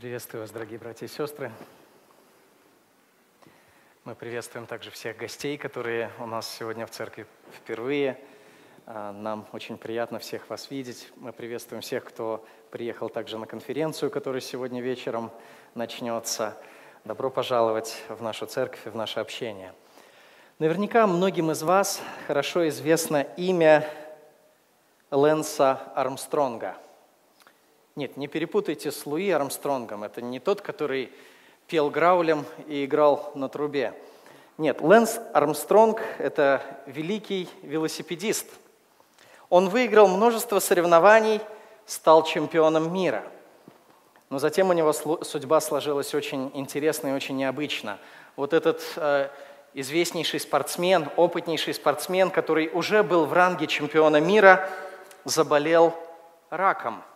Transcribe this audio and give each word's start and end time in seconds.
Приветствую 0.00 0.40
вас, 0.40 0.50
дорогие 0.50 0.78
братья 0.78 1.04
и 1.04 1.10
сестры. 1.10 1.52
Мы 4.06 4.14
приветствуем 4.14 4.66
также 4.66 4.90
всех 4.90 5.18
гостей, 5.18 5.58
которые 5.58 6.10
у 6.18 6.24
нас 6.24 6.48
сегодня 6.48 6.86
в 6.86 6.90
церкви 6.90 7.26
впервые. 7.52 8.18
А, 8.86 9.12
нам 9.12 9.46
очень 9.52 9.76
приятно 9.76 10.18
всех 10.18 10.48
вас 10.48 10.70
видеть. 10.70 11.12
Мы 11.16 11.34
приветствуем 11.34 11.82
всех, 11.82 12.04
кто 12.04 12.46
приехал 12.70 13.10
также 13.10 13.36
на 13.36 13.46
конференцию, 13.46 14.10
которая 14.10 14.40
сегодня 14.40 14.80
вечером 14.80 15.30
начнется. 15.74 16.56
Добро 17.04 17.28
пожаловать 17.28 18.02
в 18.08 18.22
нашу 18.22 18.46
церковь 18.46 18.86
и 18.86 18.88
в 18.88 18.96
наше 18.96 19.20
общение. 19.20 19.74
Наверняка 20.58 21.06
многим 21.06 21.50
из 21.50 21.62
вас 21.62 22.00
хорошо 22.26 22.66
известно 22.70 23.20
имя 23.36 23.86
Лэнса 25.10 25.92
Армстронга– 25.94 26.78
нет, 27.96 28.16
не 28.16 28.28
перепутайте 28.28 28.92
с 28.92 29.04
Луи 29.04 29.30
Армстронгом. 29.30 30.04
Это 30.04 30.22
не 30.22 30.38
тот, 30.38 30.60
который 30.60 31.12
пел 31.66 31.90
граулем 31.90 32.44
и 32.68 32.84
играл 32.84 33.32
на 33.34 33.48
трубе. 33.48 33.94
Нет, 34.58 34.80
Лэнс 34.80 35.20
Армстронг– 35.32 36.00
это 36.18 36.62
великий 36.86 37.48
велосипедист. 37.62 38.46
Он 39.48 39.68
выиграл 39.68 40.06
множество 40.06 40.60
соревнований, 40.60 41.40
стал 41.86 42.22
чемпионом 42.22 42.92
мира. 42.92 43.24
Но 44.28 44.38
затем 44.38 44.70
у 44.70 44.72
него 44.72 44.92
судьба 44.92 45.60
сложилась 45.60 46.14
очень 46.14 46.52
интересно 46.54 47.08
и 47.08 47.12
очень 47.12 47.36
необычно. 47.36 47.98
Вот 48.36 48.52
этот 48.52 48.80
э, 48.94 49.28
известнейший 49.74 50.38
спортсмен, 50.38 51.08
опытнейший 51.16 51.74
спортсмен, 51.74 52.30
который 52.30 52.68
уже 52.72 53.02
был 53.02 53.26
в 53.26 53.32
ранге 53.32 53.66
чемпиона 53.66 54.20
мира, 54.20 54.68
заболел 55.24 55.92
раком– 56.50 57.02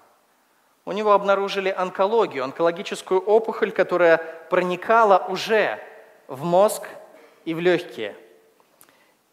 у 0.87 0.93
него 0.93 1.13
обнаружили 1.13 1.71
онкологию, 1.71 2.45
онкологическую 2.45 3.21
опухоль, 3.21 3.73
которая 3.73 4.19
проникала 4.51 5.25
уже 5.29 5.81
в 6.29 6.45
мозг 6.45 6.83
и 7.45 7.55
в 7.55 7.61
легкие. 7.61 8.17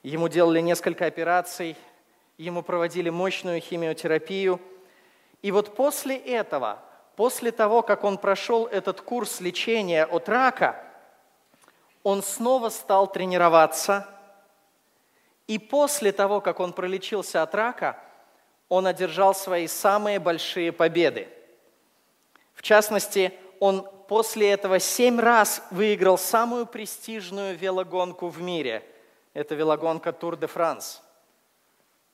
Ему 0.01 0.29
делали 0.29 0.61
несколько 0.61 1.05
операций, 1.05 1.75
ему 2.37 2.63
проводили 2.63 3.09
мощную 3.09 3.59
химиотерапию. 3.59 4.61
И 5.41 5.51
вот 5.51 5.75
после 5.75 6.15
этого, 6.15 6.79
после 7.15 7.51
того, 7.51 7.81
как 7.81 8.03
он 8.05 8.17
прошел 8.17 8.65
этот 8.65 9.01
курс 9.01 9.41
лечения 9.41 10.05
от 10.05 10.29
рака, 10.29 10.81
он 12.03 12.23
снова 12.23 12.69
стал 12.69 13.11
тренироваться. 13.11 14.07
И 15.47 15.59
после 15.59 16.13
того, 16.13 16.39
как 16.39 16.61
он 16.61 16.71
пролечился 16.71 17.43
от 17.43 17.53
рака, 17.53 17.99
он 18.69 18.87
одержал 18.87 19.35
свои 19.35 19.67
самые 19.67 20.17
большие 20.17 20.71
победы– 20.71 21.27
в 22.61 22.63
частности, 22.63 23.33
он 23.59 23.89
после 24.07 24.51
этого 24.51 24.77
семь 24.77 25.19
раз 25.19 25.63
выиграл 25.71 26.19
самую 26.19 26.67
престижную 26.67 27.57
велогонку 27.57 28.27
в 28.27 28.39
мире. 28.39 28.87
Это 29.33 29.55
велогонка 29.55 30.13
Тур 30.13 30.37
де 30.37 30.45
Франс. 30.45 31.01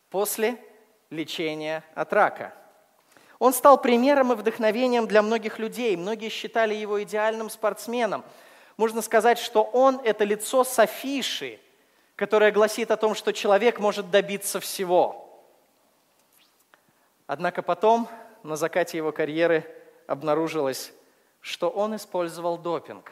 После 0.10 0.56
лечения 1.10 1.84
от 1.96 2.14
рака. 2.14 2.54
Он 3.40 3.52
стал 3.52 3.82
примером 3.82 4.32
и 4.32 4.36
вдохновением 4.38 5.06
для 5.06 5.22
многих 5.22 5.60
людей. 5.60 5.98
Многие 5.98 6.30
считали 6.30 6.74
его 6.74 7.04
идеальным 7.04 7.50
спортсменом. 7.50 8.24
Можно 8.78 9.02
сказать, 9.02 9.40
что 9.40 9.64
он– 9.64 10.00
это 10.06 10.24
лицо 10.24 10.64
с 10.64 10.70
которое 12.16 12.54
гласит 12.54 12.90
о 12.90 12.96
том, 12.96 13.16
что 13.16 13.34
человек 13.34 13.80
может 13.80 14.10
добиться 14.12 14.62
всего. 14.62 15.44
Однако 17.26 17.62
потом, 17.62 18.08
на 18.44 18.56
закате 18.56 18.96
его 18.96 19.12
карьеры, 19.12 19.70
обнаружилось, 20.08 20.94
что 21.42 21.70
он 21.70 21.96
использовал 21.96 22.58
допинг. 22.58 23.12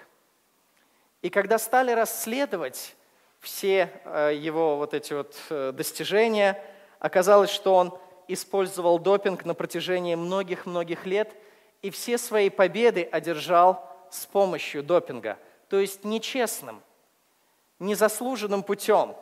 И 1.21 1.29
когда 1.29 1.57
стали 1.57 1.91
расследовать 1.91 2.95
все 3.39 3.91
э, 4.05 4.33
его 4.35 4.77
вот 4.77 4.93
эти 4.93 5.13
вот 5.13 5.35
э, 5.49 5.71
достижения, 5.71 6.61
оказалось, 6.99 7.49
что 7.49 7.75
он 7.75 7.97
использовал 8.27 8.97
допинг 8.97 9.45
на 9.45 9.53
протяжении 9.53 10.15
многих-многих 10.15 11.05
лет 11.05 11.35
и 11.81 11.91
все 11.91 12.17
свои 12.17 12.49
победы 12.49 13.07
одержал 13.11 13.87
с 14.09 14.25
помощью 14.25 14.83
допинга, 14.83 15.37
то 15.69 15.79
есть 15.79 16.03
нечестным, 16.03 16.81
незаслуженным 17.79 18.63
путем. 18.63 19.15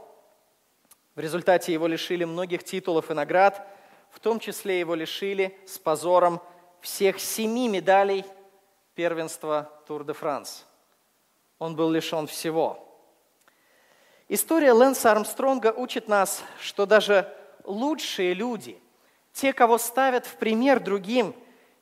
В 1.15 1.19
результате 1.19 1.73
его 1.73 1.87
лишили 1.87 2.23
многих 2.23 2.63
титулов 2.63 3.11
и 3.11 3.13
наград, 3.13 3.67
в 4.11 4.19
том 4.19 4.39
числе 4.39 4.79
его 4.79 4.95
лишили 4.95 5.57
с 5.65 5.77
позором 5.77 6.41
всех 6.83 7.17
семи 7.21 7.69
медалей 7.69 8.25
первенства 8.93 9.71
Тур-де-Франс. 9.87 10.65
Он 11.57 11.77
был 11.77 11.89
лишен 11.89 12.27
всего. 12.27 12.77
История 14.27 14.73
Лэнса 14.73 15.11
Армстронга 15.13 15.71
учит 15.71 16.09
нас, 16.09 16.43
что 16.59 16.85
даже 16.85 17.33
лучшие 17.63 18.33
люди, 18.33 18.77
те, 19.31 19.53
кого 19.53 19.77
ставят 19.77 20.25
в 20.25 20.35
пример 20.35 20.81
другим, 20.81 21.33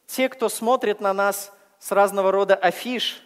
те, 0.05 0.29
кто 0.29 0.49
смотрит 0.49 1.01
на 1.01 1.13
нас 1.13 1.51
с 1.79 1.91
разного 1.91 2.31
рода 2.31 2.55
афиш, 2.55 3.23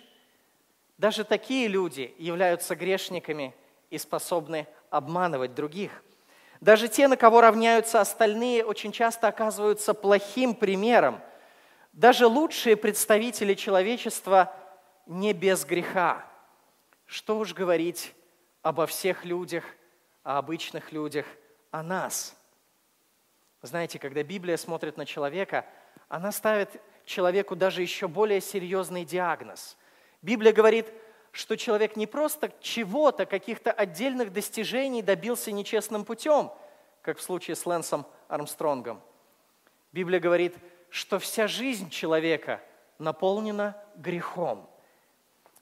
даже 0.97 1.25
такие 1.25 1.68
люди 1.68 2.16
являются 2.18 2.75
грешниками 2.78 3.53
и 3.90 3.97
способны 3.97 4.66
обманывать 4.90 5.53
других. 5.53 6.03
Даже 6.62 6.88
те, 6.88 7.09
на 7.09 7.18
кого 7.18 7.41
равняются 7.41 8.00
остальные, 8.00 8.64
очень 8.64 8.94
часто 8.94 9.28
оказываются 9.28 9.94
плохим 9.94 10.56
примером– 10.56 11.19
даже 11.96 12.28
лучшие 12.28 12.76
представители 12.76 13.54
человечества 13.54 14.54
не 15.06 15.32
без 15.32 15.64
греха. 15.64 16.26
Что 17.06 17.38
уж 17.38 17.54
говорить 17.54 18.14
обо 18.62 18.86
всех 18.86 19.24
людях, 19.24 19.64
о 20.24 20.38
обычных 20.38 20.92
людях, 20.92 21.26
о 21.72 21.82
нас. 21.82 22.36
Знаете, 23.62 23.98
когда 23.98 24.24
Библия 24.24 24.58
смотрит 24.58 24.98
на 24.98 25.06
человека, 25.06 25.66
она 26.10 26.34
ставит 26.34 26.82
человеку 27.06 27.56
даже 27.56 27.82
еще 27.82 28.10
более 28.10 28.42
серьезный 28.42 29.06
диагноз. 29.06 29.78
Библия 30.22 30.52
говорит, 30.52 30.88
что 31.32 31.56
человек 31.56 31.96
не 31.96 32.08
просто 32.08 32.52
чего-то, 32.60 33.26
каких-то 33.26 33.72
отдельных 33.72 34.34
достижений 34.34 35.02
добился 35.02 35.52
нечестным 35.52 36.04
путем, 36.04 36.52
как 37.02 37.20
в 37.20 37.22
случае 37.22 37.56
с 37.56 37.66
Лэнсом 37.66 38.06
Армстронгом. 38.28 39.02
Библия 39.94 40.20
говорит– 40.20 40.58
что 40.90 41.19
вся 41.19 41.47
жизнь 41.47 41.90
человека 41.90 42.62
наполнена 43.00 43.75
грехом. 43.96 44.69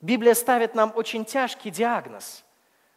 Библия 0.01 0.33
ставит 0.33 0.75
нам 0.75 0.91
очень 0.95 1.25
тяжкий 1.25 1.71
диагноз. 1.71 2.43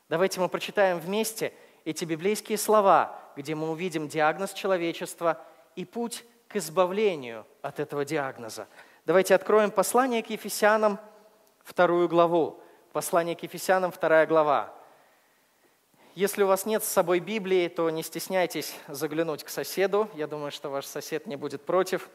Давайте 0.09 0.41
мы 0.41 0.48
прочитаем 0.48 0.98
вместе 0.98 1.53
эти 1.84 2.04
библейские 2.04 2.59
слова, 2.59 3.19
где 3.37 3.54
мы 3.54 3.70
увидим 3.70 4.09
диагноз 4.09 4.53
человечества 4.53 5.41
и 5.76 5.84
путь 5.84 6.25
к 6.48 6.56
избавлению 6.56 7.47
от 7.62 7.81
этого 7.81 8.04
диагноза. 8.04 8.66
Давайте 9.04 9.34
откроем 9.34 9.70
послание 9.70 10.22
к 10.22 10.31
Ефесянам, 10.31 10.98
вторую 11.62 12.08
главу. 12.08 12.60
Послание 12.93 13.37
к 13.37 13.43
Ефесянам, 13.43 13.93
вторая 13.93 14.26
глава. 14.26 14.75
Если 16.16 16.43
у 16.43 16.47
вас 16.47 16.65
нет 16.65 16.82
с 16.82 16.88
собой 16.88 17.21
Библии, 17.21 17.69
то 17.69 17.91
не 17.91 18.03
стесняйтесь 18.03 18.75
заглянуть 18.88 19.44
к 19.44 19.50
соседу. 19.50 20.09
Я 20.15 20.27
думаю, 20.27 20.50
что 20.50 20.71
ваш 20.71 20.87
сосед 20.87 21.27
не 21.27 21.37
будет 21.37 21.60
против. 21.60 22.09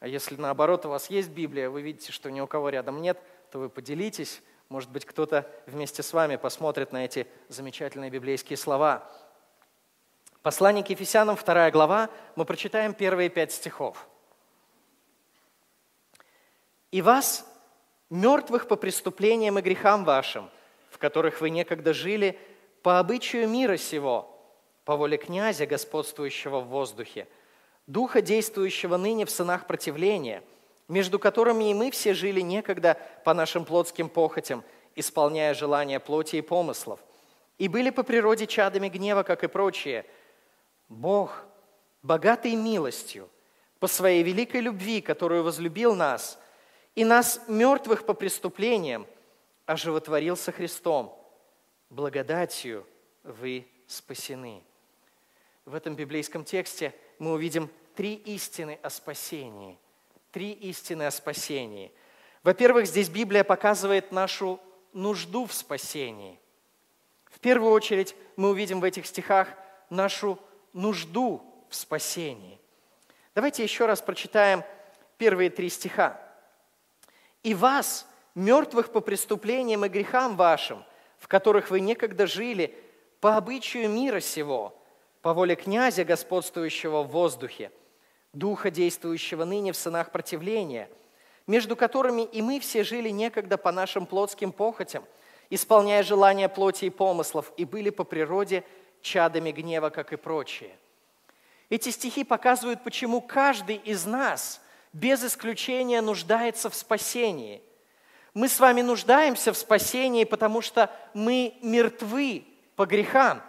А 0.00 0.06
если 0.06 0.36
наоборот 0.36 0.84
у 0.84 0.90
вас 0.90 1.08
есть 1.08 1.30
Библия, 1.30 1.70
вы 1.70 1.80
видите, 1.80 2.12
что 2.12 2.30
ни 2.30 2.42
у 2.42 2.46
кого 2.46 2.68
рядом 2.68 3.00
нет, 3.00 3.18
то 3.50 3.58
вы 3.58 3.70
поделитесь. 3.70 4.42
Может 4.68 4.90
быть, 4.90 5.06
кто-то 5.06 5.50
вместе 5.64 6.02
с 6.02 6.12
вами 6.12 6.36
посмотрит 6.36 6.92
на 6.92 7.02
эти 7.02 7.26
замечательные 7.48 8.10
библейские 8.10 8.58
слова. 8.58 9.10
Послание 10.42 10.84
к 10.84 10.90
Ефесянам, 10.90 11.36
вторая 11.36 11.70
глава, 11.70 12.10
мы 12.36 12.44
прочитаем 12.44 12.92
первые 12.92 13.30
пять 13.30 13.52
стихов. 13.52 14.06
«И 16.90 17.00
вас, 17.00 17.50
мертвых 18.10 18.68
по 18.68 18.76
преступлениям 18.76 19.58
и 19.58 19.62
грехам 19.62 20.04
вашим, 20.04 20.50
в 20.90 20.98
которых 20.98 21.40
вы 21.40 21.48
некогда 21.48 21.94
жили, 21.94 22.38
по 22.84 22.98
обычаю 22.98 23.48
мира 23.48 23.78
сего, 23.78 24.30
по 24.84 24.94
воле 24.94 25.16
князя, 25.16 25.64
господствующего 25.64 26.60
в 26.60 26.66
воздухе, 26.66 27.26
духа, 27.86 28.20
действующего 28.20 28.98
ныне 28.98 29.24
в 29.24 29.30
сынах 29.30 29.66
противления, 29.66 30.42
между 30.86 31.18
которыми 31.18 31.70
и 31.70 31.74
мы 31.74 31.90
все 31.90 32.12
жили 32.12 32.42
некогда 32.42 32.98
по 33.24 33.32
нашим 33.32 33.64
плотским 33.64 34.10
похотям, 34.10 34.62
исполняя 34.96 35.54
желания 35.54 35.98
плоти 35.98 36.36
и 36.36 36.42
помыслов, 36.42 37.00
и 37.56 37.68
были 37.68 37.88
по 37.88 38.02
природе 38.02 38.46
чадами 38.46 38.90
гнева, 38.90 39.22
как 39.22 39.44
и 39.44 39.48
прочие. 39.48 40.04
Бог, 40.90 41.42
богатый 42.02 42.54
милостью, 42.54 43.30
по 43.80 43.86
своей 43.86 44.22
великой 44.22 44.60
любви, 44.60 45.00
которую 45.00 45.42
возлюбил 45.42 45.94
нас, 45.94 46.38
и 46.94 47.02
нас, 47.02 47.40
мертвых 47.48 48.04
по 48.04 48.12
преступлениям, 48.12 49.06
оживотворил 49.64 50.36
со 50.36 50.52
Христом– 50.52 51.18
благодатью 51.90 52.86
вы 53.22 53.66
спасены. 53.86 54.62
В 55.64 55.74
этом 55.74 55.94
библейском 55.96 56.44
тексте 56.44 56.94
мы 57.18 57.32
увидим 57.32 57.70
три 57.94 58.14
истины 58.14 58.78
о 58.82 58.90
спасении. 58.90 59.78
Три 60.30 60.52
истины 60.52 61.04
о 61.04 61.10
спасении. 61.10 61.92
Во-первых, 62.42 62.86
здесь 62.86 63.08
Библия 63.08 63.44
показывает 63.44 64.12
нашу 64.12 64.60
нужду 64.92 65.46
в 65.46 65.54
спасении. 65.54 66.38
В 67.26 67.40
первую 67.40 67.72
очередь 67.72 68.14
мы 68.36 68.50
увидим 68.50 68.80
в 68.80 68.84
этих 68.84 69.06
стихах 69.06 69.48
нашу 69.90 70.38
нужду 70.72 71.42
в 71.68 71.74
спасении. 71.74 72.60
Давайте 73.34 73.62
еще 73.62 73.86
раз 73.86 74.00
прочитаем 74.00 74.62
первые 75.18 75.50
три 75.50 75.68
стиха. 75.68 76.20
«И 77.42 77.54
вас, 77.54 78.06
мертвых 78.34 78.92
по 78.92 79.00
преступлениям 79.00 79.84
и 79.84 79.88
грехам 79.88 80.36
вашим, 80.36 80.84
в 81.24 81.28
которых 81.28 81.70
вы 81.70 81.80
некогда 81.80 82.26
жили, 82.26 82.74
по 83.18 83.38
обычаю 83.38 83.88
мира 83.88 84.20
сего, 84.20 84.78
по 85.22 85.32
воле 85.32 85.56
князя, 85.56 86.04
господствующего 86.04 87.02
в 87.02 87.08
воздухе, 87.08 87.72
духа, 88.34 88.70
действующего 88.70 89.46
ныне 89.46 89.72
в 89.72 89.76
сынах 89.78 90.12
противления, 90.12 90.90
между 91.46 91.76
которыми 91.76 92.24
и 92.26 92.42
мы 92.42 92.60
все 92.60 92.84
жили 92.84 93.08
некогда 93.08 93.56
по 93.56 93.72
нашим 93.72 94.04
плотским 94.04 94.52
похотям, 94.52 95.02
исполняя 95.48 96.02
желания 96.02 96.50
плоти 96.50 96.84
и 96.84 96.90
помыслов, 96.90 97.54
и 97.56 97.64
были 97.64 97.88
по 97.88 98.04
природе 98.04 98.62
чадами 99.00 99.50
гнева, 99.50 99.88
как 99.88 100.12
и 100.12 100.16
прочие. 100.16 100.76
Эти 101.70 101.88
стихи 101.88 102.22
показывают, 102.22 102.84
почему 102.84 103.22
каждый 103.22 103.76
из 103.76 104.04
нас 104.04 104.60
без 104.92 105.24
исключения 105.24 106.02
нуждается 106.02 106.68
в 106.68 106.74
спасении. 106.74 107.62
Мы 108.34 108.48
с 108.48 108.58
вами 108.58 108.82
нуждаемся 108.82 109.52
в 109.52 109.56
спасении, 109.56 110.24
потому 110.24 110.60
что 110.60 110.90
мы 111.14 111.56
мертвы 111.62 112.44
по 112.74 112.84
грехам. 112.84 113.40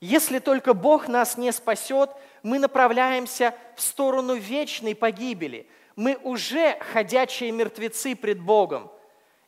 Если 0.00 0.38
только 0.38 0.74
Бог 0.74 1.08
нас 1.08 1.38
не 1.38 1.50
спасет, 1.50 2.10
мы 2.42 2.58
направляемся 2.58 3.54
в 3.74 3.80
сторону 3.80 4.34
вечной 4.34 4.94
погибели. 4.94 5.66
Мы 5.96 6.18
уже 6.22 6.78
ходячие 6.92 7.50
мертвецы 7.52 8.14
пред 8.14 8.38
Богом. 8.38 8.92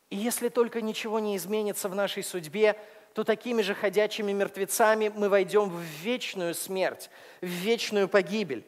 И 0.09 0.15
если 0.15 0.49
только 0.49 0.81
ничего 0.81 1.19
не 1.19 1.37
изменится 1.37 1.87
в 1.87 1.93
нашей 1.93 2.23
судьбе, 2.23 2.79
то 3.13 3.23
такими 3.23 3.61
же 3.61 3.75
ходячими 3.75 4.31
мертвецами 4.31 5.11
мы 5.15 5.29
войдем 5.29 5.69
в 5.69 5.79
вечную 5.79 6.55
смерть, 6.55 7.11
в 7.41 7.45
вечную 7.45 8.07
погибель. 8.07 8.65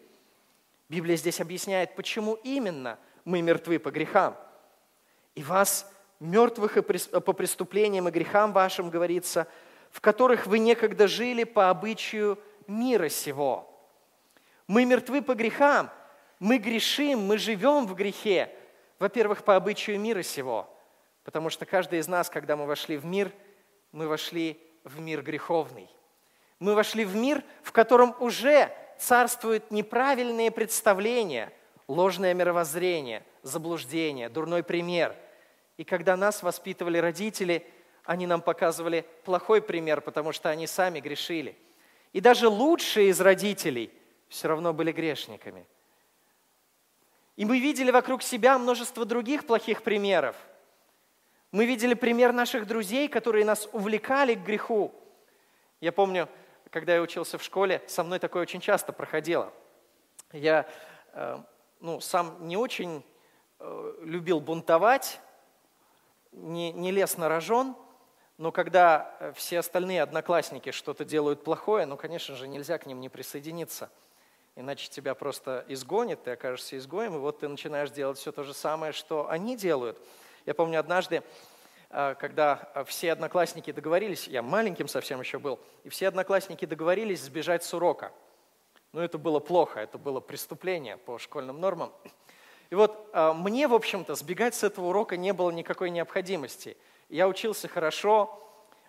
Библия 0.90 1.16
здесь 1.16 1.42
объясняет, 1.42 1.96
почему 1.96 2.36
именно 2.44 3.00
мы 3.26 3.42
мертвы 3.42 3.80
по 3.80 3.90
грехам. 3.90 4.38
И 5.36 5.44
вас, 5.44 5.92
мертвых 6.20 6.78
и 6.78 6.82
по 6.82 7.34
преступлениям 7.34 8.08
и 8.08 8.12
грехам 8.12 8.54
вашим, 8.54 8.90
говорится, 8.90 9.48
в 9.92 10.02
которых 10.02 10.48
вы 10.48 10.60
некогда 10.60 11.08
жили 11.08 11.44
по 11.44 11.70
обычаю 11.70 12.40
мира 12.68 13.10
сего. 13.10 13.68
Мы 14.68 14.86
мертвы 14.86 15.22
по 15.22 15.34
грехам, 15.34 15.90
мы 16.40 16.58
грешим, 16.58 17.20
мы 17.20 17.38
живем 17.38 17.88
в 17.88 17.96
грехе. 17.96 18.54
Во-первых, 19.00 19.44
по 19.44 19.56
обычаю 19.56 20.00
мира 20.00 20.22
сего, 20.22 20.70
потому 21.24 21.50
что 21.50 21.66
каждый 21.66 22.00
из 22.00 22.08
нас, 22.08 22.30
когда 22.30 22.56
мы 22.56 22.66
вошли 22.66 22.98
в 22.98 23.06
мир– 23.06 23.32
мы 23.92 24.08
вошли 24.08 24.60
в 24.84 25.00
мир 25.00 25.22
греховный. 25.22 25.90
Мы 26.60 26.76
вошли 26.76 27.06
в 27.06 27.16
мир, 27.16 27.44
в 27.64 27.72
котором 27.72 28.16
уже 28.20 28.72
царствуют 28.98 29.72
неправильные 29.72 30.52
представления, 30.52 31.52
ложное 31.88 32.34
мировоззрение, 32.34 33.24
заблуждение, 33.44 34.30
дурной 34.30 34.64
пример. 34.64 35.16
И 35.78 35.84
когда 35.84 36.16
нас 36.16 36.44
воспитывали 36.44 36.98
родители, 36.98 37.66
они 38.04 38.28
нам 38.28 38.42
показывали 38.42 39.06
плохой 39.24 39.62
пример, 39.62 40.02
потому 40.02 40.32
что 40.32 40.50
они 40.50 40.68
сами 40.68 41.00
грешили. 41.00 41.58
И 42.14 42.20
даже 42.20 42.48
лучшие 42.48 43.10
из 43.10 43.22
родителей 43.22 43.92
все 44.28 44.48
равно 44.48 44.74
были 44.74 44.92
грешниками. 44.92 45.66
И 47.36 47.46
мы 47.46 47.60
видели 47.60 47.92
вокруг 47.92 48.22
себя 48.24 48.58
множество 48.58 49.06
других 49.06 49.46
плохих 49.46 49.84
примеров– 49.84 50.36
мы 51.52 51.66
видели 51.66 51.94
пример 51.96 52.32
наших 52.32 52.66
друзей, 52.66 53.10
которые 53.10 53.44
нас 53.44 53.68
увлекали 53.74 54.36
к 54.36 54.40
греху. 54.44 54.94
Я 55.82 55.92
помню, 55.92 56.30
когда 56.70 56.96
я 56.96 57.02
учился 57.02 57.38
в 57.38 57.44
школе, 57.44 57.82
со 57.88 58.06
мной 58.06 58.20
такое 58.20 58.44
очень 58.44 58.62
часто 58.62 58.94
проходило. 58.94 59.52
Я 60.32 60.66
э, 61.12 61.40
ну, 61.82 62.00
сам 62.00 62.48
не 62.48 62.56
очень 62.56 63.04
любил 64.02 64.40
бунтовать, 64.40 65.20
не, 66.32 66.72
не 66.72 66.92
лез 66.92 67.18
на 67.18 67.30
рожон, 67.30 67.76
но 68.38 68.52
когда 68.52 69.16
э, 69.20 69.34
все 69.36 69.60
остальные 69.60 70.02
одноклассники 70.02 70.72
что-то 70.72 71.06
делают 71.06 71.44
плохое, 71.44 71.86
ну, 71.86 71.98
конечно 71.98 72.36
же, 72.36 72.48
нельзя 72.48 72.78
к 72.78 72.86
ним 72.86 73.00
не 73.00 73.10
присоединиться. 73.10 73.90
Иначе 74.56 74.90
тебя 74.90 75.16
просто 75.16 75.66
изгонят, 75.68 76.24
ты 76.24 76.32
окажешься 76.32 76.78
изгоем, 76.78 77.16
и 77.16 77.20
вот 77.20 77.40
ты 77.40 77.48
начинаешь 77.48 77.92
делать 77.92 78.18
все 78.18 78.32
то 78.32 78.44
же 78.44 78.54
самое, 78.54 78.92
что 78.94 79.30
они 79.30 79.56
делают– 79.56 79.98
я 80.46 80.56
помню 80.56 80.80
однажды, 80.80 81.24
э, 81.92 82.16
когда 82.20 82.72
э, 82.74 82.84
все 82.86 83.12
одноклассники 83.12 83.72
договорились, 83.72 84.28
я 84.28 84.42
маленьким 84.42 84.88
совсем 84.88 85.20
еще 85.20 85.38
был, 85.38 85.60
и 85.84 85.90
все 85.90 86.08
одноклассники 86.08 86.66
договорились 86.66 87.22
сбежать 87.22 87.64
с 87.64 87.74
урока. 87.74 88.12
Но 88.92 89.04
это 89.04 89.18
было 89.18 89.40
плохо, 89.40 89.80
это 89.80 89.98
было 89.98 90.20
преступление 90.20 90.98
по 90.98 91.20
школьным 91.20 91.60
нормам. 91.60 91.94
И 92.72 92.76
вот 92.76 93.10
э, 93.14 93.34
мне, 93.34 93.68
в 93.68 93.76
общем-то, 93.76 94.16
сбегать 94.16 94.56
с 94.56 94.64
этого 94.64 94.88
урока 94.88 95.18
не 95.18 95.34
было 95.34 95.52
никакой 95.52 95.92
необходимости. 95.92 96.76
Я 97.10 97.28
учился 97.28 97.68
хорошо, 97.68 98.42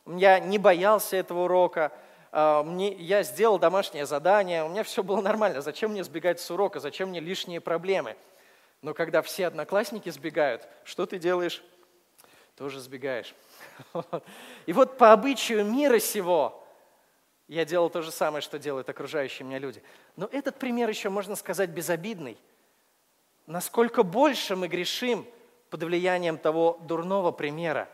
я 0.06 0.38
не 0.38 0.56
боялся 0.56 1.16
этого 1.16 1.44
урока, 1.44 1.92
мне, 2.32 2.94
я 2.94 3.22
сделал 3.24 3.58
домашнее 3.58 4.06
задание, 4.06 4.64
у 4.64 4.68
меня 4.68 4.82
все 4.84 5.02
было 5.02 5.20
нормально. 5.20 5.60
Зачем 5.60 5.90
мне 5.90 6.02
сбегать 6.02 6.40
с 6.40 6.50
урока, 6.50 6.80
зачем 6.80 7.10
мне 7.10 7.20
лишние 7.20 7.60
проблемы? 7.60 8.16
Но 8.80 8.94
когда 8.94 9.22
все 9.22 9.46
одноклассники 9.46 10.08
сбегают, 10.08 10.66
что 10.84 11.06
ты 11.06 11.18
делаешь? 11.18 11.62
Тоже 12.56 12.80
сбегаешь. 12.80 13.34
И 14.66 14.72
вот 14.72 14.98
по 14.98 15.12
обычаю 15.12 15.64
мира 15.64 15.98
сего 15.98 16.64
я 17.48 17.64
делал 17.64 17.90
то 17.90 18.02
же 18.02 18.10
самое, 18.10 18.42
что 18.42 18.58
делают 18.58 18.88
окружающие 18.88 19.46
меня 19.46 19.58
люди. 19.58 19.82
Но 20.16 20.28
этот 20.32 20.58
пример 20.58 20.88
еще, 20.88 21.10
можно 21.10 21.36
сказать, 21.36 21.70
безобидный. 21.70 22.38
Насколько 23.46 24.02
больше 24.02 24.56
мы 24.56 24.68
грешим 24.68 25.26
под 25.70 25.82
влиянием 25.82 26.38
того 26.38 26.78
дурного 26.82 27.32
примера, 27.32 27.88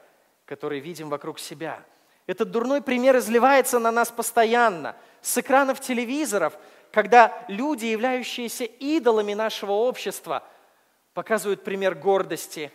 который 0.45 0.81
видим 0.81 1.09
вокруг 1.09 1.39
себя. 1.39 1.83
Этот 2.27 2.51
дурной 2.51 2.83
пример 2.83 3.17
изливается 3.17 3.79
на 3.79 3.91
нас 3.91 4.11
постоянно. 4.11 4.97
С 5.23 5.39
экранов 5.39 5.81
телевизоров, 5.81 6.59
когда 6.93 7.45
люди, 7.49 7.87
являющиеся 7.87 8.65
идолами 8.65 9.35
нашего 9.35 9.73
общества– 9.73 10.43
показывают 11.19 11.65
пример 11.65 11.97
гордости, 11.97 12.71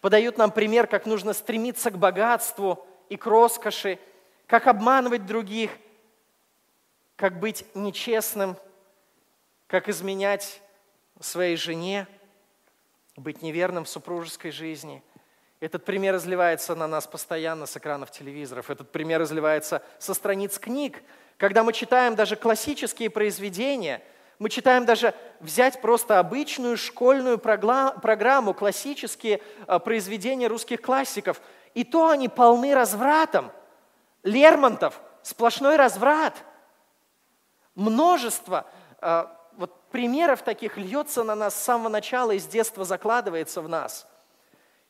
подают 0.00 0.38
нам 0.38 0.52
пример, 0.52 0.86
как 0.86 1.04
нужно 1.04 1.32
стремиться 1.32 1.90
к 1.90 1.98
богатству 1.98 2.86
и 3.08 3.16
к 3.16 3.26
роскоши, 3.26 3.98
как 4.46 4.68
обманывать 4.68 5.26
других, 5.26 5.72
как 7.16 7.40
быть 7.40 7.64
нечестным, 7.74 8.56
как 9.66 9.88
изменять 9.88 10.62
своей 11.22 11.56
жене, 11.56 12.06
быть 13.16 13.42
неверным 13.42 13.84
в 13.84 13.88
супружеской 13.88 14.50
жизни. 14.50 15.02
Этот 15.60 15.84
пример 15.84 16.16
изливается 16.16 16.74
на 16.74 16.88
нас 16.88 17.06
постоянно 17.06 17.66
с 17.66 17.76
экранов 17.76 18.10
телевизоров. 18.10 18.70
Этот 18.70 18.90
пример 18.90 19.22
изливается 19.22 19.82
со 19.98 20.14
страниц 20.14 20.58
книг. 20.58 21.02
Когда 21.36 21.62
мы 21.62 21.72
читаем 21.72 22.14
даже 22.14 22.36
классические 22.36 23.10
произведения– 23.10 24.02
мы 24.42 24.50
читаем 24.50 24.84
даже 24.84 25.14
взять 25.38 25.80
просто 25.80 26.18
обычную 26.18 26.76
школьную 26.76 27.38
программу, 27.38 28.54
классические 28.54 29.40
а, 29.68 29.78
произведения 29.78 30.48
русских 30.48 30.82
классиков. 30.82 31.40
И 31.74 31.84
то 31.84 32.08
они 32.08 32.28
полны 32.28 32.74
развратом. 32.74 33.52
Лермонтов– 34.24 35.00
сплошной 35.22 35.76
разврат. 35.76 36.34
Множество 37.76 38.66
а, 39.00 39.32
вот, 39.56 39.88
примеров 39.90 40.42
таких 40.42 40.76
льется 40.76 41.24
на 41.24 41.34
нас 41.34 41.54
с 41.54 41.62
самого 41.62 41.88
начала 41.88 42.32
и 42.32 42.38
с 42.38 42.46
детства 42.46 42.84
закладывается 42.84 43.62
в 43.62 43.68
нас. 43.68 44.06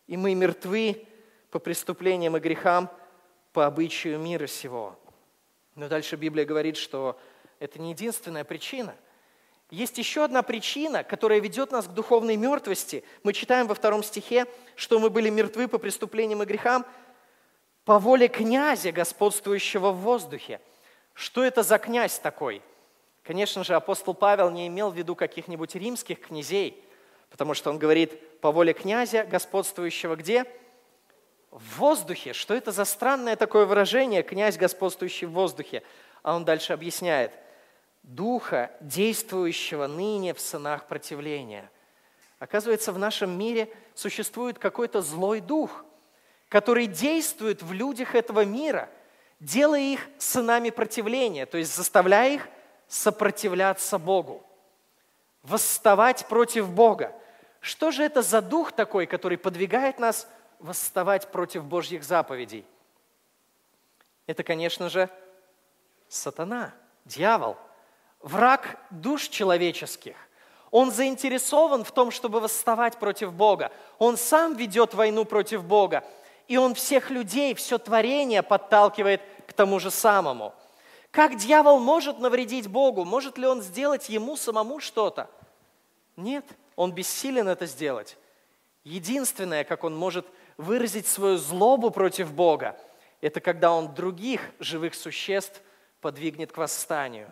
И 0.07 0.17
мы 0.17 0.35
мертвы 0.35 1.07
по 1.51 1.59
преступлениям 1.59 2.37
и 2.37 2.41
грехам, 2.41 2.91
по 3.53 3.67
обычаю 3.67 4.19
мира 4.19 4.47
сего. 4.47 4.99
Но 5.75 5.89
дальше 5.89 6.17
Библия 6.17 6.45
говорит, 6.45 6.77
что 6.77 7.19
это 7.59 7.81
не 7.81 7.91
единственная 7.91 8.45
причина– 8.45 8.95
есть 9.73 9.97
еще 9.97 10.23
одна 10.25 10.43
причина, 10.43 11.03
которая 11.03 11.41
ведет 11.41 11.73
нас 11.73 11.87
к 11.87 11.93
духовной 11.93 12.37
мертвости. 12.37 13.05
Мы 13.23 13.33
читаем 13.33 13.67
во 13.67 13.75
втором 13.75 14.03
стихе, 14.03 14.45
что 14.77 14.99
мы 14.99 15.09
были 15.09 15.31
мертвы 15.31 15.67
по 15.67 15.79
преступлениям 15.79 16.43
и 16.43 16.47
грехам 16.47 16.85
по 17.87 17.99
воле 17.99 18.29
князя, 18.29 18.93
господствующего 18.93 19.91
в 19.93 20.03
воздухе. 20.03 20.61
Что 21.15 21.43
это 21.43 21.63
за 21.63 21.79
князь 21.79 22.19
такой? 22.19 22.61
Конечно 23.23 23.65
же, 23.65 23.75
апостол 23.75 24.15
Павел 24.15 24.51
не 24.51 24.67
имел 24.67 24.91
в 24.91 24.97
виду 24.97 25.15
каких-нибудь 25.15 25.75
римских 25.75 26.21
князей, 26.21 26.83
потому 27.31 27.55
что 27.55 27.71
он 27.71 27.79
говорит 27.79 28.41
по 28.41 28.51
воле 28.51 28.73
князя, 28.73 29.25
господствующего 29.25 30.17
где? 30.17 30.45
В 31.51 31.79
воздухе. 31.79 32.33
Что 32.33 32.55
это 32.55 32.73
за 32.73 32.85
странное 32.85 33.37
такое 33.37 33.67
выражение, 33.67 34.23
князь, 34.23 34.57
господствующий 34.57 35.27
в 35.27 35.33
воздухе? 35.33 35.83
А 36.23 36.35
он 36.35 36.45
дальше 36.45 36.73
объясняет– 36.73 37.33
Духа, 38.03 38.73
действующего 38.81 39.87
ныне 39.87 40.35
в 40.35 40.41
сынах 40.41 40.89
противления. 40.89 41.71
Оказывается, 42.41 42.93
в 42.93 42.99
нашем 42.99 43.39
мире 43.39 43.73
существует 43.95 44.59
какой-то 44.59 45.03
злой 45.03 45.41
дух, 45.41 45.85
который 46.49 46.87
действует 46.87 47.63
в 47.63 47.73
людях 47.73 48.17
этого 48.17 48.45
мира, 48.45 48.91
делая 49.39 49.81
их 49.81 50.01
сынами 50.19 50.71
противления, 50.71 51.47
то 51.47 51.59
есть 51.59 51.75
заставляя 51.75 52.35
их 52.35 52.49
сопротивляться 52.93 53.99
Богу, 53.99 54.45
восставать 55.43 56.27
против 56.27 56.69
Бога. 56.69 57.15
Что 57.61 57.91
же 57.91 58.03
это 58.03 58.21
за 58.21 58.43
дух 58.43 58.73
такой, 58.73 59.07
который 59.07 59.39
подвигает 59.39 59.99
нас 59.99 60.29
восставать 60.59 61.29
против 61.33 61.65
Божьих 61.65 62.05
заповедей? 62.05 62.67
Это, 64.27 64.45
конечно 64.45 64.91
же, 64.91 65.09
сатана, 66.07 66.75
дьявол, 67.07 67.57
враг 68.21 68.79
душ 68.91 69.29
человеческих. 69.29 70.17
Он 70.71 70.91
заинтересован 70.91 71.85
в 71.85 71.93
том, 71.93 72.11
чтобы 72.11 72.41
восставать 72.41 72.99
против 72.99 73.33
Бога. 73.33 73.73
Он 73.99 74.19
сам 74.19 74.55
ведет 74.55 74.93
войну 74.93 75.25
против 75.25 75.65
Бога. 75.65 76.05
И 76.47 76.59
он 76.59 76.75
всех 76.75 77.09
людей, 77.09 77.55
все 77.55 77.79
творение 77.79 78.43
подталкивает 78.43 79.23
к 79.47 79.55
тому 79.55 79.81
же 79.81 79.91
самому. 79.91 80.53
Как 81.13 81.37
дьявол 81.37 81.79
может 81.79 82.19
навредить 82.19 82.69
Богу? 82.69 83.05
Может 83.05 83.37
ли 83.37 83.47
он 83.47 83.61
сделать 83.61 84.09
ему 84.09 84.35
самому 84.35 84.81
что-то? 84.81 85.31
Нет, 86.17 86.45
он 86.75 86.93
бессилен 86.93 87.49
это 87.49 87.67
сделать. 87.67 88.17
Единственное, 88.83 89.63
как 89.63 89.85
он 89.85 89.95
может 89.95 90.27
выразить 90.57 91.07
свою 91.07 91.37
злобу 91.37 91.91
против 91.91 92.33
Бога, 92.33 92.77
это 93.21 93.41
когда 93.41 93.73
он 93.73 93.95
других 93.95 94.41
живых 94.59 94.95
существ 94.95 95.61
подвигнет 96.01 96.51
к 96.51 96.57
восстанию. 96.57 97.31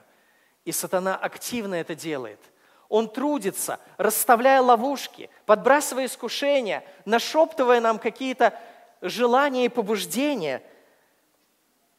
И 0.66 0.72
сатана 0.72 1.16
активно 1.16 1.74
это 1.74 1.94
делает. 1.94 2.38
Он 2.90 3.08
трудится, 3.08 3.80
расставляя 3.96 4.60
ловушки, 4.60 5.30
подбрасывая 5.46 6.04
искушения, 6.04 6.84
нашептывая 7.06 7.80
нам 7.80 7.98
какие-то 7.98 8.52
желания 9.00 9.64
и 9.64 9.70
побуждения. 9.70 10.62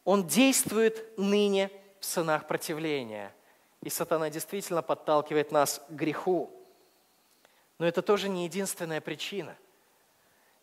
Он 0.03 0.27
действует 0.27 1.17
ныне 1.17 1.69
в 1.99 2.05
сынах 2.05 2.47
противления. 2.47 3.33
И 3.81 3.89
сатана 3.89 4.29
действительно 4.29 4.81
подталкивает 4.81 5.51
нас 5.51 5.81
к 5.89 5.91
греху. 5.91 6.51
Но 7.79 7.87
это 7.87 8.01
тоже 8.01 8.29
не 8.29 8.45
единственная 8.45 9.01
причина. 9.01 9.55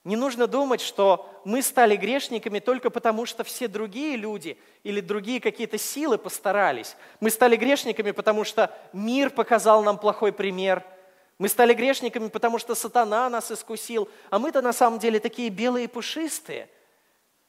Не 0.04 0.16
нужно 0.16 0.46
думать, 0.46 0.80
что 0.80 1.28
мы 1.44 1.60
стали 1.60 1.96
грешниками 1.96 2.60
только 2.60 2.90
потому, 2.90 3.26
что 3.26 3.44
все 3.44 3.68
другие 3.68 4.16
люди 4.16 4.56
или 4.84 5.00
другие 5.00 5.40
какие-то 5.40 5.76
силы 5.76 6.16
постарались. 6.16 6.96
Мы 7.20 7.30
стали 7.30 7.56
грешниками, 7.56 8.12
потому 8.12 8.44
что 8.44 8.74
мир 8.92 9.30
показал 9.30 9.82
нам 9.82 9.98
плохой 9.98 10.32
пример. 10.32 10.84
Мы 11.38 11.48
стали 11.48 11.74
грешниками, 11.74 12.28
потому 12.28 12.58
что 12.58 12.74
сатана 12.74 13.28
нас 13.28 13.50
искусил. 13.50 14.08
А 14.30 14.38
мы-то 14.38 14.62
на 14.62 14.72
самом 14.72 14.98
деле 14.98 15.20
такие 15.20 15.50
белые 15.50 15.84
и 15.84 15.88
пушистые. 15.88 16.68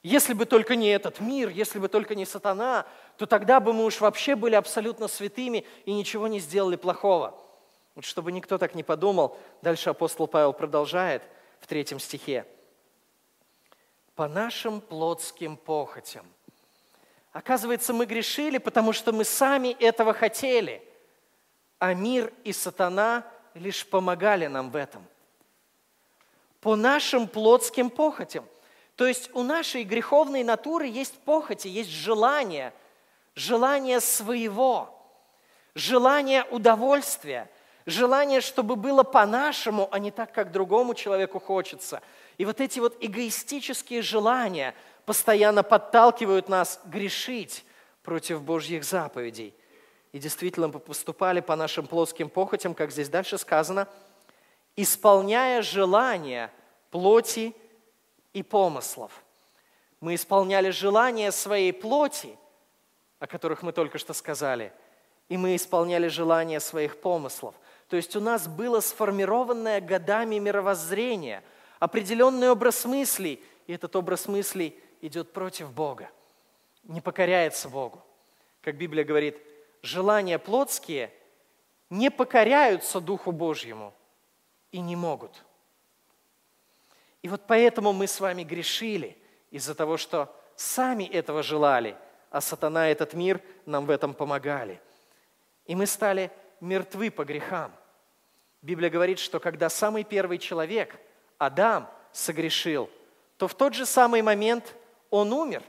Если 0.02 0.34
бы 0.34 0.46
только 0.46 0.76
не 0.76 0.90
этот 0.90 1.20
мир, 1.20 1.50
если 1.50 1.80
бы 1.80 1.90
только 1.90 2.16
не 2.16 2.26
сатана, 2.26 2.86
то 3.18 3.26
тогда 3.26 3.60
бы 3.60 3.74
мы 3.74 3.84
уж 3.84 4.00
вообще 4.00 4.36
были 4.36 4.56
абсолютно 4.56 5.08
святыми 5.08 5.66
и 5.86 5.94
ничего 5.94 6.28
не 6.28 6.40
сделали 6.40 6.78
плохого. 6.78 7.38
Вот 7.96 8.06
чтобы 8.06 8.32
никто 8.32 8.58
так 8.58 8.76
не 8.76 8.84
подумал, 8.84 9.38
дальше 9.62 9.90
апостол 9.90 10.28
Павел 10.28 10.54
продолжает– 10.54 11.24
в 11.60 11.68
третьем 11.68 12.00
стихе. 12.00 12.46
«По 14.16 14.28
нашим 14.28 14.82
плотским 14.82 15.58
похотям». 15.58 16.26
Оказывается, 17.32 17.94
мы 17.94 18.06
грешили, 18.06 18.58
потому 18.58 18.92
что 18.92 19.14
мы 19.14 19.24
сами 19.24 19.70
этого 19.80 20.14
хотели, 20.14 20.84
а 21.78 21.94
мир 21.94 22.34
и 22.44 22.52
сатана 22.52 23.26
лишь 23.54 23.86
помогали 23.86 24.48
нам 24.48 24.72
в 24.72 24.76
этом. 24.76 25.06
По 26.60 26.76
нашим 26.76 27.28
плотским 27.28 27.90
похотям. 27.90 28.46
То 29.00 29.08
есть 29.08 29.30
у 29.34 29.44
нашей 29.44 29.86
греховной 29.86 30.44
натуры 30.44 30.86
есть 30.86 31.14
похоти, 31.20 31.70
есть 31.70 31.90
желание, 31.90 32.74
желание 33.34 34.02
своего, 34.02 34.94
желание 35.74 36.44
удовольствия– 36.52 37.50
желание, 37.86 38.42
чтобы 38.42 38.76
было 38.76 39.04
по-нашему, 39.04 39.88
а 39.90 40.00
не 40.00 40.12
так, 40.12 40.34
как 40.34 40.52
другому 40.52 40.94
человеку 40.94 41.40
хочется. 41.40 42.02
И 42.38 42.44
вот 42.44 42.60
эти 42.60 42.80
вот 42.80 42.98
эгоистические 43.00 44.02
желания 44.02 44.76
постоянно 45.06 45.64
подталкивают 45.64 46.50
нас 46.50 46.82
грешить 46.84 47.64
против 48.04 48.42
Божьих 48.42 48.84
заповедей. 48.84 49.54
И 50.12 50.20
действительно 50.20 50.68
мы 50.68 50.80
поступали 50.80 51.40
по 51.40 51.56
нашим 51.56 51.88
плоским 51.88 52.30
похотям, 52.30 52.74
как 52.74 52.92
здесь 52.92 53.08
дальше 53.08 53.38
сказано, 53.38 53.88
исполняя 54.76 55.62
желания 55.62 56.52
плоти 56.92 57.56
и 58.34 58.44
помыслов. 58.44 59.24
Мы 60.00 60.16
исполняли 60.16 60.70
желания 60.70 61.32
своей 61.32 61.74
плоти, 61.74 62.38
о 63.20 63.28
которых 63.28 63.64
мы 63.64 63.72
только 63.74 63.98
что 63.98 64.14
сказали, 64.14 64.72
и 65.28 65.38
мы 65.38 65.56
исполняли 65.56 66.08
желания 66.08 66.60
своих 66.60 67.00
помыслов– 67.02 67.56
то 67.90 67.96
есть 67.96 68.16
у 68.16 68.22
нас 68.22 68.48
было 68.48 68.80
сформированное 68.82 69.82
годами 69.82 70.38
мировоззрение, 70.38 71.44
определенный 71.80 72.52
образ 72.52 72.86
мыслей, 72.86 73.44
и 73.66 73.74
этот 73.74 73.96
образ 73.96 74.28
мыслей 74.28 74.80
идет 75.02 75.34
против 75.34 75.72
Бога, 75.72 76.10
не 76.84 77.02
покоряется 77.02 77.68
Богу. 77.68 78.02
Как 78.62 78.78
Библия 78.78 79.04
говорит, 79.04 79.38
желания 79.82 80.38
плотские 80.38 81.12
не 81.90 82.12
покоряются 82.12 83.02
Духу 83.02 83.32
Божьему 83.32 83.94
и 84.72 84.80
не 84.80 84.96
могут. 84.96 85.44
И 87.22 87.28
вот 87.28 87.42
поэтому 87.48 87.94
мы 87.94 88.08
с 88.08 88.20
вами 88.20 88.44
грешили 88.44 89.18
из-за 89.52 89.76
того, 89.76 89.98
что 89.98 90.34
сами 90.56 91.04
этого 91.04 91.44
желали, 91.44 91.96
а 92.32 92.42
сатана 92.42 92.90
этот 92.90 93.14
мир 93.14 93.42
нам 93.66 93.86
в 93.86 93.90
этом 93.90 94.14
помогали. 94.14 94.82
И 95.66 95.76
мы 95.76 95.86
стали 95.86 96.32
мертвы 96.62 97.12
по 97.12 97.26
грехам. 97.26 97.72
Библия 98.62 98.90
говорит, 98.90 99.20
что 99.20 99.40
когда 99.40 99.70
самый 99.70 100.04
первый 100.04 100.38
человек, 100.38 101.00
Адам, 101.38 101.90
согрешил, 102.12 102.90
то 103.38 103.48
в 103.48 103.56
тот 103.56 103.74
же 103.74 103.86
самый 103.86 104.22
момент 104.22 104.76
он 105.10 105.32
умер. 105.32 105.64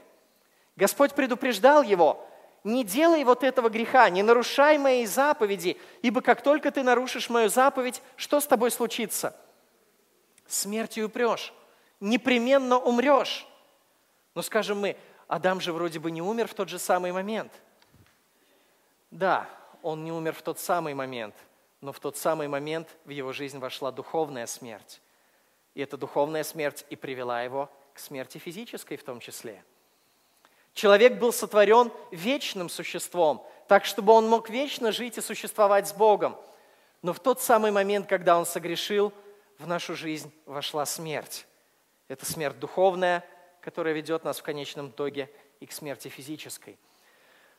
Господь 0.75 1.13
предупреждал 1.13 1.83
его, 1.83 2.27
не 2.63 2.83
делай 2.83 3.23
вот 3.23 3.43
этого 3.43 3.69
греха, 3.69 4.09
не 4.09 4.23
нарушай 4.23 4.77
мои 4.77 5.05
заповеди, 5.05 5.77
ибо 6.01 6.21
как 6.21 6.41
только 6.43 6.71
ты 6.71 6.83
нарушишь 6.83 7.29
мою 7.29 7.49
заповедь, 7.49 8.01
что 8.15 8.39
с 8.39 8.47
тобой 8.47 8.71
случится? 8.71 9.35
Смертью 10.51 11.05
упрешь, 11.05 11.53
непременно 11.99 12.77
умрешь. 12.77 13.47
Но 14.35 14.41
скажем 14.41 14.79
мы, 14.79 14.97
Адам 15.27 15.61
же 15.61 15.73
вроде 15.73 15.99
бы 15.99 16.11
не 16.11 16.21
умер 16.21 16.47
в 16.47 16.53
тот 16.53 16.69
же 16.69 16.79
самый 16.79 17.11
момент. 17.11 17.51
Да, 19.11 19.49
он 19.81 20.03
не 20.03 20.11
умер 20.11 20.33
в 20.33 20.41
тот 20.41 20.59
самый 20.59 20.93
момент– 20.93 21.35
но 21.81 21.91
в 21.91 21.99
тот 21.99 22.15
самый 22.15 22.47
момент 22.47 22.87
в 23.05 23.09
его 23.09 23.33
жизнь 23.33 23.57
вошла 23.57 23.91
духовная 23.91 24.45
смерть. 24.45 25.01
И 25.73 25.81
эта 25.81 25.97
духовная 25.97 26.43
смерть 26.43 26.85
и 26.89 26.95
привела 26.95 27.41
его 27.41 27.69
к 27.93 27.99
смерти 27.99 28.37
физической 28.37 28.97
в 28.97 29.03
том 29.03 29.19
числе. 29.19 29.63
Человек 30.73 31.17
был 31.17 31.33
сотворен 31.33 31.91
вечным 32.11 32.69
существом, 32.69 33.45
так, 33.67 33.83
чтобы 33.85 34.13
он 34.13 34.29
мог 34.29 34.49
вечно 34.49 34.91
жить 34.91 35.17
и 35.17 35.21
существовать 35.21 35.87
с 35.87 35.93
Богом. 35.93 36.37
Но 37.01 37.13
в 37.13 37.19
тот 37.19 37.41
самый 37.41 37.71
момент, 37.71 38.07
когда 38.07 38.37
он 38.37 38.45
согрешил, 38.45 39.11
в 39.61 39.67
нашу 39.67 39.95
жизнь 39.95 40.33
вошла 40.45 40.85
смерть. 40.85 41.47
Это 42.07 42.25
смерть 42.25 42.59
духовная, 42.59 43.23
которая 43.61 43.93
ведет 43.93 44.23
нас 44.23 44.39
в 44.39 44.43
конечном 44.43 44.89
итоге 44.89 45.29
и 45.59 45.65
к 45.65 45.71
смерти 45.71 46.07
физической– 46.07 46.77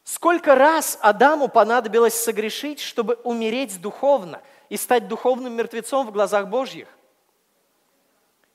Сколько 0.05 0.57
раз 0.57 0.99
Адаму 1.01 1.49
понадобилось 1.49 2.15
согрешить, 2.15 2.81
чтобы 2.81 3.15
умереть 3.23 3.81
духовно 3.81 4.43
и 4.69 4.77
стать 4.77 5.07
духовным 5.07 5.53
мертвецом 5.55 6.07
в 6.09 6.13
глазах 6.13 6.49
Божьих? 6.49 6.89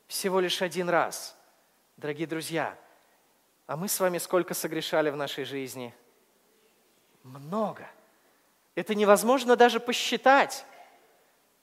Всего 0.08 0.40
лишь 0.40 0.62
один 0.62 0.90
раз. 0.90 1.38
Дорогие 1.96 2.28
друзья, 2.28 2.78
а 3.66 3.78
мы 3.78 3.88
с 3.88 4.00
вами 4.00 4.18
сколько 4.18 4.54
согрешали 4.54 5.10
в 5.10 5.16
нашей 5.16 5.46
жизни? 5.46 5.96
Много. 7.24 7.88
Это 8.76 8.94
невозможно 8.94 9.56
даже 9.56 9.80
посчитать. 9.80 10.66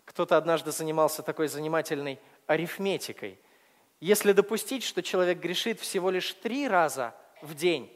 Кто-то 0.05 0.37
однажды 0.37 0.71
занимался 0.71 1.23
такой 1.23 1.49
занимательной 1.49 2.21
арифметикой. 2.47 3.39
Если 4.01 4.33
допустить, 4.33 4.83
что 4.83 5.03
человек 5.03 5.39
грешит 5.39 5.81
всего 5.81 6.11
лишь 6.11 6.33
три 6.35 6.69
раза 6.69 7.15
в 7.41 7.55
день, 7.55 7.91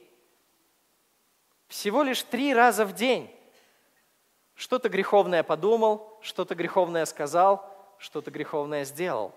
всего 1.69 2.03
лишь 2.03 2.23
три 2.23 2.55
раза 2.55 2.87
в 2.87 2.95
день. 2.95 3.31
Что-то 4.55 4.88
греховное 4.88 5.43
подумал, 5.43 6.19
что-то 6.23 6.55
греховное 6.55 7.05
сказал, 7.05 7.95
что-то 7.99 8.31
греховное 8.31 8.85
сделал. 8.85 9.35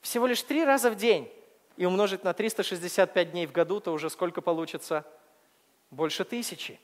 Всего 0.00 0.26
лишь 0.26 0.42
три 0.42 0.64
раза 0.64 0.90
в 0.90 0.96
день. 0.96 1.32
И 1.76 1.86
умножить 1.86 2.24
на 2.24 2.32
365 2.32 3.30
дней 3.30 3.46
в 3.46 3.52
году, 3.52 3.78
то 3.78 3.92
уже 3.92 4.10
сколько 4.10 4.40
получится? 4.40 5.04
Больше 5.90 6.24
тысячи. 6.24 6.80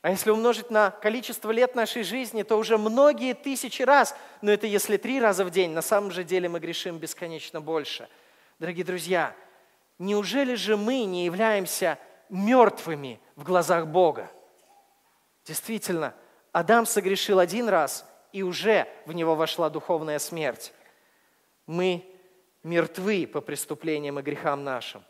А 0.00 0.10
если 0.10 0.30
умножить 0.30 0.70
на 0.70 0.90
количество 0.90 1.50
лет 1.50 1.74
нашей 1.74 2.04
жизни, 2.04 2.44
то 2.44 2.56
уже 2.56 2.78
многие 2.78 3.34
тысячи 3.34 3.82
раз, 3.82 4.14
но 4.42 4.52
это 4.52 4.66
если 4.66 4.96
три 4.96 5.20
раза 5.20 5.44
в 5.44 5.50
день, 5.50 5.72
на 5.72 5.82
самом 5.82 6.12
же 6.12 6.22
деле 6.22 6.48
мы 6.48 6.60
грешим 6.60 6.98
бесконечно 6.98 7.60
больше. 7.60 8.08
Дорогие 8.60 8.84
друзья, 8.84 9.34
неужели 9.98 10.54
же 10.54 10.76
мы 10.76 11.04
не 11.04 11.24
являемся 11.24 11.98
мертвыми 12.28 13.20
в 13.34 13.42
глазах 13.42 13.88
Бога? 13.88 14.30
Действительно, 15.44 16.14
Адам 16.52 16.86
согрешил 16.86 17.40
один 17.40 17.68
раз, 17.68 18.06
и 18.32 18.42
уже 18.42 18.86
в 19.06 19.12
него 19.12 19.34
вошла 19.34 19.68
духовная 19.68 20.20
смерть. 20.20 20.72
Мы 21.66 22.04
мертвы 22.62 23.26
по 23.26 23.40
преступлениям 23.40 24.18
и 24.18 24.22
грехам 24.22 24.62
нашим. 24.62 25.02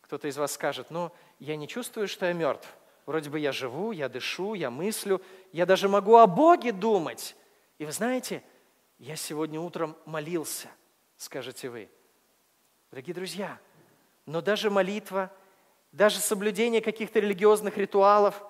Кто-то 0.00 0.26
из 0.26 0.36
вас 0.36 0.52
скажет, 0.52 0.90
ну, 0.90 1.12
я 1.38 1.54
не 1.56 1.68
чувствую, 1.68 2.08
что 2.08 2.26
я 2.26 2.32
мертв. 2.32 2.68
Вроде 3.06 3.30
бы 3.30 3.38
я 3.38 3.52
живу, 3.52 3.92
я 3.92 4.08
дышу, 4.08 4.54
я 4.54 4.70
мыслю, 4.70 5.20
я 5.52 5.66
даже 5.66 5.88
могу 5.88 6.16
о 6.16 6.26
Боге 6.26 6.72
думать. 6.72 7.34
И 7.78 7.84
вы 7.84 7.92
знаете, 7.92 8.42
я 8.98 9.16
сегодня 9.16 9.60
утром 9.60 9.96
молился, 10.04 10.68
скажете 11.16 11.70
вы. 11.70 11.88
Дорогие 12.90 13.14
друзья, 13.14 13.58
но 14.26 14.40
даже 14.40 14.70
молитва, 14.70 15.32
даже 15.92 16.18
соблюдение 16.18 16.80
каких-то 16.80 17.18
религиозных 17.18 17.78
ритуалов, 17.78 18.42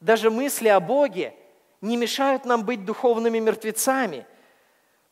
даже 0.00 0.30
мысли 0.30 0.68
о 0.68 0.80
Боге 0.80 1.34
не 1.80 1.96
мешают 1.96 2.44
нам 2.44 2.64
быть 2.64 2.84
духовными 2.84 3.38
мертвецами. 3.38 4.26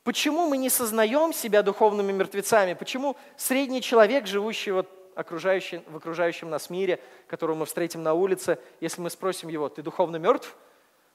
Почему 0.02 0.48
мы 0.48 0.56
не 0.56 0.70
сознаем 0.70 1.32
себя 1.32 1.62
духовными 1.62 2.12
мертвецами? 2.12 2.74
Почему 2.74 3.16
средний 3.36 3.82
человек, 3.82 4.26
живущий 4.26 4.70
вот 4.70 4.88
окружающий, 5.14 5.82
в 5.86 5.96
окружающем 5.96 6.50
нас 6.50 6.70
мире, 6.70 7.00
которого 7.26 7.56
мы 7.56 7.66
встретим 7.66 8.02
на 8.02 8.14
улице, 8.14 8.58
если 8.80 9.00
мы 9.00 9.10
спросим 9.10 9.48
его, 9.48 9.68
ты 9.68 9.82
духовно 9.82 10.16
мертв? 10.16 10.56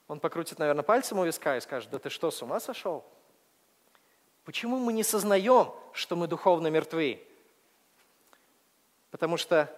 Он 0.07 0.19
покрутит, 0.19 0.59
наверное, 0.59 0.83
пальцем 0.83 1.19
у 1.19 1.25
виска 1.25 1.57
и 1.57 1.61
скажет, 1.61 1.89
да 1.91 1.99
ты 1.99 2.09
что, 2.09 2.31
с 2.31 2.41
ума 2.41 2.59
сошел? 2.59 3.05
Почему 4.43 4.79
мы 4.79 4.93
не 4.93 5.03
сознаем, 5.03 5.71
что 5.93 6.15
мы 6.15 6.27
духовно 6.27 6.67
мертвы? 6.67 7.23
Потому 9.11 9.37
что 9.37 9.73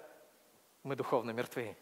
мы 0.84 0.96
духовно 0.96 1.32
мертвы. 1.32 1.75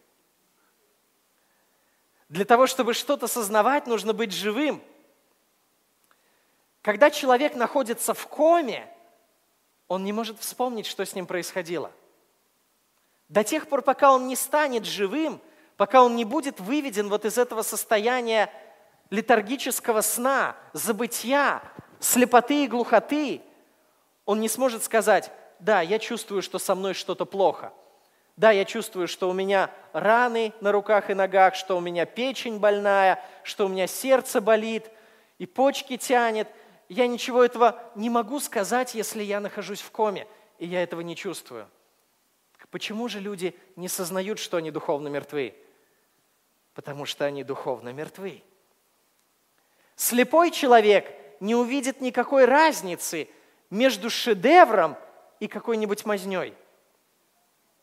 Для 2.30 2.46
того, 2.46 2.68
чтобы 2.68 2.94
что-то 2.94 3.28
сознавать, 3.28 3.88
нужно 3.88 4.14
быть 4.14 4.32
живым. 4.32 4.82
Когда 6.82 7.12
человек 7.12 7.56
находится 7.56 8.14
в 8.14 8.28
коме, 8.28 8.92
он 9.88 10.04
не 10.04 10.14
может 10.14 10.40
вспомнить, 10.40 10.86
что 10.86 11.06
с 11.06 11.16
ним 11.16 11.26
происходило. 11.26 11.92
До 13.30 13.44
тех 13.44 13.68
пор, 13.68 13.84
пока 13.84 14.12
он 14.12 14.28
не 14.28 14.36
станет 14.36 14.86
живым, 14.86 15.40
пока 15.78 16.04
он 16.04 16.16
не 16.16 16.26
будет 16.26 16.60
выведен 16.60 17.10
вот 17.10 17.26
из 17.26 17.38
этого 17.38 17.62
состояния 17.62 18.52
летаргического 19.12 20.02
сна, 20.02 20.56
забытия, 20.74 21.62
слепоты 22.00 22.66
и 22.66 22.68
глухоты, 22.68 23.42
он 24.26 24.42
не 24.42 24.50
сможет 24.50 24.84
сказать, 24.84 25.32
да, 25.60 25.82
я 25.82 26.00
чувствую, 26.00 26.42
что 26.42 26.58
со 26.58 26.74
мной 26.74 26.94
что-то 26.94 27.26
плохо. 27.26 27.72
Да, 28.36 28.52
я 28.52 28.66
чувствую, 28.66 29.08
что 29.08 29.30
у 29.30 29.34
меня 29.34 29.70
раны 29.92 30.54
на 30.62 30.72
руках 30.72 31.10
и 31.10 31.14
ногах, 31.14 31.56
что 31.56 31.76
у 31.76 31.82
меня 31.82 32.06
печень 32.06 32.58
больная, 32.58 33.24
что 33.44 33.66
у 33.66 33.70
меня 33.70 33.86
сердце 33.86 34.40
болит 34.40 34.90
и 35.40 35.46
почки 35.46 35.98
тянет. 35.98 36.48
Я 36.88 37.06
ничего 37.08 37.44
этого 37.44 37.80
не 37.96 38.10
могу 38.10 38.40
сказать, 38.40 38.96
если 38.96 39.22
я 39.22 39.40
нахожусь 39.40 39.82
в 39.82 39.92
коме, 39.92 40.26
и 40.58 40.66
я 40.66 40.82
этого 40.82 41.02
не 41.02 41.16
чувствую. 41.16 41.68
Почему 42.72 43.08
же 43.08 43.20
люди 43.20 43.56
не 43.76 43.88
сознают, 43.88 44.40
что 44.40 44.58
они 44.58 44.70
духовно 44.72 45.08
мертвы? 45.08 45.56
Потому 46.74 47.06
что 47.06 47.26
они 47.26 47.44
духовно 47.44 47.92
мертвы. 47.92 48.44
Слепой 49.96 50.52
человек 50.52 51.12
не 51.40 51.56
увидит 51.56 52.00
никакой 52.00 52.46
разницы 52.46 53.28
между 53.70 54.10
шедевром 54.10 54.98
и 55.40 55.48
какой-нибудь 55.48 56.06
мазней. 56.06 56.54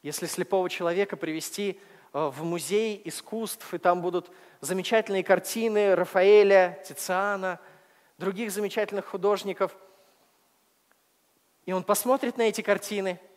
Если 0.03 0.27
слепого 0.27 0.71
человека 0.71 1.17
привести 1.17 1.81
э, 2.13 2.27
в 2.29 2.45
музей 2.45 3.03
искусств, 3.05 3.75
и 3.75 3.79
там 3.79 4.03
будут 4.03 4.31
замечательные 4.61 5.25
картины 5.25 5.97
Рафаэля, 5.97 6.81
Тициана, 6.87 7.59
других 8.19 8.53
замечательных 8.53 9.07
художников, 9.07 9.77
и 11.65 11.73
он 11.73 11.83
посмотрит 11.83 12.37
на 12.39 12.43
эти 12.43 12.61
картины– 12.61 13.19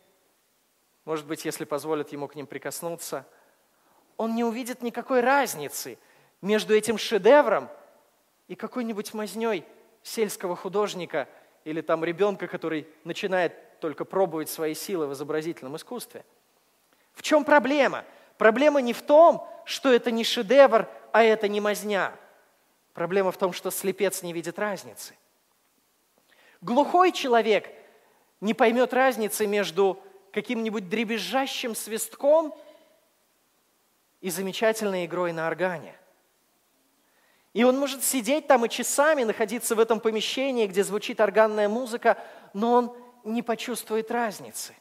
может 1.10 1.26
быть, 1.26 1.44
если 1.44 1.64
позволят 1.64 2.12
ему 2.12 2.28
к 2.28 2.36
ним 2.36 2.46
прикоснуться, 2.46 3.26
он 4.16 4.36
не 4.36 4.44
увидит 4.44 4.80
никакой 4.80 5.22
разницы 5.22 5.98
между 6.40 6.72
этим 6.72 6.98
шедевром 6.98 7.68
и 8.46 8.54
какой-нибудь 8.54 9.12
мазней 9.12 9.64
сельского 10.04 10.54
художника 10.54 11.26
или 11.64 11.80
там 11.80 12.04
ребенка, 12.04 12.46
который 12.46 12.86
начинает 13.02 13.80
только 13.80 14.04
пробовать 14.04 14.48
свои 14.48 14.72
силы 14.72 15.08
в 15.08 15.12
изобразительном 15.14 15.74
искусстве. 15.74 16.24
В 17.14 17.22
чем 17.22 17.42
проблема? 17.42 18.04
Проблема 18.38 18.80
не 18.80 18.92
в 18.92 19.02
том, 19.02 19.44
что 19.64 19.92
это 19.92 20.12
не 20.12 20.22
шедевр, 20.22 20.88
а 21.10 21.24
это 21.24 21.48
не 21.48 21.60
мазня. 21.60 22.14
Проблема 22.94 23.32
в 23.32 23.36
том, 23.36 23.52
что 23.52 23.72
слепец 23.72 24.22
не 24.22 24.32
видит 24.32 24.60
разницы. 24.60 25.16
Глухой 26.60 27.10
человек 27.10 27.68
не 28.40 28.54
поймет 28.54 28.94
разницы 28.94 29.48
между 29.48 30.00
каким-нибудь 30.32 30.88
дребезжащим 30.88 31.74
свистком 31.74 32.54
и 34.20 34.30
замечательной 34.30 35.06
игрой 35.06 35.32
на 35.32 35.46
органе. 35.46 35.96
И 37.52 37.64
он 37.64 37.78
может 37.78 38.04
сидеть 38.04 38.46
там 38.46 38.64
и 38.64 38.68
часами 38.68 39.24
находиться 39.24 39.74
в 39.74 39.80
этом 39.80 39.98
помещении, 39.98 40.66
где 40.66 40.84
звучит 40.84 41.20
органная 41.20 41.68
музыка, 41.68 42.16
но 42.54 42.74
он 42.74 42.96
не 43.24 43.42
почувствует 43.42 44.10
разницы. 44.10 44.74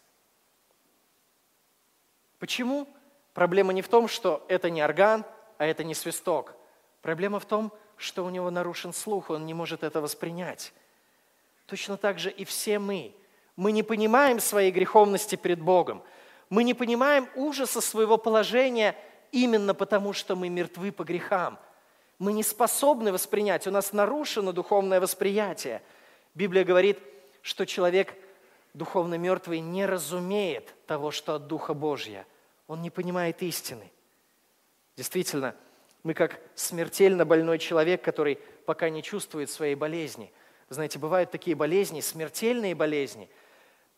Почему? 2.38 2.88
Проблема 3.34 3.74
не 3.74 3.82
в 3.82 3.90
том, 3.90 4.08
что 4.08 4.46
это 4.48 4.70
не 4.70 4.84
орган, 4.84 5.26
а 5.58 5.66
это 5.66 5.84
не 5.84 5.96
свисток. 5.96 6.54
Проблема 7.02 7.40
в 7.40 7.46
том, 7.46 7.74
что 7.98 8.24
у 8.24 8.30
него 8.30 8.50
нарушен 8.52 8.94
слух, 8.94 9.30
он 9.30 9.46
не 9.46 9.54
может 9.54 9.84
это 9.84 10.00
воспринять. 10.00 10.74
Точно 11.66 11.98
так 11.98 12.20
же 12.20 12.30
и 12.30 12.46
все 12.46 12.78
мы– 12.78 13.16
мы 13.60 13.74
не 13.74 13.84
понимаем 13.84 14.40
своей 14.40 14.72
греховности 14.72 15.36
перед 15.36 15.60
Богом. 15.62 16.02
Мы 16.50 16.64
не 16.64 16.74
понимаем 16.74 17.28
ужаса 17.36 17.82
своего 17.82 18.18
положения 18.18 18.96
именно 19.34 19.74
потому, 19.74 20.14
что 20.14 20.38
мы 20.38 20.48
мертвы 20.48 20.94
по 20.94 21.04
грехам. 21.04 21.60
Мы 22.20 22.32
не 22.32 22.42
способны 22.42 23.12
воспринять, 23.12 23.68
у 23.68 23.72
нас 23.72 23.92
нарушено 23.92 24.54
духовное 24.54 25.02
восприятие. 25.02 25.82
Библия 26.36 26.64
говорит, 26.64 27.00
что 27.42 27.66
человек 27.66 28.16
духовно 28.74 29.16
мертвый 29.16 29.60
не 29.60 29.86
разумеет 29.86 30.74
того, 30.88 31.12
что 31.12 31.36
от 31.36 31.48
Духа 31.48 31.74
Божья. 31.74 32.26
Он 32.66 32.82
не 32.82 32.90
понимает 32.90 33.44
истины. 33.44 33.92
Действительно, 34.96 35.54
мы 36.04 36.14
как 36.14 36.40
смертельно 36.56 37.26
больной 37.26 37.60
человек, 37.60 38.02
который 38.02 38.40
пока 38.66 38.90
не 38.90 39.04
чувствует 39.04 39.50
своей 39.52 39.76
болезни. 39.76 40.32
Знаете, 40.70 40.98
бывают 40.98 41.30
такие 41.30 41.58
болезни, 41.58 42.00
смертельные 42.00 42.74
болезни– 42.74 43.30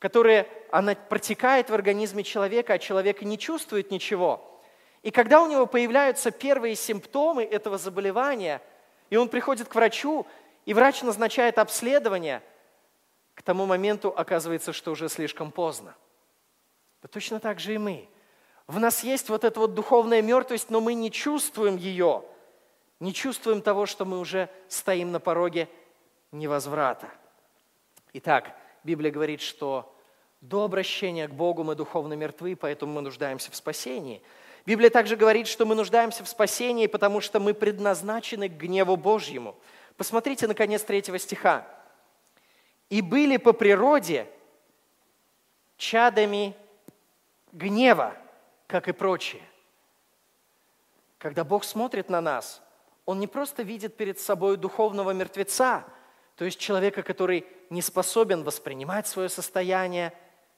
которая 0.02 0.48
она 0.72 0.96
протекает 0.96 1.70
в 1.70 1.76
организме 1.76 2.24
человека, 2.24 2.74
а 2.74 2.80
человек 2.80 3.22
не 3.22 3.38
чувствует 3.38 3.92
ничего. 3.92 4.60
И 5.04 5.12
когда 5.12 5.44
у 5.44 5.48
него 5.48 5.68
появляются 5.68 6.32
первые 6.32 6.76
симптомы 6.76 7.44
этого 7.44 7.78
заболевания, 7.78 8.64
и 9.12 9.16
он 9.18 9.30
приходит 9.30 9.68
к 9.68 9.76
врачу, 9.76 10.26
и 10.66 10.74
врач 10.74 11.04
назначает 11.04 11.60
обследование, 11.60 12.42
к 13.36 13.44
тому 13.44 13.68
моменту 13.68 14.10
оказывается, 14.10 14.74
что 14.74 14.92
уже 14.92 15.08
слишком 15.08 15.52
поздно. 15.52 15.96
Да 17.04 17.08
точно 17.08 17.40
так 17.40 17.60
же 17.60 17.76
и 17.76 17.78
мы. 17.78 18.10
В 18.66 18.80
нас 18.80 19.04
есть 19.04 19.30
вот 19.30 19.44
эта 19.44 19.60
вот 19.60 19.76
духовная 19.76 20.24
мертвость, 20.24 20.72
но 20.72 20.82
мы 20.82 20.96
не 20.96 21.12
чувствуем 21.12 21.78
ее, 21.78 22.24
не 23.00 23.14
чувствуем 23.14 23.62
того, 23.62 23.86
что 23.86 24.06
мы 24.06 24.18
уже 24.18 24.50
стоим 24.68 25.12
на 25.12 25.20
пороге 25.20 25.70
невозврата. 26.32 27.08
Итак, 28.14 28.56
Библия 28.84 29.12
говорит, 29.12 29.42
что 29.42 29.94
до 30.42 30.64
обращения 30.64 31.28
к 31.28 31.34
Богу 31.34 31.64
мы 31.64 31.76
духовно 31.76 32.14
мертвы, 32.14 32.56
поэтому 32.56 32.94
мы 32.94 33.02
нуждаемся 33.02 33.52
в 33.52 33.56
спасении. 33.56 34.22
Библия 34.66 34.90
также 34.90 35.16
говорит, 35.16 35.48
что 35.48 35.66
мы 35.66 35.76
нуждаемся 35.76 36.24
в 36.24 36.30
спасении, 36.30 36.88
потому 36.88 37.22
что 37.22 37.40
мы 37.40 37.54
предназначены 37.54 38.50
к 38.50 38.54
гневу 38.54 38.96
Божьему. 38.96 39.56
Посмотрите, 39.98 40.48
наконец, 40.48 40.84
третьего 40.84 41.20
стиха. 41.20 41.68
«И 42.90 43.02
были 43.02 43.38
по 43.38 43.54
природе 43.54 44.28
чадами 45.78 46.56
гнева, 47.52 48.16
как 48.68 48.88
и 48.88 48.92
прочие». 48.92 49.44
Когда 51.18 51.44
Бог 51.44 51.64
смотрит 51.64 52.10
на 52.10 52.20
нас, 52.20 52.64
Он 53.06 53.20
не 53.20 53.28
просто 53.28 53.62
видит 53.62 53.96
перед 53.96 54.20
собой 54.20 54.58
духовного 54.58 55.12
мертвеца, 55.12 55.86
то 56.42 56.46
есть 56.46 56.58
человека, 56.58 57.04
который 57.04 57.46
не 57.70 57.84
способен 57.84 58.42
воспринимать 58.44 59.06
свое 59.06 59.30
состояние, 59.30 60.12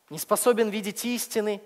не 0.10 0.18
способен 0.18 0.70
видеть 0.70 1.04
истины, 1.04 1.62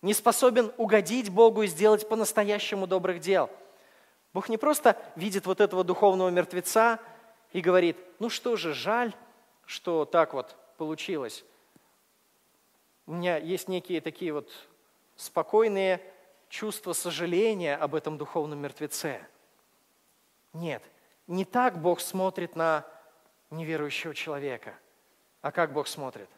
не 0.00 0.14
способен 0.14 0.72
угодить 0.76 1.28
Богу 1.28 1.62
и 1.62 1.66
сделать 1.66 2.08
по-настоящему 2.08 2.86
добрых 2.86 3.18
дел. 3.18 3.50
Бог 4.32 4.48
не 4.48 4.58
просто 4.58 4.96
видит 5.16 5.44
вот 5.44 5.60
этого 5.60 5.82
духовного 5.82 6.28
мертвеца 6.28 7.00
и 7.50 7.60
говорит, 7.60 7.96
ну 8.20 8.30
что 8.30 8.54
же, 8.54 8.72
жаль, 8.72 9.12
что 9.66 10.04
так 10.04 10.32
вот 10.32 10.54
получилось. 10.76 11.44
У 13.06 13.14
меня 13.14 13.38
есть 13.38 13.66
некие 13.66 14.00
такие 14.02 14.32
вот 14.32 14.52
спокойные 15.16 16.00
чувства 16.48 16.92
сожаления 16.92 17.74
об 17.74 17.96
этом 17.96 18.18
духовном 18.18 18.60
мертвеце. 18.60 19.20
Нет, 20.52 20.84
не 21.26 21.44
так 21.44 21.80
Бог 21.80 22.00
смотрит 22.00 22.56
на 22.56 22.84
неверующего 23.50 24.14
человека. 24.14 24.74
А 25.40 25.52
как 25.52 25.72
Бог 25.72 25.88
смотрит? 25.88 26.28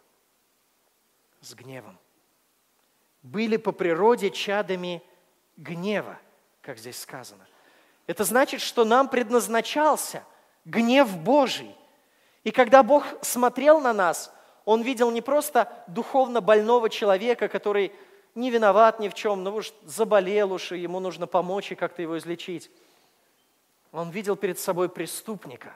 С 1.40 1.55
гневом. 1.55 1.99
Были 3.22 3.57
по 3.57 3.72
природе 3.72 4.31
чадами 4.31 5.03
гнева, 5.57 6.18
как 6.62 6.79
здесь 6.79 7.01
сказано. 7.01 7.46
Это 8.07 8.25
значит, 8.25 8.61
что 8.61 8.85
нам 8.85 9.09
предназначался 9.09 10.22
гнев 10.64 11.16
Божий. 11.18 11.75
И 12.44 12.51
когда 12.51 12.83
Бог 12.83 13.05
смотрел 13.22 13.81
на 13.81 13.92
нас, 13.92 14.33
Он 14.64 14.83
видел 14.83 15.11
не 15.11 15.20
просто 15.20 15.72
духовно 15.88 16.40
больного 16.40 16.88
человека, 16.88 17.49
который 17.49 17.92
не 18.37 18.51
виноват 18.51 19.01
ни 19.01 19.09
в 19.09 19.14
чем, 19.14 19.42
но 19.42 19.55
уж 19.55 19.72
заболел 19.83 20.53
уж, 20.53 20.70
и 20.72 20.79
ему 20.79 21.01
нужно 21.01 21.27
помочь 21.27 21.72
и 21.72 21.75
как-то 21.75 22.03
его 22.03 22.18
излечить. 22.18 22.70
Он 23.97 24.11
видел 24.11 24.37
перед 24.37 24.59
собой 24.59 24.91
преступника. 24.91 25.75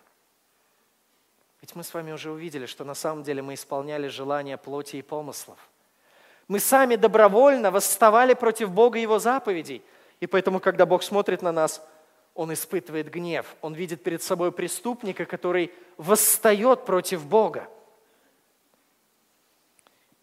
Ведь 1.63 1.75
мы 1.75 1.83
с 1.83 1.95
вами 1.95 2.13
уже 2.13 2.31
увидели, 2.31 2.67
что 2.67 2.85
на 2.85 2.95
самом 2.95 3.23
деле 3.23 3.41
мы 3.41 3.55
исполняли 3.55 4.09
желания 4.09 4.59
плоти 4.59 4.97
и 4.97 5.03
помыслов. 5.03 5.59
Мы 6.47 6.61
сами 6.61 6.97
добровольно 6.97 7.71
восставали 7.71 8.35
против 8.35 8.73
Бога 8.73 8.99
и 8.99 9.03
Его 9.03 9.19
заповедей. 9.19 9.83
И 10.21 10.27
поэтому, 10.27 10.61
когда 10.61 10.85
Бог 10.85 11.03
смотрит 11.03 11.41
на 11.41 11.51
нас, 11.51 11.83
Он 12.35 12.53
испытывает 12.53 13.11
гнев. 13.11 13.57
Он 13.63 13.73
видит 13.73 14.03
перед 14.03 14.23
собой 14.23 14.53
преступника, 14.53 15.25
который 15.25 15.73
восстает 15.97 16.85
против 16.85 17.25
Бога. 17.25 17.71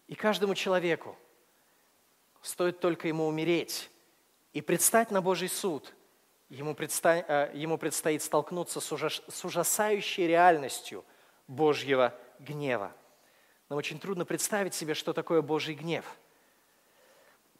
И 0.06 0.14
каждому 0.14 0.54
человеку 0.54 1.16
стоит 2.42 2.78
только 2.78 3.08
ему 3.08 3.26
умереть 3.26 3.90
и 4.52 4.62
предстать 4.62 5.10
на 5.10 5.20
Божий 5.20 5.48
суд– 5.48 5.92
ему, 6.48 6.74
предстоит, 6.74 7.24
э, 7.28 7.50
ему 7.54 7.78
предстоит 7.78 8.22
столкнуться 8.22 8.80
с 8.80 9.44
ужасающей 9.44 10.26
реальностью 10.26 11.04
Божьего 11.46 12.14
гнева. 12.38 12.92
Нам 13.68 13.78
очень 13.78 13.98
трудно 13.98 14.24
представить 14.24 14.74
себе, 14.74 14.94
что 14.94 15.12
такое 15.12 15.42
Божий 15.42 15.74
гнев. 15.74 16.04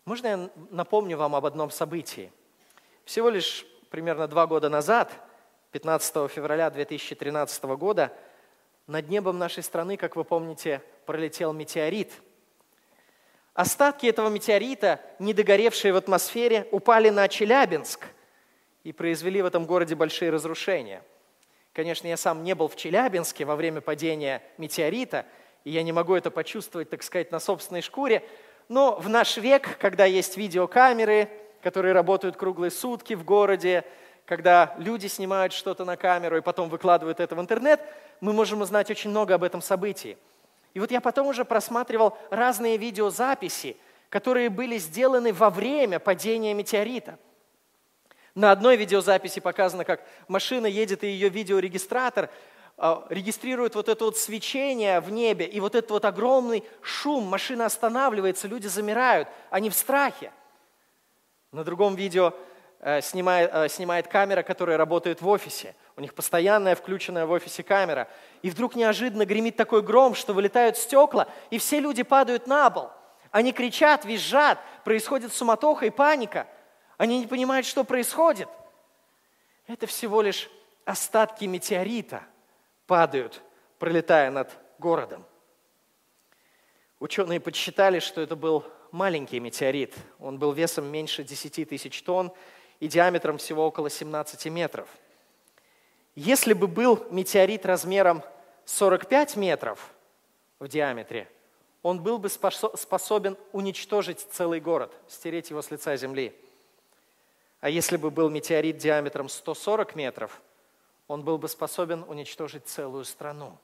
Можно 0.04 0.26
я 0.26 0.50
напомню 0.70 1.18
вам 1.18 1.34
об 1.34 1.44
одном 1.44 1.70
событии? 1.70 2.32
Всего 3.04 3.28
лишь 3.28 3.66
примерно 3.90 4.26
два 4.26 4.46
года 4.46 4.70
назад, 4.70 5.12
15 5.72 6.30
февраля 6.30 6.70
2013 6.70 7.62
года, 7.64 8.12
над 8.86 9.10
небом 9.10 9.38
нашей 9.38 9.62
страны, 9.62 9.98
как 9.98 10.16
вы 10.16 10.24
помните, 10.24 10.82
пролетел 11.04 11.52
метеорит. 11.52 12.10
Остатки 13.52 14.06
этого 14.06 14.30
метеорита, 14.30 15.00
недогоревшие 15.18 15.92
в 15.92 15.96
атмосфере, 15.96 16.66
упали 16.70 17.10
на 17.10 17.28
Челябинск– 17.28 18.06
и 18.88 18.92
произвели 18.92 19.42
в 19.42 19.44
этом 19.44 19.66
городе 19.66 19.94
большие 19.94 20.30
разрушения. 20.30 21.02
Конечно, 21.74 22.06
я 22.06 22.16
сам 22.16 22.42
не 22.42 22.54
был 22.54 22.68
в 22.68 22.76
Челябинске 22.76 23.44
во 23.44 23.54
время 23.54 23.82
падения 23.82 24.42
метеорита, 24.56 25.26
и 25.64 25.70
я 25.70 25.82
не 25.82 25.92
могу 25.92 26.14
это 26.14 26.30
почувствовать, 26.30 26.88
так 26.88 27.02
сказать, 27.02 27.30
на 27.30 27.38
собственной 27.38 27.82
шкуре, 27.82 28.26
но 28.70 28.96
в 28.98 29.10
наш 29.10 29.36
век, 29.36 29.76
когда 29.78 30.06
есть 30.06 30.38
видеокамеры, 30.38 31.28
которые 31.62 31.92
работают 31.92 32.38
круглые 32.38 32.70
сутки 32.70 33.12
в 33.12 33.24
городе, 33.24 33.84
когда 34.24 34.74
люди 34.78 35.06
снимают 35.06 35.52
что-то 35.52 35.84
на 35.84 35.98
камеру 35.98 36.38
и 36.38 36.40
потом 36.40 36.70
выкладывают 36.70 37.20
это 37.20 37.36
в 37.36 37.40
интернет, 37.42 37.82
мы 38.22 38.32
можем 38.32 38.62
узнать 38.62 38.90
очень 38.90 39.10
много 39.10 39.34
об 39.34 39.44
этом 39.44 39.60
событии. 39.60 40.16
И 40.72 40.80
вот 40.80 40.90
я 40.90 41.02
потом 41.02 41.26
уже 41.26 41.44
просматривал 41.44 42.16
разные 42.30 42.78
видеозаписи, 42.78 43.76
которые 44.08 44.48
были 44.48 44.78
сделаны 44.78 45.34
во 45.34 45.50
время 45.50 45.98
падения 45.98 46.54
метеорита– 46.54 47.18
на 48.38 48.52
одной 48.52 48.76
видеозаписи 48.76 49.40
показано, 49.40 49.84
как 49.84 50.00
машина 50.28 50.66
едет, 50.66 51.02
и 51.02 51.08
ее 51.08 51.28
видеорегистратор 51.28 52.30
а, 52.76 53.04
регистрирует 53.08 53.74
вот 53.74 53.88
это 53.88 54.04
вот 54.04 54.16
свечение 54.16 55.00
в 55.00 55.10
небе, 55.10 55.44
и 55.44 55.58
вот 55.58 55.74
этот 55.74 55.90
вот 55.90 56.04
огромный 56.04 56.62
шум, 56.80 57.24
машина 57.24 57.66
останавливается, 57.66 58.46
люди 58.46 58.68
замирают, 58.68 59.28
они 59.50 59.70
в 59.70 59.74
страхе. 59.74 60.30
На 61.50 61.64
другом 61.64 61.96
видео 61.96 62.32
э, 62.78 63.00
снимает, 63.00 63.50
э, 63.52 63.68
снимает 63.68 64.06
камера, 64.06 64.44
которая 64.44 64.76
работает 64.76 65.20
в 65.20 65.26
офисе. 65.26 65.74
У 65.96 66.00
них 66.00 66.14
постоянная 66.14 66.76
включенная 66.76 67.26
в 67.26 67.32
офисе 67.32 67.64
камера. 67.64 68.06
И 68.42 68.50
вдруг 68.50 68.76
неожиданно 68.76 69.24
гремит 69.24 69.56
такой 69.56 69.82
гром, 69.82 70.14
что 70.14 70.32
вылетают 70.32 70.76
стекла, 70.76 71.26
и 71.50 71.58
все 71.58 71.80
люди 71.80 72.04
падают 72.04 72.46
на 72.46 72.70
пол. 72.70 72.90
Они 73.32 73.52
кричат, 73.52 74.04
визжат, 74.04 74.58
происходит 74.84 75.32
суматоха 75.32 75.86
и 75.86 75.90
паника– 75.90 76.46
они 76.98 77.20
не 77.20 77.26
понимают, 77.26 77.64
что 77.64 77.84
происходит. 77.84 78.48
Это 79.66 79.86
всего 79.86 80.20
лишь 80.20 80.50
остатки 80.84 81.44
метеорита 81.44 82.22
падают, 82.86 83.40
пролетая 83.78 84.30
над 84.30 84.50
городом. 84.78 85.24
Ученые 86.98 87.40
подсчитали, 87.40 88.00
что 88.00 88.20
это 88.20 88.34
был 88.34 88.64
маленький 88.90 89.38
метеорит. 89.38 89.94
Он 90.18 90.38
был 90.38 90.52
весом 90.52 90.86
меньше 90.86 91.22
10 91.22 91.68
тысяч 91.68 92.02
тонн 92.02 92.32
и 92.80 92.88
диаметром 92.88 93.38
всего 93.38 93.66
около 93.66 93.88
17 93.88 94.46
метров. 94.46 94.88
Если 96.16 96.52
бы 96.52 96.66
был 96.66 97.06
метеорит 97.10 97.64
размером 97.64 98.24
45 98.64 99.36
метров 99.36 99.94
в 100.58 100.66
диаметре, 100.66 101.30
он 101.82 102.02
был 102.02 102.18
бы 102.18 102.28
способен 102.28 103.36
уничтожить 103.52 104.26
целый 104.32 104.58
город, 104.58 104.92
стереть 105.06 105.50
его 105.50 105.62
с 105.62 105.70
лица 105.70 105.96
земли. 105.96 106.34
А 107.60 107.68
если 107.68 107.96
бы 107.96 108.10
был 108.10 108.30
метеорит 108.30 108.78
диаметром 108.78 109.28
140 109.28 109.96
метров, 109.96 110.40
он 111.08 111.22
был 111.22 111.38
бы 111.38 111.48
способен 111.48 112.04
уничтожить 112.06 112.66
целую 112.66 113.04
страну. 113.04 113.58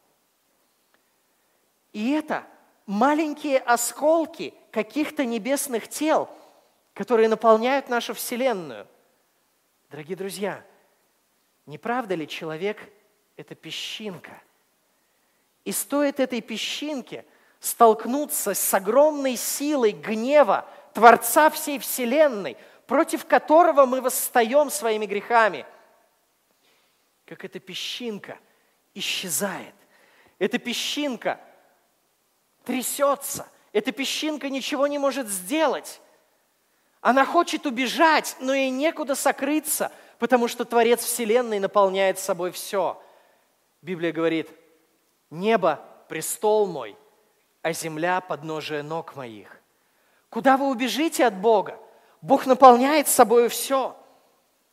И 1.93 2.11
это 2.11 2.45
маленькие 2.87 3.59
осколки 3.61 4.53
каких-то 4.73 5.25
небесных 5.25 5.89
тел, 5.89 6.29
которые 6.93 7.29
наполняют 7.29 7.89
нашу 7.89 8.15
Вселенную. 8.15 8.87
Дорогие 9.91 10.17
друзья, 10.17 10.65
не 11.67 11.79
правда 11.79 12.17
ли 12.17 12.27
человек– 12.27 12.79
это 13.37 13.55
песчинка? 13.55 14.43
И 15.65 15.71
стоит 15.71 16.19
этой 16.19 16.41
песчинке 16.41 17.25
столкнуться 17.61 18.55
с 18.55 18.75
огромной 18.75 19.37
силой 19.37 19.93
гнева 19.93 20.69
Творца 20.95 21.49
всей 21.49 21.79
Вселенной– 21.79 22.57
против 22.87 23.25
которого 23.27 23.87
мы 23.87 24.01
восстаем 24.01 24.71
своими 24.71 25.07
грехами, 25.07 25.67
как 27.25 27.45
эта 27.45 27.59
песчинка 27.59 28.39
исчезает. 28.95 29.75
Эта 30.39 30.59
песчинка 30.59 31.41
трясется. 32.65 33.49
Эта 33.73 33.93
песчинка 33.93 34.51
ничего 34.51 34.87
не 34.87 34.99
может 34.99 35.29
сделать. 35.29 36.01
Она 37.01 37.25
хочет 37.25 37.67
убежать, 37.67 38.37
но 38.41 38.55
ей 38.55 38.71
некуда 38.71 39.15
сокрыться, 39.15 39.91
потому 40.19 40.49
что 40.49 40.65
Творец 40.65 41.05
Вселенной 41.05 41.59
наполняет 41.59 42.19
собой 42.19 42.51
все. 42.51 43.03
Библия 43.83 44.13
говорит, 44.13 44.49
небо– 45.31 45.85
престол 46.09 46.67
мой, 46.67 46.97
а 47.63 47.73
земля– 47.73 48.21
подножие 48.29 48.83
ног 48.83 49.17
моих. 49.17 49.61
Куда 50.31 50.57
вы 50.57 50.69
убежите 50.69 51.27
от 51.27 51.35
Бога? 51.35 51.79
Бог 52.25 52.47
наполняет 52.47 53.07
собой 53.07 53.51
все. 53.51 53.95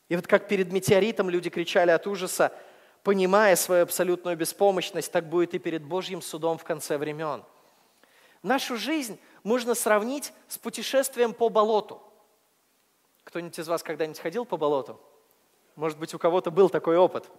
И 0.08 0.16
вот 0.16 0.26
как 0.26 0.48
перед 0.48 0.72
метеоритом 0.72 1.30
люди 1.30 1.50
кричали 1.50 1.92
от 1.92 2.08
ужаса, 2.08 2.54
понимая 3.04 3.58
свою 3.58 3.84
абсолютную 3.84 4.38
беспомощность, 4.38 5.12
так 5.12 5.28
будет 5.28 5.54
и 5.54 5.60
перед 5.60 5.84
Божьим 5.84 6.22
судом 6.22 6.58
в 6.58 6.64
конце 6.64 6.98
времен. 6.98 7.44
Нашу 8.42 8.78
жизнь 8.78 9.20
можно 9.44 9.76
сравнить 9.76 10.32
с 10.48 10.58
путешествием 10.58 11.34
по 11.34 11.50
болоту. 11.50 12.02
Кто-нибудь 13.26 13.60
из 13.60 13.68
вас 13.68 13.84
когда-нибудь 13.84 14.22
ходил 14.22 14.46
по 14.46 14.56
болоту? 14.56 14.98
Может 15.76 16.00
быть, 16.00 16.14
у 16.14 16.20
кого-то 16.20 16.52
был 16.52 16.70
такой 16.70 16.96
опыт. 16.96 17.30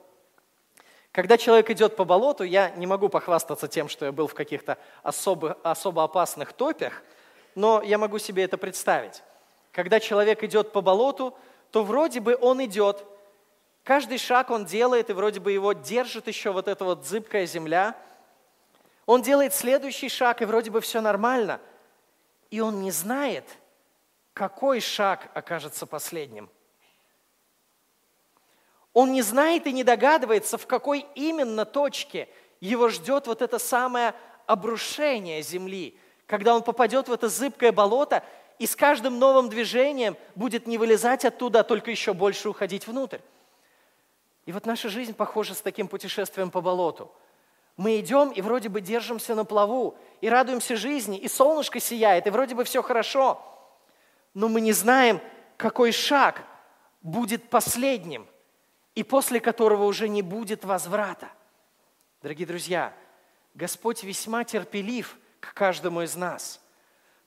Когда 1.10 1.38
человек 1.38 1.70
идет 1.70 1.96
по 1.96 2.04
болоту, 2.04 2.44
я 2.44 2.68
не 2.72 2.86
могу 2.86 3.08
похвастаться 3.08 3.66
тем, 3.66 3.88
что 3.88 4.04
я 4.04 4.12
был 4.12 4.26
в 4.26 4.34
каких-то 4.34 4.76
особо, 5.02 5.56
особо 5.62 6.04
опасных 6.04 6.52
топях, 6.52 7.02
но 7.54 7.80
я 7.80 7.96
могу 7.96 8.18
себе 8.18 8.42
это 8.42 8.58
представить 8.58 9.22
когда 9.72 10.00
человек 10.00 10.44
идет 10.44 10.70
по 10.70 10.82
болоту, 10.82 11.36
то 11.70 11.82
вроде 11.82 12.20
бы 12.20 12.36
он 12.40 12.62
идет, 12.64 13.04
каждый 13.82 14.18
шаг 14.18 14.50
он 14.50 14.66
делает, 14.66 15.10
и 15.10 15.14
вроде 15.14 15.40
бы 15.40 15.50
его 15.50 15.72
держит 15.72 16.28
еще 16.28 16.52
вот 16.52 16.68
эта 16.68 16.84
вот 16.84 17.06
зыбкая 17.06 17.46
земля. 17.46 17.96
Он 19.06 19.22
делает 19.22 19.54
следующий 19.54 20.10
шаг, 20.10 20.42
и 20.42 20.44
вроде 20.44 20.70
бы 20.70 20.80
все 20.80 21.00
нормально. 21.00 21.60
И 22.50 22.60
он 22.60 22.82
не 22.82 22.90
знает, 22.90 23.44
какой 24.34 24.80
шаг 24.80 25.30
окажется 25.34 25.86
последним. 25.86 26.50
Он 28.92 29.12
не 29.12 29.22
знает 29.22 29.66
и 29.66 29.72
не 29.72 29.84
догадывается, 29.84 30.58
в 30.58 30.66
какой 30.66 31.06
именно 31.14 31.64
точке 31.64 32.28
его 32.60 32.90
ждет 32.90 33.26
вот 33.26 33.40
это 33.40 33.58
самое 33.58 34.14
обрушение 34.46 35.40
земли, 35.40 35.98
когда 36.26 36.54
он 36.54 36.62
попадет 36.62 37.08
в 37.08 37.12
это 37.12 37.30
зыбкое 37.30 37.72
болото 37.72 38.22
и 38.62 38.66
с 38.68 38.76
каждым 38.76 39.18
новым 39.18 39.48
движением 39.48 40.16
будет 40.36 40.68
не 40.68 40.78
вылезать 40.78 41.24
оттуда, 41.24 41.60
а 41.60 41.64
только 41.64 41.90
еще 41.90 42.14
больше 42.14 42.48
уходить 42.48 42.86
внутрь. 42.86 43.18
И 44.46 44.52
вот 44.52 44.66
наша 44.66 44.88
жизнь 44.88 45.14
похожа 45.14 45.54
с 45.54 45.60
таким 45.60 45.88
путешествием 45.88 46.48
по 46.48 46.60
болоту. 46.60 47.10
Мы 47.76 47.98
идем 47.98 48.30
и 48.30 48.40
вроде 48.40 48.68
бы 48.68 48.80
держимся 48.80 49.34
на 49.34 49.44
плаву, 49.44 49.98
и 50.20 50.28
радуемся 50.28 50.76
жизни, 50.76 51.18
и 51.18 51.26
солнышко 51.26 51.80
сияет, 51.80 52.28
и 52.28 52.30
вроде 52.30 52.54
бы 52.54 52.62
все 52.62 52.82
хорошо. 52.82 53.42
Но 54.32 54.48
мы 54.48 54.60
не 54.60 54.72
знаем, 54.72 55.20
какой 55.56 55.90
шаг 55.90 56.44
будет 57.00 57.50
последним, 57.50 58.28
и 58.94 59.02
после 59.02 59.40
которого 59.40 59.86
уже 59.86 60.08
не 60.08 60.22
будет 60.22 60.64
возврата. 60.64 61.30
Дорогие 62.22 62.46
друзья, 62.46 62.94
Господь 63.54 64.04
весьма 64.04 64.44
терпелив 64.44 65.18
к 65.40 65.52
каждому 65.52 66.02
из 66.02 66.14
нас. 66.14 66.60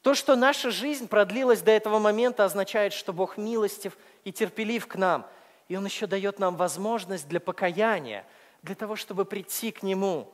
То, 0.05 0.13
что 0.13 0.35
наша 0.35 0.69
жизнь 0.69 1.07
продлилась 1.07 1.63
до 1.63 1.71
этого 1.71 1.97
момента, 1.97 2.45
означает, 2.45 2.93
что 2.93 3.11
Бог 3.11 3.37
милостив 3.37 3.97
и 4.23 4.31
терпелив 4.31 4.85
к 4.85 4.97
нам. 4.97 5.25
И 5.67 5.75
Он 5.75 5.83
еще 5.83 6.05
дает 6.05 6.37
нам 6.37 6.57
возможность 6.57 7.27
для 7.27 7.39
покаяния, 7.39 8.23
для 8.61 8.75
того, 8.75 8.97
чтобы 8.97 9.25
прийти 9.25 9.71
к 9.71 9.81
Нему. 9.81 10.31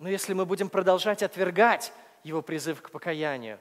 Но 0.00 0.08
если 0.08 0.34
мы 0.34 0.46
будем 0.46 0.68
продолжать 0.68 1.22
отвергать 1.22 1.92
Его 2.24 2.42
призыв 2.42 2.82
к 2.82 2.90
покаянию, 2.90 3.60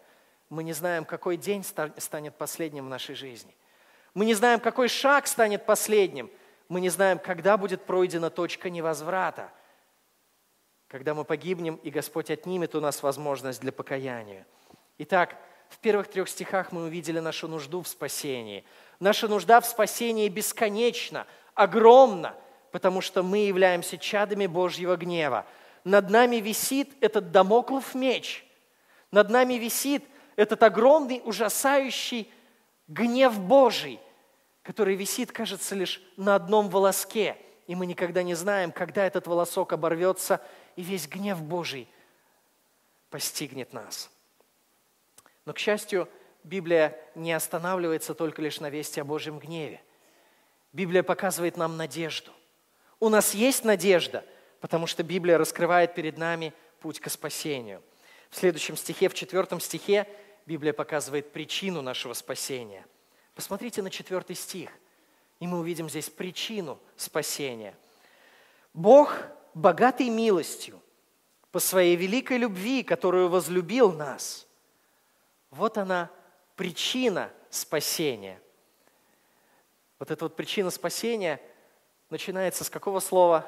мы 0.50 0.64
не 0.64 0.74
знаем, 0.74 1.06
какой 1.06 1.38
день 1.38 1.64
станет 1.64 2.36
последним 2.36 2.88
в 2.88 2.90
нашей 2.90 3.14
жизни. 3.14 3.56
Мы 4.16 4.26
не 4.26 4.34
знаем, 4.34 4.60
какой 4.60 4.88
шаг 4.88 5.28
станет 5.28 5.68
последним. 5.68 6.32
Мы 6.68 6.82
не 6.82 6.90
знаем, 6.90 7.20
когда 7.20 7.58
будет 7.58 7.86
пройдена 7.86 8.32
точка 8.32 8.72
невозврата– 8.72 9.52
когда 10.92 11.14
мы 11.14 11.24
погибнем, 11.24 11.76
и 11.84 11.90
Господь 11.90 12.30
отнимет 12.30 12.76
у 12.76 12.82
нас 12.82 13.02
возможность 13.02 13.62
для 13.62 13.72
покаяния. 13.72 14.46
Итак, 15.04 15.36
в 15.70 15.80
первых 15.80 16.10
трех 16.10 16.30
стихах 16.30 16.72
мы 16.72 16.84
увидели 16.84 17.20
нашу 17.20 17.48
нужду 17.48 17.82
в 17.82 17.88
спасении. 17.88 18.64
Наша 19.00 19.28
нужда 19.28 19.60
в 19.60 19.66
спасении 19.66 20.30
бесконечна, 20.30 21.26
огромна, 21.56 22.36
потому 22.72 23.02
что 23.02 23.24
мы 23.24 23.40
являемся 23.40 23.98
чадами 23.98 24.46
Божьего 24.46 24.96
гнева. 24.96 25.48
Над 25.84 26.12
нами 26.12 26.36
висит 26.36 26.92
этот 27.02 27.32
домоклов 27.32 27.96
меч. 27.96 28.46
Над 29.12 29.30
нами 29.32 29.56
висит 29.56 30.04
этот 30.36 30.62
огромный, 30.62 31.22
ужасающий 31.26 32.32
гнев 32.88 33.40
Божий, 33.40 34.00
который 34.62 34.96
висит, 34.96 35.32
кажется, 35.32 35.74
лишь 35.74 36.00
на 36.16 36.36
одном 36.36 36.70
волоске. 36.70 37.38
И 37.66 37.74
мы 37.74 37.88
никогда 37.88 38.22
не 38.22 38.36
знаем, 38.36 38.72
когда 38.72 39.06
этот 39.06 39.26
волосок 39.26 39.74
оборвется– 39.74 40.42
и 40.76 40.84
весь 40.84 41.08
гнев 41.08 41.42
Божий 41.42 41.88
постигнет 43.10 43.74
нас. 43.74 44.10
Но, 45.46 45.54
к 45.54 45.60
счастью, 45.60 46.08
Библия 46.44 46.98
не 47.16 47.34
останавливается 47.34 48.14
только 48.14 48.42
лишь 48.42 48.60
на 48.60 48.70
вести 48.70 49.00
о 49.00 49.04
Божьем 49.04 49.40
гневе. 49.40 49.82
Библия 50.74 51.04
показывает 51.04 51.58
нам 51.58 51.78
надежду. 51.78 52.32
У 53.00 53.10
нас 53.10 53.34
есть 53.34 53.64
надежда, 53.64 54.24
потому 54.60 54.88
что 54.88 55.04
Библия 55.04 55.38
раскрывает 55.38 55.96
перед 55.96 56.18
нами 56.18 56.54
путь 56.80 57.00
к 57.00 57.10
спасению. 57.10 57.82
В 58.30 58.38
следующем 58.38 58.78
стихе, 58.78 59.10
в 59.10 59.14
четвертом 59.14 59.60
стихе, 59.60 60.08
Библия 60.46 60.74
показывает 60.74 61.32
причину 61.32 61.82
нашего 61.82 62.14
спасения. 62.14 62.86
Посмотрите 63.36 63.82
на 63.82 63.90
четвертый 63.90 64.36
стих, 64.36 64.70
и 65.40 65.48
мы 65.48 65.60
увидим 65.60 65.90
здесь 65.90 66.10
причину 66.10 66.80
спасения. 66.96 67.76
Бог 68.74 69.16
богатый 69.54 70.10
милостью, 70.10 70.82
по 71.52 71.60
своей 71.60 71.96
великой 71.96 72.38
любви, 72.38 72.84
которую 72.84 73.30
возлюбил 73.30 73.92
нас. 73.92 74.48
Вот 75.52 75.78
она 75.78 76.10
причина 76.56 77.32
спасения. 77.50 78.42
Вот 80.00 80.10
эта 80.10 80.26
вот 80.26 80.36
причина 80.36 80.72
спасения 80.72 81.40
начинается 82.10 82.64
с 82.64 82.70
какого 82.70 83.00
слова? 83.00 83.46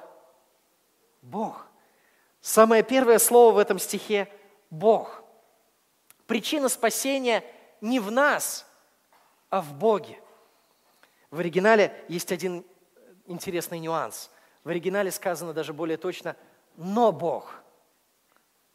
Бог. 1.22 1.66
Самое 2.42 2.84
первое 2.84 3.20
слово 3.20 3.54
в 3.54 3.58
этом 3.58 3.80
стихе– 3.80 4.32
Бог. 4.70 5.24
Причина 6.28 6.68
спасения 6.68 7.44
не 7.80 8.00
в 8.00 8.12
нас, 8.12 8.66
а 9.50 9.62
в 9.62 9.74
Боге. 9.74 10.20
В 11.32 11.40
оригинале 11.40 12.04
есть 12.08 12.32
один 12.32 12.66
интересный 13.26 13.80
нюанс. 13.80 14.30
В 14.64 14.70
оригинале 14.70 15.12
сказано 15.12 15.54
даже 15.54 15.74
более 15.74 15.98
точно 15.98 16.36
«но 16.76 17.12
Бог». 17.12 17.54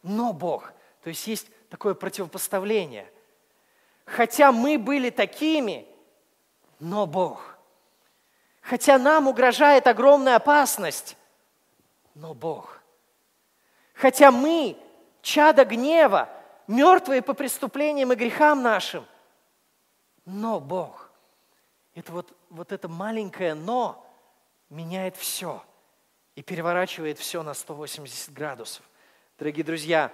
Но 0.03 0.33
Бог. 0.33 0.73
То 1.03 1.09
есть 1.11 1.27
есть 1.27 1.49
такое 1.69 1.95
противопоставление. 1.95 3.13
Хотя 4.09 4.53
мы 4.53 4.79
были 4.79 5.11
такими, 5.11 5.87
но 6.79 7.07
Бог. 7.07 7.57
Хотя 8.61 8.99
нам 8.99 9.29
угрожает 9.29 9.87
огромная 9.87 10.37
опасность, 10.37 11.17
но 12.15 12.35
Бог. 12.35 12.81
Хотя 13.95 14.31
мы, 14.31 14.77
чада 15.23 15.65
гнева, 15.65 16.29
мертвые 16.67 17.23
по 17.23 17.35
преступлениям 17.35 18.13
и 18.13 18.17
грехам 18.17 18.63
нашим, 18.63 19.07
но 20.25 20.61
Бог. 20.61 21.11
Это 21.95 22.13
вот, 22.13 22.37
вот 22.51 22.73
это 22.73 22.89
маленькое 22.89 23.55
«но» 23.55 24.07
меняет 24.69 25.17
все– 25.17 25.63
и 26.39 26.43
переворачивает 26.43 27.19
все 27.19 27.43
на 27.43 27.53
180 27.53 28.33
градусов. 28.33 28.89
Дорогие 29.41 29.65
друзья, 29.65 30.13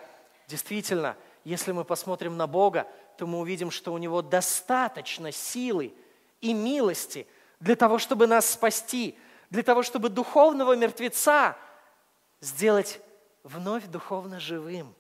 действительно, 0.49 1.19
если 1.45 1.71
мы 1.71 1.85
посмотрим 1.85 2.39
на 2.39 2.47
Бога, 2.47 2.87
то 3.17 3.27
мы 3.27 3.39
увидим, 3.39 3.71
что 3.71 3.93
у 3.93 3.99
Него 3.99 4.23
достаточно 4.23 5.33
силы 5.33 5.95
и 6.41 6.53
милости 6.53 7.27
для 7.61 7.77
того, 7.77 7.99
чтобы 7.99 8.27
нас 8.27 8.47
спасти, 8.47 9.19
для 9.51 9.63
того, 9.63 9.83
чтобы 9.83 10.09
духовного 10.09 10.77
мертвеца 10.77 11.57
сделать 12.41 13.01
вновь 13.43 13.87
духовно 13.87 14.41
живым. 14.41 14.95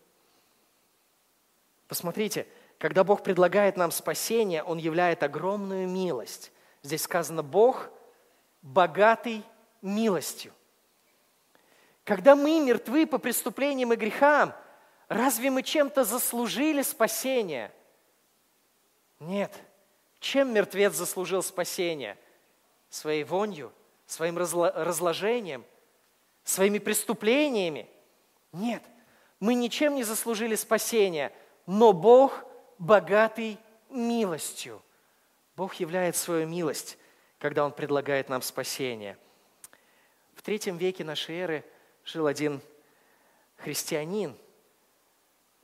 Посмотрите, 1.88 2.46
когда 2.78 3.04
Бог 3.04 3.22
предлагает 3.22 3.76
нам 3.76 3.90
спасение, 3.90 4.62
Он 4.62 4.78
являет 4.78 5.22
огромную 5.22 5.88
милость. 5.88 6.52
Здесь 6.82 7.02
сказано, 7.02 7.42
Бог 7.42 7.90
богатый 8.62 9.42
милостью. 9.82 10.52
Когда 12.04 12.36
мы 12.36 12.60
мертвы 12.60 13.06
по 13.06 13.18
преступлениям 13.18 13.92
и 13.92 13.96
грехам, 13.96 14.54
разве 15.08 15.50
мы 15.50 15.62
чем-то 15.62 16.04
заслужили 16.04 16.82
спасение? 16.82 17.72
Нет. 19.20 19.52
Чем 20.20 20.52
мертвец 20.52 20.94
заслужил 20.94 21.42
спасение? 21.42 22.18
Своей 22.88 23.24
вонью, 23.24 23.72
своим 24.06 24.38
разложением, 24.38 25.64
своими 26.44 26.78
преступлениями? 26.78 27.88
Нет. 28.52 28.82
Мы 29.40 29.54
ничем 29.54 29.94
не 29.94 30.04
заслужили 30.04 30.54
спасения, 30.54 31.32
но 31.66 31.92
Бог 31.92 32.44
богатый 32.78 33.58
милостью. 33.90 34.80
Бог 35.56 35.74
являет 35.74 36.16
свою 36.16 36.46
милость, 36.46 36.98
когда 37.38 37.64
Он 37.64 37.72
предлагает 37.72 38.28
нам 38.28 38.42
спасение. 38.42 39.18
В 40.34 40.42
третьем 40.42 40.76
веке 40.76 41.04
нашей 41.04 41.36
эры– 41.36 41.64
жил 42.04 42.26
один 42.26 42.60
христианин. 43.56 44.36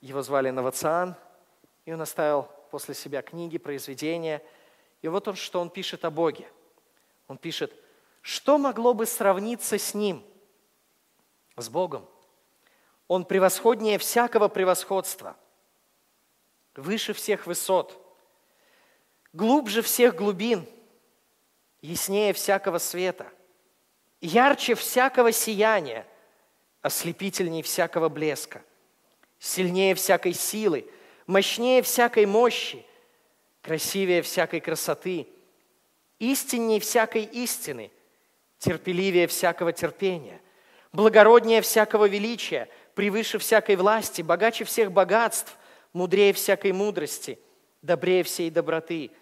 Его 0.01 0.23
звали 0.23 0.51
Навациан, 0.51 1.15
и 1.85 1.93
он 1.93 2.01
оставил 2.01 2.49
после 2.70 2.94
себя 2.94 3.22
книги, 3.22 3.59
произведения. 3.59 4.42
И 5.02 5.09
вот 5.09 5.28
он, 5.28 5.37
что 5.37 5.61
он 5.61 5.70
пишет 5.70 6.04
о 6.04 6.11
Боге. 6.11 6.48
Он 7.28 7.38
пишет, 7.38 7.72
что 8.22 8.59
могло 8.59 8.94
бы 8.94 9.06
сравниться 9.06 9.78
с 9.78 9.94
Ним, 9.94 10.24
с 11.56 11.68
Богом? 11.68 12.09
Он 13.09 13.24
превосходнее 13.24 13.98
всякого 13.98 14.48
превосходства, 14.48 15.37
выше 16.74 17.12
всех 17.12 17.46
высот, 17.46 17.98
глубже 19.33 19.83
всех 19.83 20.14
глубин, 20.14 20.66
яснее 21.83 22.33
всякого 22.33 22.78
света, 22.78 23.33
ярче 24.20 24.74
всякого 24.74 25.33
сияния, 25.33 26.06
ослепительней 26.83 27.62
всякого 27.62 28.09
блеска, 28.09 28.62
сильнее 29.38 29.94
всякой 29.94 30.33
силы, 30.33 30.88
мощнее 31.31 31.81
всякой 31.83 32.27
мощи, 32.27 32.85
красивее 33.62 34.21
всякой 34.21 34.61
красоты, 34.61 35.29
истиннее 36.19 36.81
всякой 36.81 37.23
истины, 37.23 37.93
терпеливее 38.59 39.29
всякого 39.29 39.73
терпения, 39.73 40.40
благороднее 40.93 41.62
всякого 41.62 42.09
величия, 42.09 42.69
превыше 42.95 43.38
всякой 43.38 43.77
власти, 43.77 44.23
богаче 44.23 44.64
всех 44.64 44.90
богатств, 44.90 45.57
мудрее 45.93 46.33
всякой 46.33 46.73
мудрости, 46.73 47.38
добрее 47.81 48.25
всей 48.25 48.51
доброты, 48.51 49.12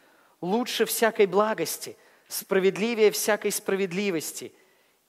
лучше 0.40 0.86
всякой 0.86 1.26
благости, 1.26 1.94
справедливее 2.26 3.10
всякой 3.10 3.52
справедливости 3.52 4.54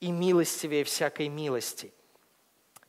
и 0.00 0.10
милостивее 0.12 0.84
всякой 0.84 1.28
милости. 1.28 1.92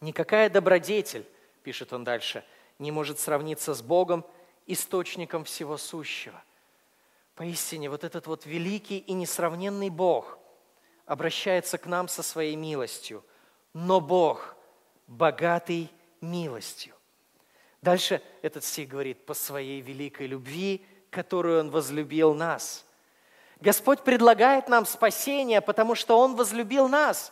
Никакая 0.02 0.50
добродетель, 0.50 1.26
пишет 1.64 1.94
он 1.94 2.04
дальше, 2.04 2.44
не 2.82 2.92
может 2.92 3.20
сравниться 3.20 3.74
с 3.74 3.82
Богом, 3.82 4.26
источником 4.66 5.46
всего 5.46 5.78
сущего. 5.78 6.44
Поистине, 7.36 7.90
вот 7.90 8.04
этот 8.04 8.28
вот 8.28 8.46
великий 8.46 8.98
и 8.98 9.14
несравненный 9.14 9.90
Бог 9.90 10.38
обращается 11.06 11.78
к 11.78 11.86
нам 11.86 12.08
со 12.08 12.24
своей 12.24 12.56
милостью, 12.56 13.24
но 13.74 14.02
Бог 14.02 14.56
богатый 15.08 15.90
милостью. 16.20 16.96
Дальше 17.82 18.22
этот 18.42 18.64
стих 18.64 18.90
говорит, 18.90 19.26
по 19.26 19.34
своей 19.34 19.82
великой 19.82 20.28
любви, 20.28 20.86
которую 21.10 21.62
Он 21.62 21.72
возлюбил 21.72 22.34
нас. 22.34 22.86
Господь 23.60 24.04
предлагает 24.04 24.70
нам 24.70 24.86
спасение, 24.86 25.62
потому 25.62 25.96
что 25.96 26.20
Он 26.20 26.36
возлюбил 26.36 26.88
нас. 26.88 27.32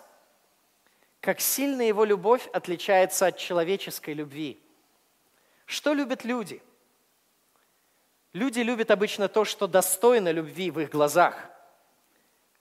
Как 1.22 1.40
сильно 1.40 1.82
Его 1.82 2.04
любовь 2.04 2.48
отличается 2.54 3.28
от 3.28 3.38
человеческой 3.38 4.14
любви. 4.14 4.62
Что 5.70 5.94
любят 5.94 6.26
люди? 6.26 6.62
Люди 8.34 8.60
любят 8.60 8.92
обычно 8.92 9.28
то, 9.28 9.46
что 9.46 9.68
достойно 9.68 10.32
любви 10.32 10.70
в 10.72 10.80
их 10.80 10.90
глазах. 10.90 11.36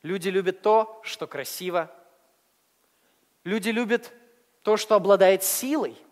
Люди 0.03 0.29
любят 0.29 0.63
то, 0.63 1.01
что 1.03 1.27
красиво. 1.27 1.91
Люди 3.45 3.71
любят 3.71 4.13
то, 4.63 4.77
что 4.77 4.95
обладает 4.95 5.43
силой– 5.43 5.97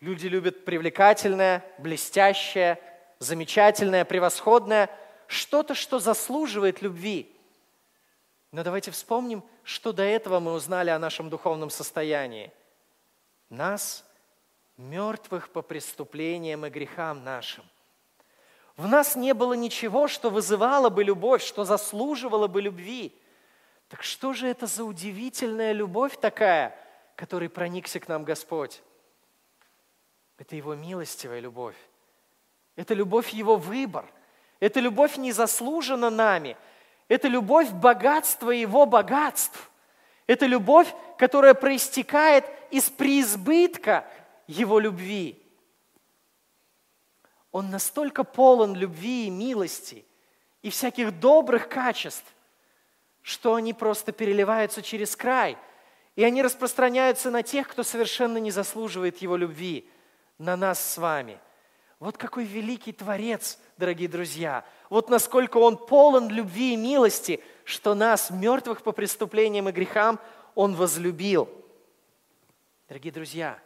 Люди 0.00 0.28
любят 0.28 0.64
привлекательное, 0.64 1.64
блестящее, 1.78 2.80
замечательное, 3.18 4.04
превосходное, 4.04 4.90
что-то, 5.26 5.74
что 5.74 5.98
заслуживает 5.98 6.82
любви. 6.82 7.34
Но 8.52 8.62
давайте 8.62 8.92
вспомним, 8.92 9.42
что 9.64 9.92
до 9.92 10.04
этого 10.04 10.38
мы 10.38 10.52
узнали 10.52 10.90
о 10.90 11.00
нашем 11.00 11.28
духовном 11.30 11.68
состоянии. 11.68 12.52
Нас, 13.50 14.04
мертвых 14.78 15.50
по 15.50 15.60
преступлениям 15.60 16.64
и 16.64 16.70
грехам 16.70 17.24
нашим. 17.24 17.64
В 18.76 18.86
нас 18.86 19.16
не 19.16 19.34
было 19.34 19.54
ничего, 19.54 20.06
что 20.06 20.30
вызывало 20.30 20.88
бы 20.88 21.02
любовь, 21.02 21.42
что 21.42 21.64
заслуживало 21.64 22.46
бы 22.46 22.62
любви. 22.62 23.12
Так 23.88 24.04
что 24.04 24.32
же 24.32 24.46
это 24.46 24.66
за 24.66 24.84
удивительная 24.84 25.72
любовь 25.72 26.16
такая, 26.20 26.78
которой 27.16 27.48
проникся 27.48 27.98
к 27.98 28.06
нам 28.06 28.22
Господь? 28.22 28.80
Это 30.38 30.54
Его 30.54 30.76
милостивая 30.76 31.40
любовь. 31.40 31.74
Это 32.76 32.94
любовь 32.94 33.30
Его 33.30 33.56
выбор. 33.56 34.06
Это 34.60 34.78
любовь 34.78 35.16
не 35.16 35.32
заслужена 35.32 36.10
нами. 36.10 36.56
Это 37.08 37.26
любовь 37.26 37.70
богатства 37.72 38.52
Его 38.52 38.86
богатств. 38.86 39.70
Это 40.28 40.46
любовь, 40.46 40.94
которая 41.16 41.54
проистекает 41.54 42.44
из 42.70 42.90
преизбытка 42.90 44.04
Его 44.48 44.80
любви. 44.80 45.40
Он 47.52 47.70
настолько 47.70 48.24
полон 48.24 48.74
любви 48.74 49.28
и 49.28 49.30
милости 49.30 50.04
и 50.62 50.70
всяких 50.70 51.20
добрых 51.20 51.68
качеств, 51.68 52.26
что 53.22 53.54
они 53.54 53.72
просто 53.72 54.10
переливаются 54.10 54.82
через 54.82 55.14
край, 55.14 55.56
и 56.16 56.24
они 56.24 56.42
распространяются 56.42 57.30
на 57.30 57.44
тех, 57.44 57.68
кто 57.68 57.84
совершенно 57.84 58.38
не 58.38 58.50
заслуживает 58.50 59.18
Его 59.18 59.36
любви– 59.36 59.88
на 60.38 60.56
нас 60.56 60.78
с 60.78 60.98
вами. 60.98 61.38
Вот 61.98 62.16
какой 62.16 62.44
великий 62.44 62.92
Творец, 62.92 63.58
дорогие 63.76 64.08
друзья. 64.08 64.64
Вот 64.88 65.10
насколько 65.10 65.58
Он 65.58 65.76
полон 65.76 66.28
любви 66.28 66.74
и 66.74 66.76
милости, 66.76 67.42
что 67.64 67.94
нас, 67.94 68.30
мертвых 68.30 68.82
по 68.82 68.92
преступлениям 68.92 69.68
и 69.68 69.72
грехам, 69.72 70.20
Он 70.54 70.74
возлюбил. 70.74 71.48
Дорогие 72.88 73.12
друзья, 73.12 73.58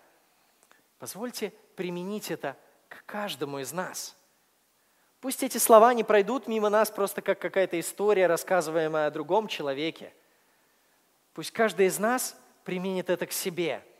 позвольте 1.03 1.53
применить 1.75 2.31
это 2.31 2.57
к 2.89 3.05
каждому 3.07 3.59
из 3.59 3.73
нас. 3.73 4.17
Пусть 5.21 5.43
эти 5.43 5.59
слова 5.59 5.93
не 5.95 6.05
пройдут 6.05 6.47
мимо 6.47 6.69
нас 6.69 6.93
просто 6.93 7.23
как 7.23 7.41
какая-то 7.41 7.81
история, 7.81 8.29
рассказываемая 8.29 9.09
о 9.09 9.11
другом 9.11 9.49
человеке. 9.49 10.15
Пусть 11.35 11.51
каждый 11.51 11.87
из 11.87 11.99
нас 11.99 12.37
применит 12.63 13.11
это 13.11 13.27
к 13.27 13.33
себе– 13.33 13.85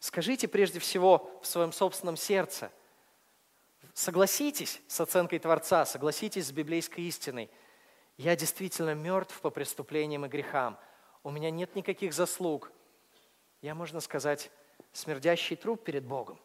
Скажите 0.00 0.46
прежде 0.46 0.78
всего 0.78 1.40
в 1.42 1.46
своем 1.46 1.72
собственном 1.72 2.16
сердце. 2.16 2.70
Согласитесь 3.94 4.80
с 4.86 5.00
оценкой 5.00 5.40
Творца, 5.40 5.84
согласитесь 5.84 6.46
с 6.46 6.52
библейской 6.52 7.00
истиной. 7.00 7.50
Я 8.16 8.36
действительно 8.36 8.94
мертв 8.94 9.40
по 9.40 9.50
преступлениям 9.50 10.24
и 10.24 10.28
грехам. 10.28 10.78
У 11.24 11.30
меня 11.30 11.50
нет 11.50 11.74
никаких 11.74 12.12
заслуг. 12.12 12.70
Я, 13.60 13.74
можно 13.74 13.98
сказать, 14.00 14.52
смердящий 14.92 15.56
труп 15.56 15.84
перед 15.84 16.04
Богом. 16.04 16.38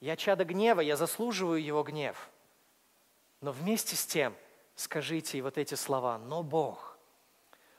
Я 0.00 0.16
чадо 0.16 0.44
гнева, 0.44 0.80
я 0.80 0.96
заслуживаю 0.96 1.62
его 1.62 1.82
гнев. 1.82 2.30
Но 3.40 3.52
вместе 3.52 3.96
с 3.96 4.06
тем 4.06 4.34
скажите 4.74 5.38
и 5.38 5.42
вот 5.42 5.58
эти 5.58 5.74
слова 5.74 6.18
«но 6.18 6.42
Бог». 6.42 6.98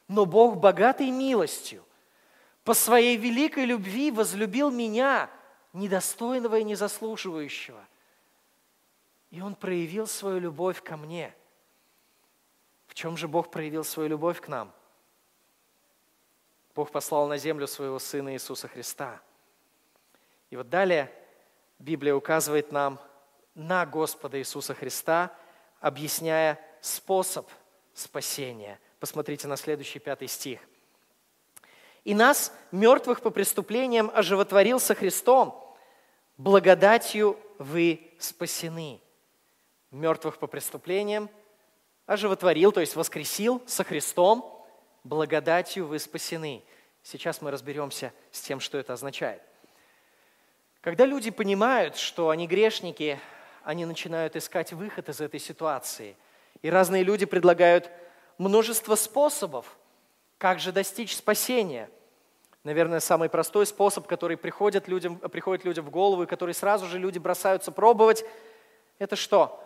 Но 0.08 0.26
Бог 0.26 0.58
богатый 0.58 1.10
милостью– 1.10 1.86
по 2.64 2.74
своей 2.74 3.18
великой 3.18 3.66
любви 3.66 4.10
возлюбил 4.12 4.72
меня, 4.72 5.30
недостойного 5.74 6.60
и 6.60 6.64
незаслуживающего. 6.64 7.86
И 9.32 9.42
Он 9.42 9.56
проявил 9.56 10.08
свою 10.08 10.40
любовь 10.40 10.82
ко 10.82 10.96
мне. 10.96 11.36
В 12.88 12.94
чем 12.94 13.18
же 13.18 13.28
Бог 13.28 13.52
проявил 13.52 13.84
свою 13.84 14.10
любовь 14.10 14.40
к 14.40 14.48
нам? 14.48 14.72
Бог 16.76 16.92
послал 16.92 17.28
на 17.28 17.38
землю 17.38 17.68
своего 17.68 18.00
Сына 18.00 18.34
Иисуса 18.34 18.68
Христа. 18.68 19.22
И 20.50 20.56
вот 20.56 20.70
далее 20.70 21.12
Библия 21.80 22.16
указывает 22.16 22.72
нам 22.72 23.00
на 23.56 23.86
Господа 23.86 24.40
Иисуса 24.40 24.74
Христа, 24.74 25.36
объясняя 25.80 26.60
способ 26.82 27.50
спасения. 27.94 28.80
Посмотрите 29.00 29.48
на 29.48 29.58
следующий 29.58 30.00
пятый 30.00 30.28
стих. 30.28 30.60
И 32.04 32.14
нас, 32.14 32.52
мертвых 32.72 33.22
по 33.22 33.30
преступлениям, 33.30 34.12
оживотворил 34.14 34.80
со 34.80 34.96
Христом. 34.96 35.60
Благодатью 36.38 37.38
вы 37.60 38.12
спасены. 38.18 39.00
Мертвых 39.92 40.38
по 40.40 40.48
преступлениям 40.48 41.30
оживотворил, 42.06 42.72
то 42.72 42.82
есть 42.82 42.96
воскресил 42.96 43.62
со 43.68 43.84
Христом. 43.84 44.62
Благодатью 45.04 45.88
вы 45.88 46.00
спасены. 46.00 46.63
Сейчас 47.02 47.42
мы 47.42 47.52
разберемся 47.52 48.13
с 48.32 48.42
тем, 48.42 48.60
что 48.60 48.78
это 48.78 48.94
означает. 48.94 49.42
Когда 50.82 51.06
люди 51.06 51.32
понимают, 51.32 51.98
что 51.98 52.30
они 52.30 52.48
грешники, 52.48 53.20
они 53.63 53.86
начинают 53.86 54.36
искать 54.36 54.74
выход 54.74 55.10
из 55.10 55.22
этой 55.22 55.39
ситуации. 55.39 56.16
И 56.62 56.70
разные 56.70 57.04
люди 57.04 57.26
предлагают 57.26 57.89
множество 58.38 58.96
способов, 58.96 59.78
как 60.38 60.60
же 60.60 60.72
достичь 60.74 61.16
спасения? 61.16 61.89
Наверное, 62.66 63.00
самый 63.00 63.30
простой 63.30 63.66
способ, 63.66 64.08
который 64.08 64.36
приходит 64.36 64.88
людям, 64.88 65.18
приходит 65.18 65.66
людям 65.66 65.86
в 65.86 65.89
голову 65.89 66.24
и 66.24 66.28
который 66.28 66.54
сразу 66.54 66.86
же 66.86 67.00
люди 67.00 67.18
бросаются 67.18 67.72
пробовать, 67.72 68.26
это 69.00 69.16
что? 69.16 69.62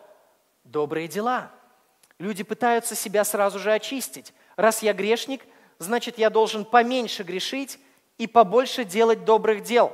Добрые 0.64 1.08
дела. 1.08 1.50
Люди 2.18 2.42
пытаются 2.42 2.94
себя 2.94 3.24
сразу 3.24 3.58
же 3.58 3.72
очистить. 3.72 4.32
Раз 4.58 4.82
я 4.82 4.92
грешник, 4.92 5.46
значит, 5.78 6.18
я 6.18 6.30
должен 6.30 6.64
поменьше 6.64 7.22
грешить 7.22 7.78
и 8.18 8.26
побольше 8.26 8.84
делать 8.84 9.24
добрых 9.24 9.62
дел. 9.62 9.92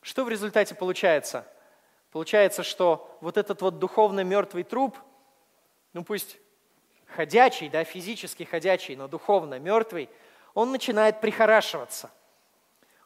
Что 0.00 0.24
в 0.24 0.30
результате 0.30 0.74
получается? 0.74 1.46
Получается, 2.12 2.62
что 2.62 3.14
вот 3.20 3.36
этот 3.36 3.60
вот 3.60 3.78
духовно 3.78 4.24
мертвый 4.24 4.62
труп, 4.62 4.96
ну 5.92 6.02
пусть 6.02 6.38
ходячий, 7.14 7.68
да, 7.68 7.84
физически 7.84 8.44
ходячий, 8.44 8.96
но 8.96 9.06
духовно 9.06 9.58
мертвый, 9.58 10.08
он 10.54 10.72
начинает 10.72 11.20
прихорашиваться. 11.20 12.10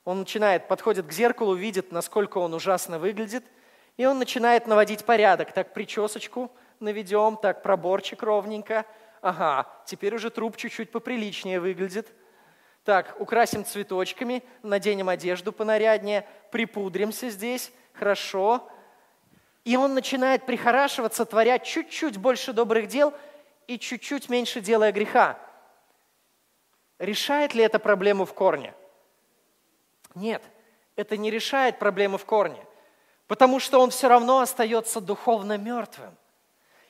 Он 0.05 0.21
начинает, 0.21 0.69
подходит 0.69 1.07
к 1.09 1.13
зеркалу, 1.13 1.57
видит, 1.57 1.91
насколько 1.91 2.39
он 2.39 2.55
ужасно 2.55 3.01
выглядит, 3.01 3.45
и 3.97 4.07
он 4.07 4.21
начинает 4.21 4.69
наводить 4.69 5.05
порядок. 5.05 5.51
Так 5.51 5.75
причесочку 5.75 6.53
наведем, 6.79 7.37
так 7.37 7.65
проборчик 7.65 8.23
ровненько. 8.23 8.87
Ага, 9.25 9.67
теперь 9.87 10.15
уже 10.15 10.31
труп 10.31 10.57
чуть-чуть 10.57 10.93
поприличнее 10.93 11.59
выглядит. 11.59 12.13
Так, 12.85 13.17
украсим 13.19 13.65
цветочками, 13.65 14.43
наденем 14.63 15.09
одежду 15.09 15.53
понаряднее, 15.53 16.29
припудримся 16.51 17.31
здесь, 17.31 17.73
хорошо. 17.95 18.69
И 19.65 19.77
он 19.77 19.95
начинает 19.95 20.45
прихорашиваться, 20.45 21.25
творя 21.25 21.59
чуть-чуть 21.59 22.19
больше 22.19 22.53
добрых 22.53 22.87
дел– 22.87 23.13
и 23.67 23.79
чуть-чуть 23.79 24.29
меньше 24.29 24.61
делая 24.61 24.93
греха. 24.93 25.39
Решает 26.99 27.55
ли 27.55 27.63
это 27.63 27.79
проблему 27.79 28.25
в 28.25 28.35
корне? 28.35 28.75
Нет, 30.15 30.43
это 30.97 31.17
не 31.17 31.31
решает 31.31 31.79
проблему 31.79 32.19
в 32.19 32.25
корне. 32.25 32.65
потому 33.27 33.59
что 33.59 33.81
он 33.81 33.89
все 33.89 34.07
равно 34.09 34.41
остается 34.41 35.01
духовно 35.01 35.57
мертвым. 35.57 36.15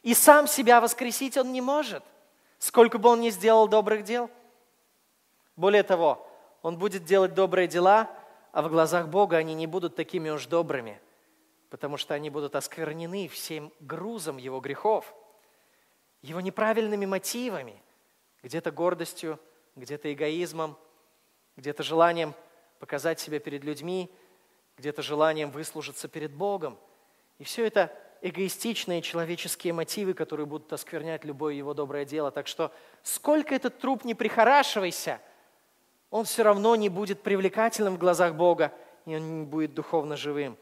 И 0.03 0.15
сам 0.15 0.49
себя 0.49 0.81
воскресить 0.81 1.37
он 1.37 1.53
не 1.53 1.61
может, 1.61 2.03
сколько 2.59 2.99
бы 2.99 3.09
он 3.09 3.21
ни 3.21 3.31
сделал 3.31 3.69
добрых 3.69 4.05
дел. 4.05 4.31
Более 5.57 5.83
того, 5.83 6.27
он 6.63 6.79
будет 6.79 7.05
делать 7.05 7.35
добрые 7.35 7.69
дела, 7.69 8.11
а 8.53 8.63
в 8.63 8.69
глазах 8.69 9.09
Бога 9.09 9.37
они 9.37 9.55
не 9.55 9.67
будут 9.67 9.97
такими 9.97 10.31
уж 10.31 10.47
добрыми, 10.47 11.01
потому 11.71 11.97
что 11.97 12.15
они 12.15 12.31
будут 12.31 12.57
осквернены 12.57 13.29
всем 13.29 13.73
грузом 13.81 14.37
его 14.37 14.61
грехов, 14.61 15.15
его 16.23 16.41
неправильными 16.41 17.05
мотивами, 17.05 17.83
где-то 18.43 18.71
гордостью, 18.71 19.39
где-то 19.77 20.13
эгоизмом, 20.13 20.77
где-то 21.57 21.83
желанием 21.83 22.35
показать 22.79 23.21
себя 23.21 23.41
перед 23.41 23.65
людьми, 23.65 24.11
где-то 24.77 25.03
желанием 25.03 25.51
выслужиться 25.51 26.09
перед 26.09 26.33
Богом. 26.33 26.79
И 27.39 27.45
все 27.45 27.67
это 27.67 27.93
эгоистичные 28.25 29.03
человеческие 29.03 29.75
мотивы, 29.75 30.15
которые 30.15 30.47
будут 30.47 30.73
осквернять 30.73 31.27
любое 31.27 31.53
его 31.53 31.75
доброе 31.75 32.07
дело. 32.07 32.31
Так 32.31 32.47
что 32.47 32.73
сколько 33.03 33.55
этот 33.55 33.79
труп 33.79 34.05
не 34.05 34.15
прихорашивайся, 34.15 35.21
он 36.11 36.25
все 36.25 36.43
равно 36.43 36.75
не 36.75 36.89
будет 36.89 37.21
привлекательным 37.21 37.97
в 37.97 37.99
глазах 37.99 38.35
Бога, 38.35 38.73
и 39.05 39.15
он 39.15 39.41
не 39.41 39.45
будет 39.45 39.75
духовно 39.75 40.17
живым. 40.17 40.57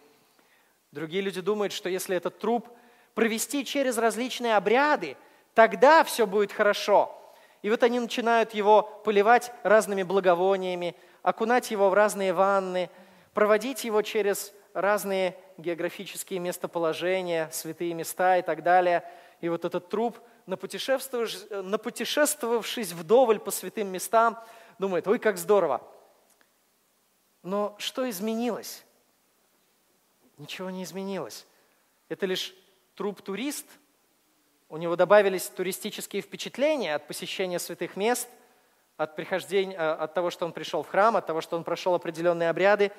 Другие 0.91 1.23
люди 1.23 1.41
думают, 1.41 1.73
что 1.73 1.89
если 1.89 2.17
этот 2.17 2.41
труп 2.41 2.69
провести 3.15 3.65
через 3.65 3.97
различные 3.97 4.57
обряды, 4.57 5.17
тогда 5.55 6.03
все 6.03 6.27
будет 6.27 6.51
хорошо. 6.51 7.17
И 7.63 7.71
вот 7.71 7.85
они 7.85 8.01
начинают 8.01 8.55
его 8.55 8.83
поливать 9.05 9.53
разными 9.63 10.03
благовониями, 10.03 10.97
окунать 11.23 11.71
его 11.71 11.91
в 11.91 11.95
разные 11.95 12.33
ванны, 12.33 12.91
проводить 13.35 13.85
его 13.85 14.03
через 14.03 14.53
разные 14.75 15.37
географические 15.59 16.41
местоположения, 16.41 17.49
святые 17.51 17.95
места 17.95 18.39
и 18.39 18.43
так 18.43 18.63
далее. 18.63 19.03
И 19.41 19.49
вот 19.49 19.65
этот 19.65 19.89
труп, 19.89 20.19
напутешествовавшись 20.47 22.93
вдоволь 22.93 23.39
по 23.39 23.51
святым 23.51 23.89
местам, 23.89 24.39
думает, 24.79 25.09
ой, 25.09 25.19
как 25.19 25.39
здорово. 25.39 25.81
Но 27.43 27.75
что 27.79 28.09
изменилось? 28.09 28.85
Ничего 30.39 30.71
не 30.71 30.85
изменилось. 30.85 31.47
Это 32.09 32.27
лишь 32.27 32.55
труп-турист. 32.95 33.67
У 34.69 34.77
него 34.77 34.97
добавились 34.97 35.49
туристические 35.49 36.23
впечатления 36.23 36.95
от 36.95 37.07
посещения 37.07 37.59
святых 37.59 37.97
мест, 37.97 38.29
от, 38.97 39.17
прихождения, 39.17 39.77
э, 39.77 39.79
от 39.79 40.15
того, 40.15 40.31
что 40.31 40.47
он 40.47 40.53
пришел 40.53 40.83
в 40.83 40.89
храм, 40.89 41.17
от 41.17 41.27
того, 41.27 41.41
что 41.41 41.57
он 41.57 41.65
прошел 41.65 41.95
определенные 41.95 42.49
обряды, 42.49 42.93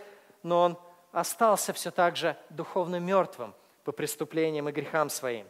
но 0.44 0.62
он 0.62 0.80
остался 1.14 1.72
все 1.72 1.92
так 1.92 2.18
же 2.18 2.36
духовно 2.50 3.00
мертвым 3.00 3.54
по 3.86 3.94
преступлениям 3.94 4.68
и 4.68 4.72
грехам 4.74 5.10
своим. 5.10 5.48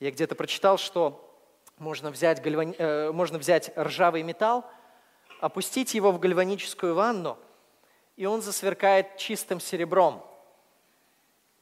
Я 0.00 0.10
где-то 0.10 0.34
прочитал, 0.34 0.78
что 0.78 1.20
можно 1.78 2.10
взять, 2.10 2.40
гальвани... 2.40 2.74
э, 2.78 3.10
можно 3.10 3.36
взять 3.38 3.76
ржавый 3.76 4.22
металл, 4.22 4.64
опустить 5.40 5.94
его 5.94 6.12
в 6.12 6.20
гальваническую 6.20 6.94
ванну, 6.94 7.36
и 8.16 8.24
он 8.24 8.40
засверкает 8.40 9.16
чистым 9.16 9.60
серебром. 9.60 10.24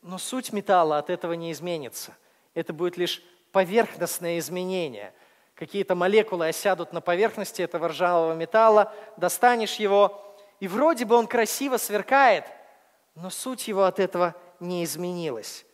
Но 0.02 0.18
суть 0.18 0.52
металла 0.52 0.98
от 0.98 1.08
этого 1.08 1.32
не 1.32 1.52
изменится. 1.52 2.14
Это 2.54 2.72
будет 2.72 2.98
лишь 2.98 3.22
поверхностное 3.50 4.38
изменение. 4.38 5.14
Какие-то 5.54 5.94
молекулы 5.94 6.48
осядут 6.48 6.92
на 6.92 7.00
поверхности 7.00 7.62
этого 7.62 7.88
ржавого 7.88 8.34
металла, 8.34 8.92
достанешь 9.16 9.76
его, 9.76 10.36
и 10.60 10.68
вроде 10.68 11.06
бы 11.06 11.14
он 11.14 11.26
красиво 11.26 11.78
сверкает, 11.78 12.44
но 13.14 13.30
суть 13.30 13.68
его 13.68 13.84
от 13.84 13.98
этого 14.00 14.34
не 14.60 14.84
изменилась. 14.84 15.66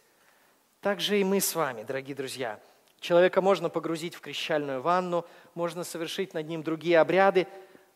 Так 0.81 1.01
же 1.01 1.21
и 1.21 1.25
мы 1.25 1.41
с 1.41 1.55
вами, 1.55 1.83
дорогие 1.83 2.15
друзья. 2.15 2.61
Человека 3.01 3.41
можно 3.41 3.69
погрузить 3.69 4.15
в 4.15 4.21
крещальную 4.21 4.83
ванну, 4.83 5.25
можно 5.55 5.85
совершить 5.85 6.35
над 6.35 6.49
ним 6.49 6.63
другие 6.63 6.99
обряды, 6.99 7.47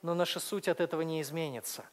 но 0.01 0.15
наша 0.15 0.39
суть 0.39 0.69
от 0.69 0.81
этого 0.81 1.03
не 1.03 1.21
изменится. 1.21 1.85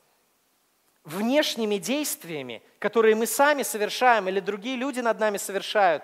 Внешними 1.03 1.77
действиями, 1.77 2.61
которые 2.77 3.15
мы 3.15 3.25
сами 3.25 3.63
совершаем 3.63 4.27
или 4.27 4.39
другие 4.39 4.75
люди 4.75 4.99
над 4.99 5.19
нами 5.19 5.37
совершают, 5.37 6.03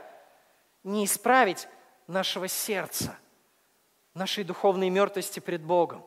не 0.83 1.05
исправить 1.05 1.67
нашего 2.07 2.47
сердца, 2.47 3.17
нашей 4.13 4.43
духовной 4.43 4.89
мертвости 4.89 5.39
пред 5.39 5.61
Богом. 5.61 6.03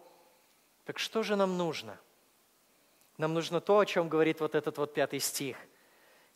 Так 0.85 0.99
что 0.99 1.23
же 1.23 1.37
нам 1.37 1.57
нужно– 1.57 1.99
нам 3.19 3.35
нужно 3.35 3.61
то, 3.61 3.81
о 3.81 3.87
чем 3.87 4.09
говорит 4.09 4.41
вот 4.41 4.55
этот 4.55 4.79
вот 4.79 4.95
пятый 4.95 5.19
стих. 5.19 5.57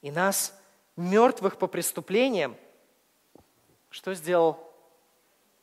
И 0.02 0.10
нас, 0.10 0.52
мертвых 0.96 1.56
по 1.56 1.68
преступлениям, 1.68 2.56
что 3.88 4.14
сделал? 4.14 4.58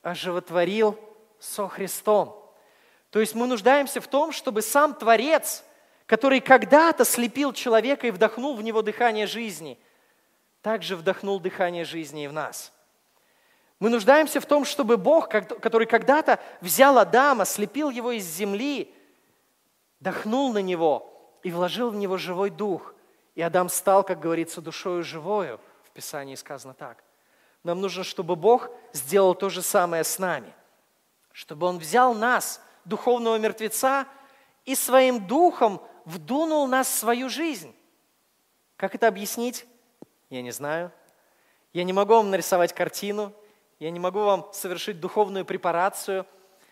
Оживотворил 0.02 0.98
со 1.38 1.68
Христом. 1.68 2.36
То 3.10 3.20
есть 3.20 3.34
мы 3.34 3.46
нуждаемся 3.46 4.00
в 4.00 4.08
том, 4.08 4.32
чтобы 4.32 4.62
сам 4.62 4.94
Творец, 4.94 5.62
который 6.06 6.40
когда-то 6.40 7.04
слепил 7.04 7.52
человека 7.52 8.06
и 8.06 8.10
вдохнул 8.10 8.56
в 8.56 8.62
него 8.62 8.80
дыхание 8.80 9.26
жизни, 9.26 9.78
также 10.62 10.96
вдохнул 10.96 11.38
дыхание 11.38 11.84
жизни 11.84 12.24
и 12.24 12.28
в 12.28 12.32
нас. 12.32 12.72
Мы 13.78 13.90
нуждаемся 13.90 14.40
в 14.40 14.46
том, 14.46 14.64
чтобы 14.64 14.96
Бог, 14.96 15.28
который 15.28 15.86
когда-то 15.86 16.38
взял 16.60 16.98
Адама, 16.98 17.44
слепил 17.44 17.90
его 17.90 18.12
из 18.12 18.24
земли, 18.24 18.94
дохнул 20.00 20.52
на 20.52 20.62
него 20.62 21.09
и 21.42 21.50
вложил 21.50 21.90
в 21.90 21.96
него 21.96 22.16
живой 22.16 22.50
дух. 22.50 22.94
И 23.34 23.42
Адам 23.42 23.68
стал, 23.68 24.04
как 24.04 24.20
говорится, 24.20 24.60
душою 24.60 25.02
живою. 25.02 25.60
В 25.84 25.90
Писании 25.90 26.34
сказано 26.34 26.74
так. 26.74 27.02
Нам 27.62 27.80
нужно, 27.80 28.04
чтобы 28.04 28.36
Бог 28.36 28.70
сделал 28.92 29.34
то 29.34 29.48
же 29.48 29.62
самое 29.62 30.04
с 30.04 30.18
нами. 30.18 30.52
Чтобы 31.32 31.66
Он 31.66 31.78
взял 31.78 32.14
нас, 32.14 32.62
духовного 32.84 33.38
мертвеца, 33.38 34.06
и 34.64 34.74
своим 34.74 35.26
духом 35.26 35.80
вдунул 36.04 36.66
нас 36.66 36.88
в 36.88 36.98
свою 36.98 37.28
жизнь. 37.28 37.74
Как 38.76 38.94
это 38.94 39.08
объяснить? 39.08 39.66
Я 40.28 40.42
не 40.42 40.50
знаю. 40.50 40.92
Я 41.72 41.84
не 41.84 41.92
могу 41.92 42.14
вам 42.14 42.30
нарисовать 42.30 42.72
картину, 42.72 43.32
я 43.78 43.90
не 43.90 44.00
могу 44.00 44.20
вам 44.20 44.52
совершить 44.52 45.00
духовную 45.00 45.44
препарацию, 45.44 46.26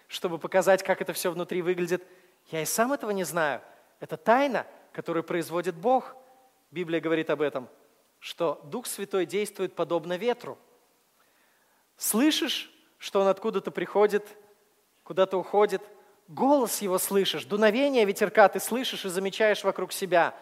чтобы 0.09 0.39
показать, 0.39 0.83
как 0.83 1.01
это 1.01 1.13
все 1.13 1.31
внутри 1.31 1.63
выглядит. 1.63 2.05
Я 2.51 2.63
и 2.63 2.65
сам 2.65 2.93
этого 2.93 3.11
не 3.11 3.25
знаю– 3.25 3.61
это 4.01 4.17
тайна, 4.17 4.67
которую 4.93 5.25
производит 5.25 5.75
Бог. 5.75 6.17
Библия 6.71 7.01
говорит 7.01 7.31
об 7.31 7.41
этом, 7.41 7.69
что 8.19 8.61
Дух 8.65 8.87
Святой 8.87 9.27
действует 9.27 9.75
подобно 9.75 10.17
ветру. 10.17 10.59
Слышишь, 11.97 12.71
что 12.99 13.21
Он 13.21 13.29
откуда-то 13.29 13.71
приходит, 13.71 14.27
куда-то 15.03 15.37
уходит, 15.39 15.83
голос 16.29 16.83
Его 16.83 16.99
слышишь, 16.99 17.45
дуновение 17.45 18.05
ветерка 18.05 18.49
ты 18.49 18.61
слышишь 18.61 19.05
и 19.05 19.09
замечаешь 19.09 19.65
вокруг 19.65 19.93
себя, 19.93 20.35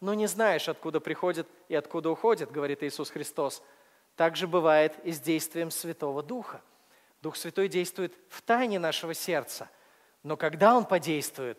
но 0.00 0.14
не 0.14 0.26
знаешь, 0.26 0.68
откуда 0.68 1.00
приходит 1.00 1.48
и 1.68 1.74
откуда 1.74 2.10
уходит, 2.10 2.50
говорит 2.50 2.82
Иисус 2.82 3.10
Христос. 3.10 3.62
Так 4.16 4.36
же 4.36 4.46
бывает 4.46 4.94
и 5.04 5.12
с 5.12 5.20
действием 5.20 5.70
Святого 5.70 6.22
Духа. 6.22 6.60
Дух 7.20 7.36
Святой 7.36 7.68
действует 7.68 8.14
в 8.28 8.42
тайне 8.42 8.78
нашего 8.78 9.14
сердца, 9.14 9.68
но 10.22 10.36
когда 10.36 10.76
Он 10.76 10.84
подействует, 10.84 11.58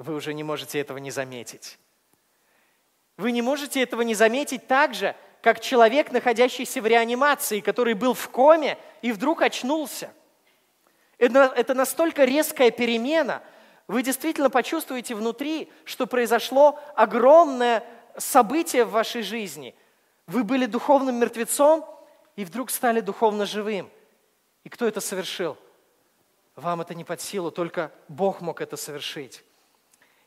вы 0.00 0.14
уже 0.14 0.32
не 0.32 0.42
можете 0.42 0.80
этого 0.80 0.96
не 0.96 1.10
заметить. 1.10 1.78
Вы 3.18 3.32
не 3.32 3.42
можете 3.42 3.82
этого 3.82 4.00
не 4.00 4.14
заметить 4.14 4.66
так 4.66 4.94
же, 4.94 5.14
как 5.42 5.60
человек, 5.60 6.10
находящийся 6.10 6.80
в 6.80 6.86
реанимации, 6.86 7.60
который 7.60 7.92
был 7.92 8.14
в 8.14 8.30
коме 8.30 8.78
и 9.02 9.12
вдруг 9.12 9.42
очнулся. 9.42 10.10
Это, 11.18 11.74
настолько 11.74 12.24
резкая 12.24 12.70
перемена. 12.70 13.42
Вы 13.88 14.02
действительно 14.02 14.48
почувствуете 14.48 15.14
внутри, 15.14 15.70
что 15.84 16.06
произошло 16.06 16.80
огромное 16.96 17.84
событие 18.16 18.86
в 18.86 18.92
вашей 18.92 19.22
жизни. 19.22 19.74
Вы 20.26 20.44
были 20.44 20.64
духовным 20.64 21.16
мертвецом 21.16 21.84
и 22.36 22.46
вдруг 22.46 22.70
стали 22.70 23.00
духовно 23.00 23.44
живым. 23.44 23.90
И 24.64 24.70
кто 24.70 24.86
это 24.86 25.02
совершил? 25.02 25.58
Вам 26.56 26.80
это 26.80 26.94
не 26.94 27.04
под 27.04 27.20
силу, 27.20 27.50
только 27.50 27.92
Бог 28.08 28.40
мог 28.40 28.62
это 28.62 28.78
совершить. 28.78 29.44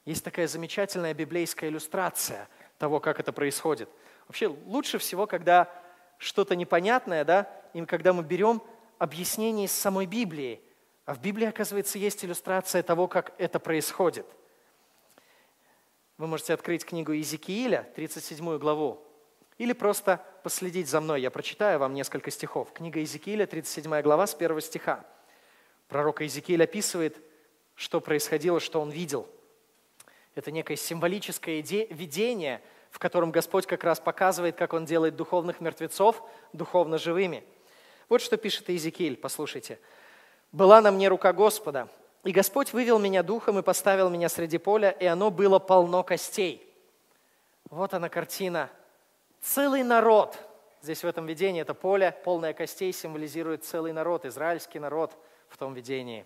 Есть 0.05 0.23
такая 0.23 0.47
замечательная 0.47 1.13
библейская 1.13 1.69
иллюстрация 1.69 2.49
того, 2.77 2.99
как 2.99 3.19
это 3.19 3.31
происходит. 3.31 3.89
Вообще 4.27 4.47
лучше 4.47 4.97
всего, 4.97 5.27
когда 5.27 5.71
что-то 6.17 6.55
непонятное, 6.55 7.23
да, 7.23 7.49
и 7.73 7.85
когда 7.85 8.11
мы 8.11 8.23
берем 8.23 8.61
объяснение 8.97 9.65
из 9.65 9.71
самой 9.71 10.05
Библии. 10.05 10.61
А 11.05 11.13
в 11.13 11.21
Библии, 11.21 11.47
оказывается, 11.47 11.97
есть 11.97 12.23
иллюстрация 12.23 12.83
того, 12.83 13.07
как 13.07 13.33
это 13.37 13.59
происходит. 13.59 14.25
Вы 16.17 16.27
можете 16.27 16.53
открыть 16.53 16.85
книгу 16.85 17.13
Иезекииля, 17.13 17.89
37 17.95 18.57
главу, 18.57 19.05
или 19.57 19.73
просто 19.73 20.23
последить 20.43 20.87
за 20.87 20.99
мной. 20.99 21.21
Я 21.21 21.31
прочитаю 21.31 21.79
вам 21.79 21.93
несколько 21.93 22.29
стихов. 22.29 22.73
Книга 22.73 22.99
Иезекииля, 22.99 23.45
37 23.45 24.01
глава, 24.01 24.27
с 24.27 24.35
первого 24.35 24.61
стиха. 24.61 25.05
Пророк 25.87 26.21
Иезекииль 26.21 26.63
описывает, 26.63 27.17
что 27.75 28.01
происходило, 28.01 28.59
что 28.59 28.81
он 28.81 28.89
видел– 28.89 29.29
это 30.35 30.51
некое 30.51 30.75
символическое 30.75 31.61
видение, 31.61 32.61
в 32.89 32.99
котором 32.99 33.31
Господь 33.31 33.65
как 33.65 33.83
раз 33.83 33.99
показывает, 33.99 34.55
как 34.55 34.73
Он 34.73 34.85
делает 34.85 35.15
духовных 35.15 35.61
мертвецов 35.61 36.23
духовно 36.53 36.97
живыми. 36.97 37.43
Вот 38.09 38.21
что 38.21 38.37
пишет 38.37 38.69
Иезекииль, 38.69 39.17
послушайте. 39.17 39.79
«Была 40.51 40.81
на 40.81 40.91
мне 40.91 41.07
рука 41.07 41.33
Господа, 41.33 41.87
и 42.23 42.31
Господь 42.31 42.73
вывел 42.73 42.99
меня 42.99 43.23
духом 43.23 43.57
и 43.59 43.63
поставил 43.63 44.09
меня 44.09 44.29
среди 44.29 44.57
поля, 44.57 44.91
и 44.91 45.05
оно 45.05 45.31
было 45.31 45.59
полно 45.59 46.03
костей». 46.03 46.69
Вот 47.69 47.93
она 47.95 48.09
картина. 48.09 48.69
Целый 49.41 49.83
народ. 49.83 50.37
Здесь 50.83 51.03
в 51.03 51.07
этом 51.07 51.25
видении 51.25 51.61
это 51.61 51.73
поле, 51.73 52.15
полное 52.23 52.53
костей, 52.53 52.93
символизирует 52.93 53.63
целый 53.63 53.93
народ, 53.93 54.25
израильский 54.25 54.79
народ 54.79 55.17
в 55.49 55.57
том 55.57 55.73
видении. 55.73 56.25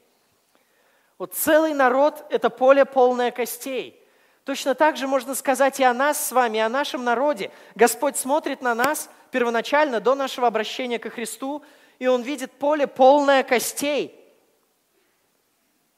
Вот 1.17 1.33
целый 1.33 1.73
народ– 1.73 2.25
это 2.29 2.49
поле, 2.49 2.85
полное 2.85 3.31
костей– 3.31 4.03
Точно 4.47 4.75
так 4.75 4.95
же 4.95 5.07
можно 5.07 5.35
сказать 5.35 5.77
и 5.81 5.83
о 5.83 5.93
нас 5.93 6.25
с 6.25 6.31
вами, 6.31 6.59
и 6.59 6.61
о 6.61 6.69
нашем 6.69 7.03
народе. 7.03 7.51
Господь 7.75 8.15
смотрит 8.15 8.61
на 8.61 8.73
нас 8.73 9.09
первоначально, 9.29 9.99
до 9.99 10.15
нашего 10.15 10.47
обращения 10.47 10.99
ко 10.99 11.09
Христу, 11.09 11.65
и 11.99 12.07
Он 12.07 12.21
видит 12.21 12.53
поле 12.53 12.87
полное 12.87 13.43
костей. 13.43 14.17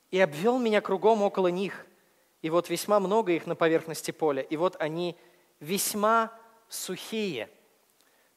И 0.09 0.19
обвел 0.19 0.57
меня 0.57 0.81
кругом 0.81 1.21
около 1.21 1.49
них. 1.49 1.85
И 2.41 2.49
вот 2.49 2.71
весьма 2.71 2.99
много 2.99 3.33
их 3.33 3.45
на 3.45 3.53
поверхности 3.55 4.09
поля. 4.09 4.41
И 4.41 4.57
вот 4.57 4.77
они 4.79 5.15
весьма 5.59 6.31
сухие. 6.69 7.51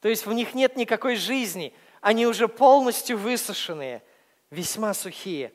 То 0.03 0.11
есть 0.11 0.27
в 0.27 0.33
них 0.35 0.53
нет 0.53 0.77
никакой 0.77 1.17
жизни. 1.17 1.73
Они 2.03 2.27
уже 2.27 2.49
полностью 2.49 3.17
высушенные, 3.17 4.03
весьма 4.51 4.93
сухие. 4.93 5.55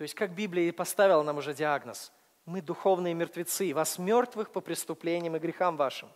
То 0.00 0.04
есть 0.04 0.14
как 0.14 0.30
Библия 0.30 0.66
и 0.66 0.72
поставила 0.72 1.22
нам 1.22 1.36
уже 1.36 1.52
диагноз– 1.52 2.10
мы 2.46 2.62
духовные 2.62 3.12
мертвецы, 3.12 3.74
вас 3.74 3.98
мертвых 3.98 4.50
по 4.50 4.62
преступлениям 4.62 5.36
и 5.36 5.38
грехам 5.38 5.76
вашим. 5.76 6.10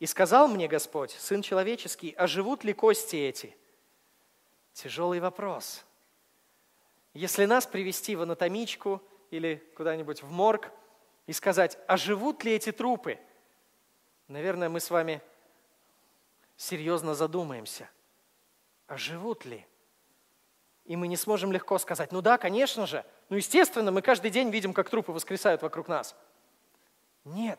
И 0.00 0.06
сказал 0.06 0.48
мне 0.48 0.66
Господь, 0.66 1.12
Сын 1.12 1.40
человеческий, 1.40 2.16
а 2.18 2.26
живут 2.26 2.64
ли 2.64 2.72
кости 2.72 3.14
эти? 3.14 3.56
Тяжелый 4.72 5.20
вопрос. 5.20 5.84
Если 7.12 7.44
нас 7.44 7.64
привести 7.64 8.16
в 8.16 8.22
анатомичку 8.22 9.00
или 9.30 9.62
куда-нибудь 9.76 10.24
в 10.24 10.32
морг 10.32 10.72
и 11.28 11.32
сказать, 11.32 11.78
а 11.86 11.96
живут 11.96 12.42
ли 12.42 12.54
эти 12.54 12.72
трупы? 12.72 13.20
Наверное, 14.26 14.68
мы 14.68 14.80
с 14.80 14.90
вами 14.90 15.22
серьезно 16.56 17.14
задумаемся. 17.14 17.88
А 18.88 18.96
живут 18.96 19.44
ли? 19.44 19.64
И 20.84 20.96
мы 20.96 21.08
не 21.08 21.16
сможем 21.16 21.50
легко 21.50 21.78
сказать, 21.78 22.12
ну 22.12 22.20
да, 22.20 22.36
конечно 22.36 22.86
же, 22.86 23.04
ну 23.30 23.36
естественно, 23.36 23.90
мы 23.90 24.02
каждый 24.02 24.30
день 24.30 24.50
видим, 24.50 24.74
как 24.74 24.90
трупы 24.90 25.12
воскресают 25.12 25.62
вокруг 25.62 25.88
нас. 25.88 26.14
Нет, 27.24 27.58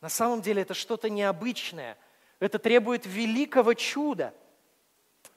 на 0.00 0.08
самом 0.08 0.42
деле 0.42 0.62
это 0.62 0.74
что-то 0.74 1.08
необычное. 1.08 1.96
Это 2.40 2.58
требует 2.58 3.06
великого 3.06 3.74
чуда. 3.74 4.34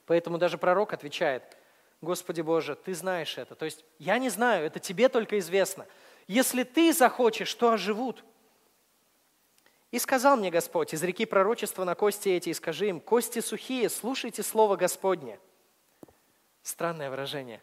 Поэтому 0.07 0.37
даже 0.37 0.57
пророк 0.57 0.93
отвечает, 0.93 1.43
Господи 2.01 2.41
Боже, 2.41 2.75
Ты 2.75 2.93
знаешь 2.93 3.37
это. 3.37 3.55
То 3.55 3.65
есть 3.65 3.85
я 3.99 4.17
не 4.17 4.29
знаю, 4.29 4.65
это 4.65 4.79
Тебе 4.79 5.07
только 5.09 5.39
известно. 5.39 5.85
Если 6.27 6.63
Ты 6.63 6.93
захочешь, 6.93 7.53
то 7.53 7.71
оживут. 7.71 8.23
И 9.91 9.99
сказал 9.99 10.35
мне 10.35 10.51
Господь, 10.51 10.93
из 10.93 11.01
реки 11.01 11.25
пророчества 11.25 11.85
на 11.85 11.95
кости 11.95 12.29
эти, 12.29 12.49
и 12.49 12.53
скажи 12.53 12.89
им, 12.89 12.99
кости 12.99 13.39
сухие, 13.39 13.89
слушайте 13.89 14.43
слово 14.43 14.75
Господне. 14.75 15.39
Странное 16.67 17.09
выражение. 17.09 17.61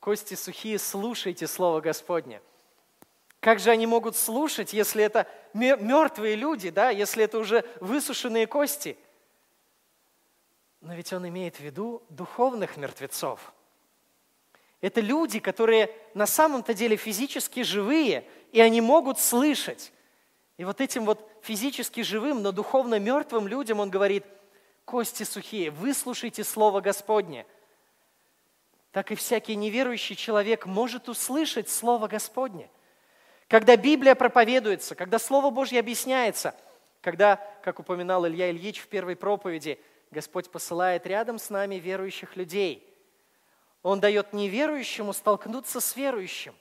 Кости 0.00 0.32
сухие, 0.32 0.78
слушайте 0.78 1.46
Слово 1.46 1.82
Господне. 1.82 2.40
Как 3.40 3.58
же 3.58 3.68
они 3.68 3.86
могут 3.86 4.16
слушать, 4.16 4.72
если 4.72 5.04
это 5.04 5.28
мертвые 5.52 6.34
люди, 6.34 6.70
да, 6.70 6.88
если 6.88 7.24
это 7.24 7.36
уже 7.36 7.62
высушенные 7.80 8.46
кости? 8.46 8.96
Но 10.80 10.94
ведь 10.94 11.12
он 11.12 11.28
имеет 11.28 11.56
в 11.56 11.60
виду 11.60 12.02
духовных 12.08 12.78
мертвецов. 12.78 13.52
Это 14.80 15.02
люди, 15.02 15.40
которые 15.40 15.94
на 16.14 16.26
самом-то 16.26 16.72
деле 16.72 16.96
физически 16.96 17.62
живые, 17.62 18.26
и 18.52 18.62
они 18.62 18.80
могут 18.80 19.18
слышать. 19.18 19.92
И 20.56 20.64
вот 20.64 20.80
этим 20.80 21.04
вот 21.04 21.30
физически 21.42 22.00
живым, 22.00 22.40
но 22.40 22.50
духовно 22.52 22.98
мертвым 22.98 23.46
людям 23.46 23.78
он 23.78 23.90
говорит, 23.90 24.24
кости 24.86 25.24
сухие, 25.24 25.70
выслушайте 25.70 26.44
Слово 26.44 26.80
Господне– 26.80 27.44
так 28.92 29.12
и 29.12 29.14
всякий 29.14 29.54
неверующий 29.54 30.16
человек 30.16 30.66
может 30.66 31.08
услышать 31.08 31.68
Слово 31.68 32.08
Господне. 32.08 32.70
Когда 33.46 33.76
Библия 33.76 34.14
проповедуется, 34.14 34.94
когда 34.94 35.18
Слово 35.18 35.50
Божье 35.50 35.80
объясняется, 35.80 36.54
когда, 37.00 37.36
как 37.62 37.78
упоминал 37.80 38.26
Илья 38.26 38.50
Ильич 38.50 38.80
в 38.80 38.88
первой 38.88 39.16
проповеди, 39.16 39.80
Господь 40.10 40.50
посылает 40.50 41.06
рядом 41.06 41.38
с 41.38 41.50
нами 41.50 41.76
верующих 41.76 42.36
людей. 42.36 42.84
Он 43.82 44.00
дает 44.00 44.32
неверующему 44.32 45.12
столкнуться 45.12 45.80
с 45.80 45.96
верующим. 45.96 46.54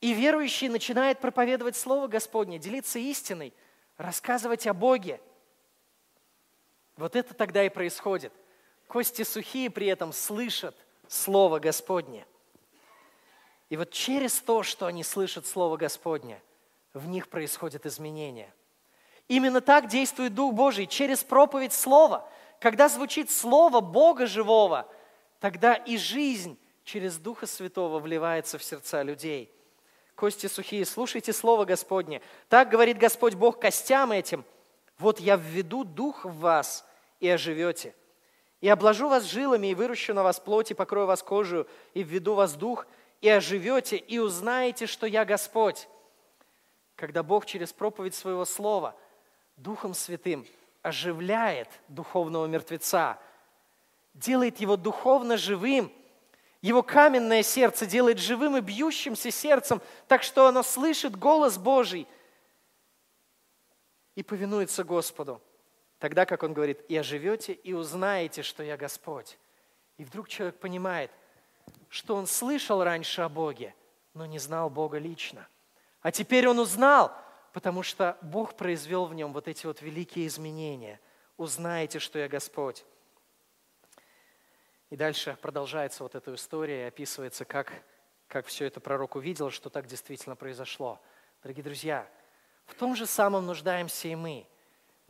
И 0.00 0.12
верующий 0.12 0.68
начинает 0.68 1.20
проповедовать 1.20 1.76
Слово 1.76 2.08
Господне, 2.08 2.58
делиться 2.58 2.98
истиной, 2.98 3.52
рассказывать 3.96 4.66
о 4.66 4.74
Боге. 4.74 5.20
Вот 6.96 7.16
это 7.16 7.34
тогда 7.34 7.64
и 7.64 7.68
происходит. 7.68 8.32
Кости 8.88 9.22
сухие 9.22 9.70
при 9.70 9.86
этом 9.86 10.12
слышат– 10.12 10.76
Слово 11.10 11.58
Господне. 11.58 12.24
И 13.68 13.76
вот 13.76 13.90
через 13.90 14.40
то, 14.40 14.62
что 14.62 14.86
они 14.86 15.02
слышат 15.02 15.44
Слово 15.44 15.76
Господне, 15.76 16.40
в 16.94 17.08
них 17.08 17.28
происходит 17.28 17.84
изменение. 17.84 18.54
Именно 19.26 19.60
так 19.60 19.88
действует 19.88 20.34
Дух 20.34 20.54
Божий, 20.54 20.86
через 20.86 21.24
проповедь 21.24 21.72
Слова. 21.72 22.28
Когда 22.60 22.88
звучит 22.88 23.28
Слово 23.28 23.80
Бога 23.80 24.26
живого, 24.26 24.86
тогда 25.40 25.74
и 25.74 25.96
жизнь 25.96 26.56
через 26.84 27.18
Духа 27.18 27.48
Святого 27.48 27.98
вливается 27.98 28.56
в 28.56 28.62
сердца 28.62 29.02
людей. 29.02 29.50
Кости 30.14 30.46
сухие, 30.46 30.84
слушайте 30.84 31.32
Слово 31.32 31.64
Господне. 31.64 32.22
Так 32.48 32.68
говорит 32.68 32.98
Господь 32.98 33.34
Бог 33.34 33.58
костям 33.58 34.12
этим. 34.12 34.44
Вот 34.96 35.18
я 35.18 35.34
введу 35.34 35.82
Дух 35.82 36.24
в 36.24 36.38
вас, 36.38 36.86
и 37.18 37.28
оживете 37.28 37.94
и 38.60 38.68
обложу 38.68 39.08
вас 39.08 39.24
жилами, 39.24 39.68
и 39.68 39.74
выращу 39.74 40.12
на 40.14 40.22
вас 40.22 40.38
плоть, 40.38 40.70
и 40.70 40.74
покрою 40.74 41.06
вас 41.06 41.22
кожу, 41.22 41.66
и 41.94 42.02
введу 42.02 42.34
вас 42.34 42.54
дух, 42.54 42.86
и 43.20 43.28
оживете, 43.28 43.96
и 43.96 44.18
узнаете, 44.18 44.86
что 44.86 45.06
я 45.06 45.24
Господь. 45.24 45.88
Когда 46.94 47.22
Бог 47.22 47.46
через 47.46 47.72
проповедь 47.72 48.14
своего 48.14 48.44
слова 48.44 48.94
Духом 49.56 49.94
Святым 49.94 50.46
оживляет 50.82 51.68
духовного 51.88 52.46
мертвеца, 52.46 53.18
делает 54.14 54.58
его 54.58 54.76
духовно 54.76 55.36
живым, 55.36 55.92
его 56.60 56.82
каменное 56.82 57.42
сердце 57.42 57.86
делает 57.86 58.18
живым 58.18 58.58
и 58.58 58.60
бьющимся 58.60 59.30
сердцем, 59.30 59.80
так 60.08 60.22
что 60.22 60.46
оно 60.46 60.62
слышит 60.62 61.16
голос 61.16 61.56
Божий 61.56 62.06
и 64.14 64.22
повинуется 64.22 64.84
Господу– 64.84 65.40
Тогда, 66.00 66.24
как 66.24 66.42
он 66.42 66.54
говорит, 66.54 66.82
и 66.88 66.96
оживете, 66.96 67.52
и 67.52 67.74
узнаете, 67.74 68.42
что 68.42 68.62
я 68.62 68.78
Господь. 68.78 69.38
И 69.98 70.04
вдруг 70.04 70.28
человек 70.28 70.58
понимает, 70.58 71.10
что 71.90 72.16
он 72.16 72.26
слышал 72.26 72.82
раньше 72.82 73.20
о 73.20 73.28
Боге, 73.28 73.74
но 74.14 74.24
не 74.24 74.38
знал 74.38 74.70
Бога 74.70 74.96
лично. 74.96 75.46
А 76.00 76.10
теперь 76.10 76.48
он 76.48 76.58
узнал, 76.58 77.12
потому 77.52 77.82
что 77.82 78.16
Бог 78.22 78.56
произвел 78.56 79.04
в 79.04 79.14
нем 79.14 79.34
вот 79.34 79.46
эти 79.46 79.66
вот 79.66 79.82
великие 79.82 80.26
изменения. 80.26 80.98
Узнаете, 81.36 81.98
что 81.98 82.18
я 82.18 82.28
Господь. 82.28 82.86
И 84.88 84.96
дальше 84.96 85.36
продолжается 85.42 86.02
вот 86.02 86.14
эта 86.14 86.34
история 86.34 86.84
и 86.84 86.88
описывается, 86.88 87.44
как, 87.44 87.74
как 88.26 88.46
все 88.46 88.64
это 88.64 88.80
пророк 88.80 89.16
увидел, 89.16 89.50
что 89.50 89.68
так 89.68 89.86
действительно 89.86 90.34
произошло. 90.34 90.98
Дорогие 91.42 91.62
друзья, 91.62 92.08
в 92.64 92.74
том 92.74 92.96
же 92.96 93.04
самом 93.04 93.44
нуждаемся 93.44 94.08
и 94.08 94.14
мы– 94.14 94.46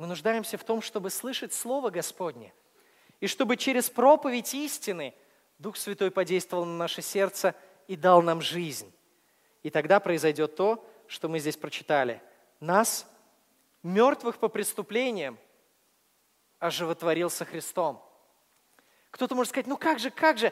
мы 0.00 0.06
нуждаемся 0.06 0.56
в 0.56 0.64
том, 0.64 0.80
чтобы 0.80 1.10
слышать 1.10 1.52
Слово 1.52 1.90
Господне. 1.90 2.54
И 3.20 3.26
чтобы 3.26 3.58
через 3.58 3.90
проповедь 3.90 4.54
истины 4.54 5.12
Дух 5.58 5.76
Святой 5.76 6.10
подействовал 6.10 6.64
на 6.64 6.74
наше 6.74 7.02
сердце 7.02 7.54
и 7.86 7.96
дал 7.96 8.22
нам 8.22 8.40
жизнь. 8.40 8.90
И 9.62 9.68
тогда 9.68 10.00
произойдет 10.00 10.56
то, 10.56 10.82
что 11.06 11.28
мы 11.28 11.38
здесь 11.38 11.58
прочитали. 11.58 12.22
Нас, 12.60 13.06
мертвых 13.82 14.38
по 14.38 14.48
преступлениям, 14.48 15.38
оживотворился 16.58 17.44
Христом. 17.44 18.02
Кто-то 19.10 19.34
может 19.34 19.50
сказать, 19.50 19.66
ну 19.66 19.76
как 19.76 19.98
же, 19.98 20.10
как 20.10 20.38
же, 20.38 20.50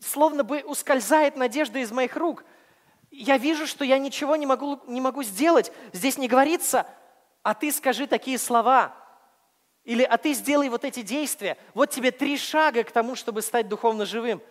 словно 0.00 0.42
бы 0.42 0.64
ускользает 0.64 1.36
надежда 1.36 1.78
из 1.78 1.92
моих 1.92 2.16
рук. 2.16 2.42
Я 3.12 3.38
вижу, 3.38 3.68
что 3.68 3.84
я 3.84 4.00
ничего 4.00 4.34
не 4.34 4.44
могу, 4.44 4.80
не 4.88 5.00
могу 5.00 5.22
сделать. 5.22 5.70
Здесь 5.92 6.18
не 6.18 6.26
говорится 6.26 6.84
а 7.46 7.54
ты 7.54 7.70
скажи 7.70 8.08
такие 8.08 8.38
слова, 8.38 8.92
или 9.84 10.02
а 10.02 10.18
ты 10.18 10.32
сделай 10.32 10.68
вот 10.68 10.84
эти 10.84 11.02
действия. 11.02 11.56
Вот 11.74 11.90
тебе 11.90 12.10
три 12.10 12.36
шага 12.36 12.82
к 12.82 12.90
тому, 12.90 13.14
чтобы 13.14 13.40
стать 13.40 13.68
духовно 13.68 14.04
живым. 14.04 14.42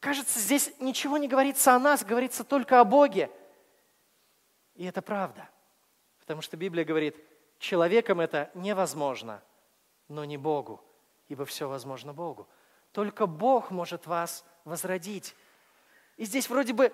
Кажется, 0.00 0.40
здесь 0.40 0.72
ничего 0.80 1.16
не 1.16 1.28
говорится 1.28 1.72
о 1.72 1.78
нас, 1.78 2.04
говорится 2.04 2.42
только 2.42 2.80
о 2.80 2.84
Боге. 2.84 3.30
И 4.74 4.86
это 4.86 5.00
правда. 5.00 5.48
Потому 6.18 6.42
что 6.42 6.56
Библия 6.56 6.84
говорит, 6.84 7.14
человеком 7.60 8.18
это 8.18 8.50
невозможно, 8.54 9.40
но 10.08 10.24
не 10.24 10.36
Богу, 10.36 10.82
ибо 11.28 11.44
все 11.44 11.68
возможно 11.68 12.12
Богу. 12.12 12.48
Только 12.90 13.26
Бог 13.26 13.70
может 13.70 14.08
вас 14.08 14.44
возродить. 14.64 15.36
И 16.16 16.24
здесь 16.24 16.50
вроде 16.50 16.72
бы 16.72 16.92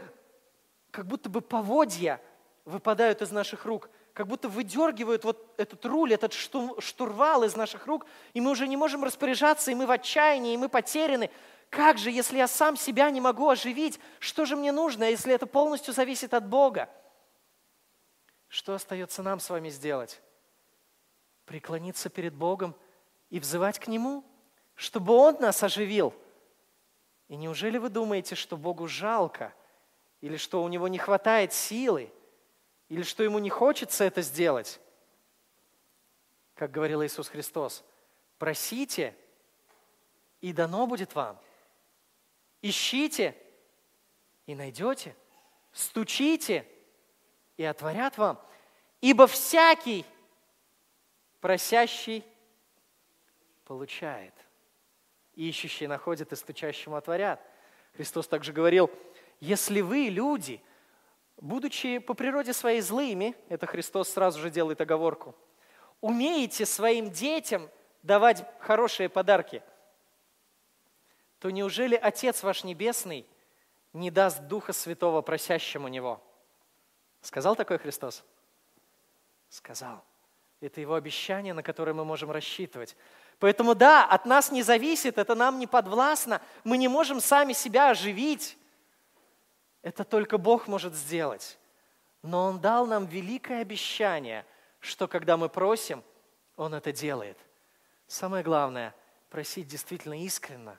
как 0.91 1.07
будто 1.07 1.31
бы 1.31 1.41
поводья 1.41 2.21
выпадают 2.65 3.23
из 3.23 3.31
наших 3.31 3.65
рук, 3.65 3.91
как 4.13 4.27
будто 4.27 4.49
выдергивают 4.49 5.25
вот 5.25 5.55
этот 5.59 5.85
руль, 5.85 6.15
этот 6.15 6.33
штурвал 6.33 7.45
из 7.45 7.57
наших 7.57 7.87
рук, 7.87 8.07
и 8.33 8.41
мы 8.41 8.51
уже 8.51 8.67
не 8.69 8.77
можем 8.77 9.05
распоряжаться, 9.05 9.71
и 9.71 9.75
мы 9.75 9.87
в 9.87 9.91
отчаянии, 9.91 10.55
и 10.55 10.57
мы 10.57 10.69
потеряны. 10.69 11.31
Как 11.69 11.99
же, 11.99 12.11
если 12.11 12.39
я 12.39 12.47
сам 12.47 12.77
себя 12.77 13.11
не 13.11 13.21
могу 13.21 13.49
оживить, 13.49 13.99
что 14.21 14.45
же 14.45 14.57
мне 14.57 14.73
нужно, 14.73 15.05
если 15.11 15.35
это 15.35 15.47
полностью 15.47 15.93
зависит 15.93 16.33
от 16.33 16.47
Бога? 16.47 16.89
Что 18.49 18.75
остается 18.75 19.23
нам 19.23 19.41
с 19.41 19.51
вами 19.51 19.69
сделать? 19.69 20.23
Преклониться 21.45 22.09
перед 22.09 22.35
Богом 22.35 22.77
и 23.29 23.41
взывать 23.41 23.81
к 23.81 23.89
Нему, 23.89 24.25
чтобы 24.77 25.13
Он 25.15 25.37
нас 25.41 25.63
оживил. 25.63 26.15
И 27.29 27.37
неужели 27.37 27.79
вы 27.79 27.89
думаете, 27.89 28.37
что 28.37 28.57
Богу 28.57 28.87
жалко, 28.87 29.53
или 30.21 30.37
что 30.37 30.63
у 30.63 30.69
Него 30.69 30.87
не 30.87 30.99
хватает 30.99 31.53
силы, 31.53 32.13
или 32.89 33.03
что 33.03 33.23
Ему 33.23 33.39
не 33.39 33.51
хочется 33.51 34.05
это 34.05 34.23
сделать? 34.23 34.81
Как 36.55 36.71
говорил 36.71 37.03
Иисус 37.05 37.29
Христос, 37.29 37.85
просите, 38.39 39.17
и 40.41 40.53
дано 40.53 40.87
будет 40.87 41.15
вам. 41.15 41.39
Ищите, 42.63 43.37
и 44.47 44.55
найдете. 44.55 45.17
Стучите, 45.73 46.67
и 47.57 47.65
отворят 47.65 48.17
вам. 48.19 48.41
Ибо 49.01 49.27
всякий 49.27 50.05
просящий 51.41 52.25
получает. 53.65 54.35
Ищущий 55.35 55.87
находит, 55.87 56.33
и 56.33 56.37
стучащему 56.37 56.97
отворят. 56.97 57.41
Христос 57.97 58.29
также 58.29 58.53
говорил, 58.53 58.91
если 59.41 59.81
вы, 59.81 60.09
люди, 60.09 60.63
будучи 61.37 61.99
по 61.99 62.15
природе 62.15 62.53
своей 62.53 62.81
злыми, 62.81 63.37
это 63.49 63.67
Христос 63.67 64.11
сразу 64.11 64.41
же 64.41 64.51
делает 64.51 64.81
оговорку, 64.81 65.35
умеете 66.01 66.67
своим 66.67 67.11
детям 67.11 67.71
давать 68.03 68.45
хорошие 68.61 69.09
подарки, 69.09 69.63
то 71.39 71.51
неужели 71.51 71.95
Отец 71.95 72.43
ваш 72.43 72.65
Небесный 72.65 73.27
не 73.93 74.11
даст 74.11 74.43
Духа 74.45 74.73
Святого 74.73 75.21
просящему 75.23 75.89
Него? 75.89 76.23
Сказал 77.21 77.57
такой 77.57 77.79
Христос? 77.79 78.25
Сказал. 79.49 80.05
Это 80.61 80.81
Его 80.81 80.95
обещание, 80.95 81.53
на 81.53 81.63
которое 81.63 81.93
мы 81.93 82.05
можем 82.05 82.31
рассчитывать. 82.31 82.97
Поэтому 83.39 83.75
да, 83.75 84.07
от 84.07 84.25
нас 84.25 84.51
не 84.51 84.63
зависит, 84.63 85.19
это 85.19 85.35
нам 85.35 85.59
не 85.59 85.67
подвластно. 85.67 86.41
Мы 86.65 86.79
не 86.79 86.89
можем 86.89 87.21
сами 87.21 87.53
себя 87.53 87.91
оживить. 87.91 88.57
Это 89.85 90.03
только 90.03 90.37
Бог 90.37 90.67
может 90.67 90.95
сделать. 90.95 91.57
Но 92.23 92.47
Он 92.47 92.59
дал 92.59 92.87
нам 92.87 93.07
великое 93.07 93.61
обещание, 93.61 94.45
что 94.81 95.07
когда 95.07 95.37
мы 95.37 95.49
просим, 95.49 96.03
Он 96.57 96.75
это 96.75 96.91
делает. 96.91 97.39
Самое 98.09 98.43
главное– 98.43 98.93
просить 99.31 99.69
действительно 99.69 100.25
искренно, 100.25 100.77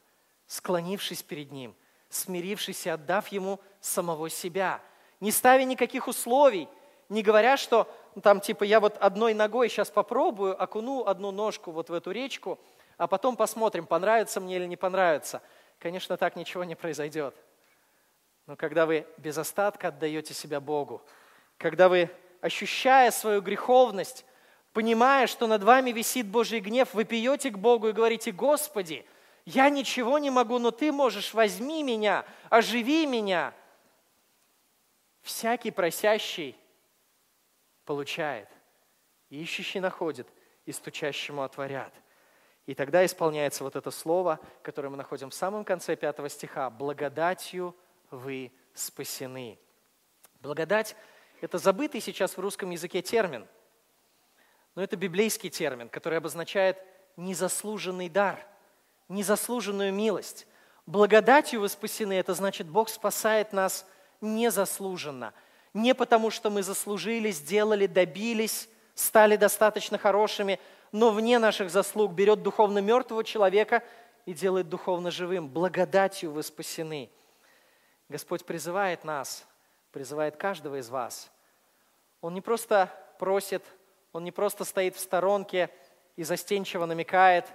склонившись 0.47 1.23
перед 1.23 1.53
Ним, 1.53 1.73
смирившись 2.09 2.85
и 2.85 2.89
отдав 2.89 3.29
Ему 3.29 3.61
самого 3.79 4.29
себя– 4.29 4.81
не 5.19 5.31
ставя 5.31 5.63
никаких 5.63 6.07
условий, 6.07 6.67
не 7.09 7.23
говоря, 7.23 7.57
что 7.57 7.87
ну, 8.15 8.21
там 8.21 8.39
типа 8.39 8.63
я 8.63 8.79
вот 8.79 8.97
одной 8.97 9.33
ногой 9.33 9.69
сейчас 9.69 9.89
попробую, 9.89 10.61
окуну 10.61 11.05
одну 11.05 11.31
ножку 11.31 11.71
вот 11.71 11.89
в 11.89 11.93
эту 11.93 12.11
речку, 12.11 12.59
а 12.97 13.07
потом 13.07 13.35
посмотрим, 13.35 13.85
понравится 13.85 14.39
мне 14.39 14.57
или 14.57 14.65
не 14.65 14.77
понравится. 14.77 15.41
Конечно, 15.79 16.17
так 16.17 16.35
ничего 16.35 16.63
не 16.63 16.75
произойдет. 16.75 17.35
Но 18.47 18.55
когда 18.55 18.85
вы 18.85 19.07
без 19.17 19.37
остатка 19.37 19.87
отдаете 19.87 20.33
себя 20.33 20.59
Богу, 20.59 21.03
когда 21.57 21.89
вы, 21.89 22.09
ощущая 22.41 23.11
свою 23.11 23.41
греховность, 23.41 24.25
понимая, 24.73 25.27
что 25.27 25.47
над 25.47 25.63
вами 25.63 25.91
висит 25.91 26.27
Божий 26.27 26.59
гнев, 26.59 26.93
вы 26.93 27.05
пьете 27.05 27.49
к 27.49 27.57
Богу 27.57 27.89
и 27.89 27.93
говорите, 27.93 28.31
Господи, 28.31 29.05
я 29.45 29.69
ничего 29.69 30.19
не 30.19 30.29
могу, 30.29 30.59
но 30.59 30.71
Ты 30.71 30.91
можешь, 30.91 31.33
возьми 31.33 31.83
меня, 31.83 32.25
оживи 32.49 33.05
меня– 33.05 33.53
Всякий 35.25 35.71
просящий 35.71 36.55
получает, 37.83 38.47
ищущий 39.31 39.79
находит, 39.79 40.27
и 40.67 40.71
стучащему 40.71 41.41
отворят. 41.41 41.91
И 42.67 42.75
тогда 42.75 43.03
исполняется 43.03 43.63
вот 43.63 43.75
это 43.75 43.89
слово, 43.89 44.39
которое 44.61 44.89
мы 44.89 44.97
находим 44.97 45.31
в 45.31 45.33
самом 45.33 45.65
конце 45.65 45.95
пятого 45.95 46.29
стиха. 46.29 46.69
«Благодатью 46.69 47.75
вы 48.11 48.51
спасены». 48.73 49.59
Благодать– 50.41 50.95
это 51.41 51.57
забытый 51.57 52.01
сейчас 52.01 52.37
в 52.37 52.39
русском 52.39 52.69
языке 52.69 53.01
термин, 53.01 53.47
но 54.75 54.83
это 54.83 54.95
библейский 54.95 55.49
термин, 55.49 55.89
который 55.89 56.17
обозначает 56.17 56.77
незаслуженный 57.17 58.09
дар, 58.09 58.45
незаслуженную 59.07 59.93
милость. 59.93 60.47
Благодатью 60.85 61.61
вы 61.61 61.69
спасены– 61.69 62.13
это 62.19 62.33
значит, 62.33 62.67
Бог 62.67 62.89
спасает 62.89 63.53
нас 63.53 63.87
незаслуженно. 64.21 65.33
Не 65.73 65.95
потому, 65.95 66.29
что 66.29 66.49
мы 66.49 66.61
заслужили, 66.61 67.31
сделали, 67.31 67.87
добились, 67.87 68.69
стали 68.93 69.35
достаточно 69.35 69.97
хорошими, 69.97 70.59
но 70.91 71.11
вне 71.11 71.39
наших 71.39 71.69
заслуг 71.69 72.13
берет 72.13 72.43
духовно 72.43 72.79
мертвого 72.79 73.23
человека 73.23 73.83
и 74.25 74.33
делает 74.33 74.69
духовно 74.69 75.11
живым. 75.11 75.49
Благодатью 75.49 76.31
вы 76.31 76.43
спасены. 76.43 77.09
Господь 78.09 78.45
призывает 78.45 79.03
нас, 79.03 79.45
призывает 79.91 80.37
каждого 80.37 80.79
из 80.79 80.89
вас. 80.89 81.31
Он 82.21 82.33
не 82.33 82.41
просто 82.41 82.91
просит, 83.19 83.63
Он 84.13 84.23
не 84.23 84.31
просто 84.31 84.63
стоит 84.63 84.95
в 84.95 84.99
сторонке 84.99 85.69
и 86.15 86.23
застенчиво 86.23 86.85
намекает, 86.85 87.45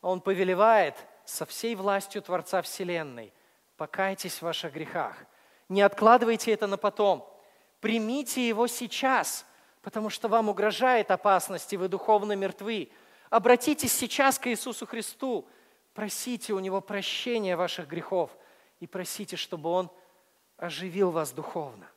Он 0.00 0.20
повелевает 0.20 0.96
со 1.24 1.46
всей 1.46 1.74
властью 1.74 2.22
Творца 2.22 2.62
Вселенной. 2.62 3.32
Покайтесь 3.76 4.38
в 4.38 4.42
ваших 4.42 4.72
грехах– 4.72 5.16
не 5.72 5.80
откладывайте 5.80 6.52
это 6.52 6.66
на 6.66 6.76
потом. 6.76 7.26
Примите 7.80 8.46
его 8.46 8.66
сейчас, 8.66 9.46
потому 9.80 10.10
что 10.10 10.28
вам 10.28 10.50
угрожает 10.50 11.10
опасность, 11.10 11.72
и 11.72 11.78
вы 11.78 11.88
духовно 11.88 12.34
мертвы. 12.34 12.90
Обратитесь 13.30 13.94
сейчас 13.94 14.38
к 14.38 14.48
Иисусу 14.48 14.86
Христу. 14.86 15.48
Просите 15.94 16.52
у 16.52 16.58
Него 16.58 16.82
прощения 16.82 17.56
ваших 17.56 17.88
грехов 17.88 18.36
и 18.82 18.86
просите, 18.88 19.36
чтобы 19.36 19.70
Он 19.70 19.88
оживил 20.56 21.12
вас 21.12 21.30
духовно. 21.30 21.88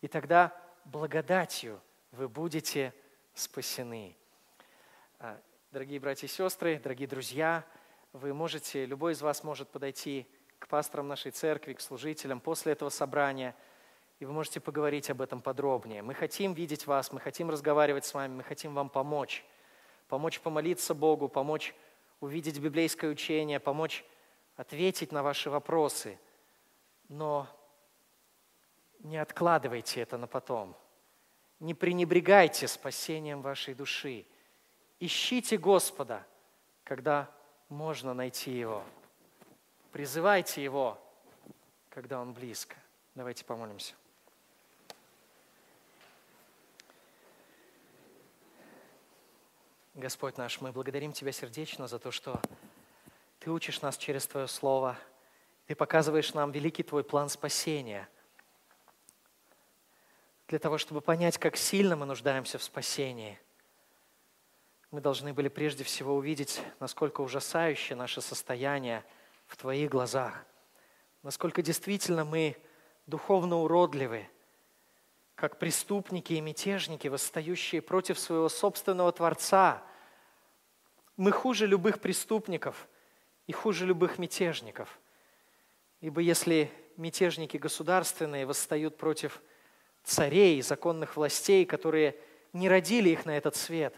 И 0.00 0.06
тогда 0.06 0.56
благодатью 0.84 1.80
вы 2.12 2.28
будете 2.28 2.94
спасены. 3.34 4.16
А, 5.18 5.40
дорогие 5.72 5.98
братья 5.98 6.28
и 6.28 6.30
сестры, 6.30 6.78
дорогие 6.78 7.08
друзья, 7.08 7.64
вы 8.12 8.32
можете, 8.32 8.86
любой 8.86 9.14
из 9.14 9.22
вас 9.22 9.42
может 9.42 9.70
подойти 9.70 10.28
к 10.60 10.68
пасторам 10.68 11.08
нашей 11.08 11.32
церкви, 11.32 11.72
к 11.72 11.80
служителям 11.80 12.38
после 12.38 12.74
этого 12.74 12.90
собрания, 12.90 13.56
и 14.20 14.24
вы 14.24 14.32
можете 14.32 14.60
поговорить 14.60 15.10
об 15.10 15.20
этом 15.20 15.42
подробнее. 15.42 16.02
Мы 16.02 16.14
хотим 16.14 16.54
видеть 16.54 16.86
вас, 16.86 17.10
мы 17.10 17.18
хотим 17.18 17.50
разговаривать 17.50 18.04
с 18.04 18.14
вами, 18.14 18.36
мы 18.36 18.44
хотим 18.44 18.72
вам 18.72 18.88
помочь. 18.88 19.44
Помочь 20.06 20.38
помолиться 20.38 20.94
Богу, 20.94 21.28
помочь 21.28 21.74
увидеть 22.20 22.60
библейское 22.60 23.10
учение, 23.10 23.58
помочь 23.58 24.04
ответить 24.58 25.12
на 25.12 25.22
ваши 25.22 25.48
вопросы. 25.48 26.18
Но 27.08 27.46
не 28.98 29.16
откладывайте 29.16 30.02
это 30.02 30.18
на 30.18 30.26
потом. 30.26 30.76
Не 31.60 31.74
пренебрегайте 31.74 32.66
спасением 32.66 33.40
вашей 33.40 33.74
души. 33.74 34.26
Ищите 34.98 35.56
Господа, 35.56 36.26
когда 36.82 37.30
можно 37.68 38.14
найти 38.14 38.50
Его. 38.50 38.84
Призывайте 39.92 40.62
Его, 40.62 40.98
когда 41.88 42.20
Он 42.20 42.32
близко. 42.32 42.74
Давайте 43.14 43.44
помолимся. 43.44 43.94
Господь 49.94 50.36
наш, 50.36 50.60
мы 50.60 50.72
благодарим 50.72 51.12
Тебя 51.12 51.30
сердечно 51.30 51.86
за 51.86 52.00
то, 52.00 52.10
что 52.10 52.40
Ты 53.48 53.52
учишь 53.52 53.80
нас 53.80 53.96
через 53.96 54.26
Твое 54.26 54.46
Слово. 54.46 54.98
Ты 55.64 55.74
показываешь 55.74 56.34
нам 56.34 56.52
великий 56.52 56.82
Твой 56.82 57.02
план 57.02 57.30
спасения. 57.30 58.06
Для 60.48 60.58
того, 60.58 60.76
чтобы 60.76 61.00
понять, 61.00 61.38
как 61.38 61.56
сильно 61.56 61.96
мы 61.96 62.04
нуждаемся 62.04 62.58
в 62.58 62.62
спасении, 62.62 63.40
мы 64.90 65.00
должны 65.00 65.32
были 65.32 65.48
прежде 65.48 65.82
всего 65.82 66.16
увидеть, 66.16 66.60
насколько 66.78 67.22
ужасающее 67.22 67.96
наше 67.96 68.20
состояние– 68.20 69.02
в 69.46 69.56
Твоих 69.56 69.90
глазах, 69.90 70.44
насколько 71.22 71.62
действительно 71.62 72.26
мы 72.26 72.54
духовно 73.06 73.56
уродливы, 73.56 74.28
как 75.36 75.58
преступники 75.58 76.34
и 76.34 76.42
мятежники, 76.42 77.08
восстающие 77.08 77.80
против 77.80 78.18
своего 78.18 78.50
собственного 78.50 79.10
Творца. 79.10 79.82
Мы 81.16 81.32
хуже 81.32 81.66
любых 81.66 82.02
преступников 82.02 82.86
и 83.48 83.52
хуже 83.52 83.86
любых 83.86 84.18
мятежников. 84.18 85.00
Ибо 86.00 86.20
если 86.20 86.70
мятежники 86.96 87.56
государственные 87.56 88.46
восстают 88.46 88.96
против 88.96 89.42
царей, 90.04 90.60
законных 90.62 91.16
властей, 91.16 91.64
которые 91.64 92.14
не 92.52 92.68
родили 92.68 93.08
их 93.08 93.24
на 93.24 93.36
этот 93.36 93.56
свет, 93.56 93.94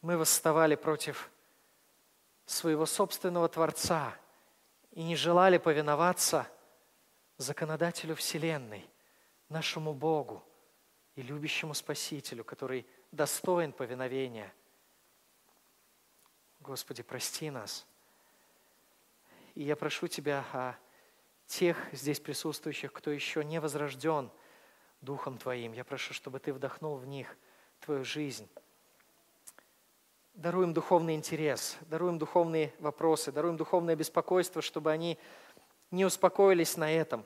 мы 0.00 0.16
восставали 0.16 0.74
против 0.74 1.30
своего 2.46 2.86
собственного 2.86 3.48
Творца 3.48 4.16
и 4.92 5.02
не 5.02 5.16
желали 5.16 5.58
повиноваться 5.58 6.48
законодателю 7.36 8.14
Вселенной, 8.14 8.88
нашему 9.50 9.92
Богу 9.92 10.42
и 11.14 11.20
любящему 11.20 11.74
Спасителю, 11.74 12.42
который 12.42 12.86
достоин 13.12 13.72
повиновения. 13.72 14.52
Господи, 16.60 17.02
прости 17.02 17.50
нас. 17.50 17.86
И 19.54 19.62
я 19.62 19.76
прошу 19.76 20.08
Тебя 20.08 20.44
о 20.52 20.74
тех 21.46 21.76
здесь 21.92 22.20
присутствующих, 22.20 22.92
кто 22.92 23.10
еще 23.10 23.44
не 23.44 23.60
возрожден 23.60 24.30
Духом 25.00 25.38
Твоим. 25.38 25.72
Я 25.72 25.84
прошу, 25.84 26.12
чтобы 26.14 26.40
Ты 26.40 26.52
вдохнул 26.52 26.96
в 26.96 27.06
них 27.06 27.36
Твою 27.80 28.04
жизнь. 28.04 28.48
Даруем 30.34 30.72
духовный 30.74 31.14
интерес, 31.14 31.76
даруем 31.82 32.18
духовные 32.18 32.74
вопросы, 32.80 33.30
даруем 33.30 33.56
духовное 33.56 33.94
беспокойство, 33.94 34.62
чтобы 34.62 34.90
они 34.90 35.16
не 35.92 36.04
успокоились 36.04 36.76
на 36.76 36.90
этом, 36.90 37.24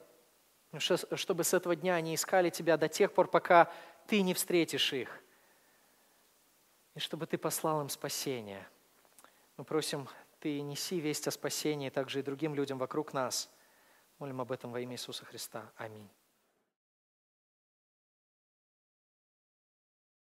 чтобы 0.79 1.45
с 1.45 1.55
этого 1.55 1.74
дня 1.74 1.95
они 1.95 2.14
искали 2.14 2.51
Тебя 2.51 2.76
до 2.76 2.89
тех 2.89 3.12
пор, 3.12 3.29
пока 3.29 3.72
Ты 4.07 4.20
не 4.20 4.35
встретишь 4.35 4.93
их, 4.93 5.22
и 6.95 6.99
чтобы 6.99 7.26
Ты 7.26 7.39
послал 7.39 7.81
им 7.81 7.89
спасение. 7.89 8.68
Мы 9.57 9.64
просим, 9.64 10.07
Ты 10.41 10.61
неси 10.61 11.01
весть 11.01 11.26
о 11.26 11.30
спасении 11.30 11.91
также 11.91 12.20
и 12.20 12.22
другим 12.22 12.55
людям 12.55 12.78
вокруг 12.78 13.12
нас. 13.12 13.51
Молим 14.18 14.41
об 14.41 14.53
этом 14.53 14.72
во 14.72 14.80
имя 14.80 14.95
Иисуса 14.95 15.24
Христа. 15.24 15.72
Аминь. 15.76 16.09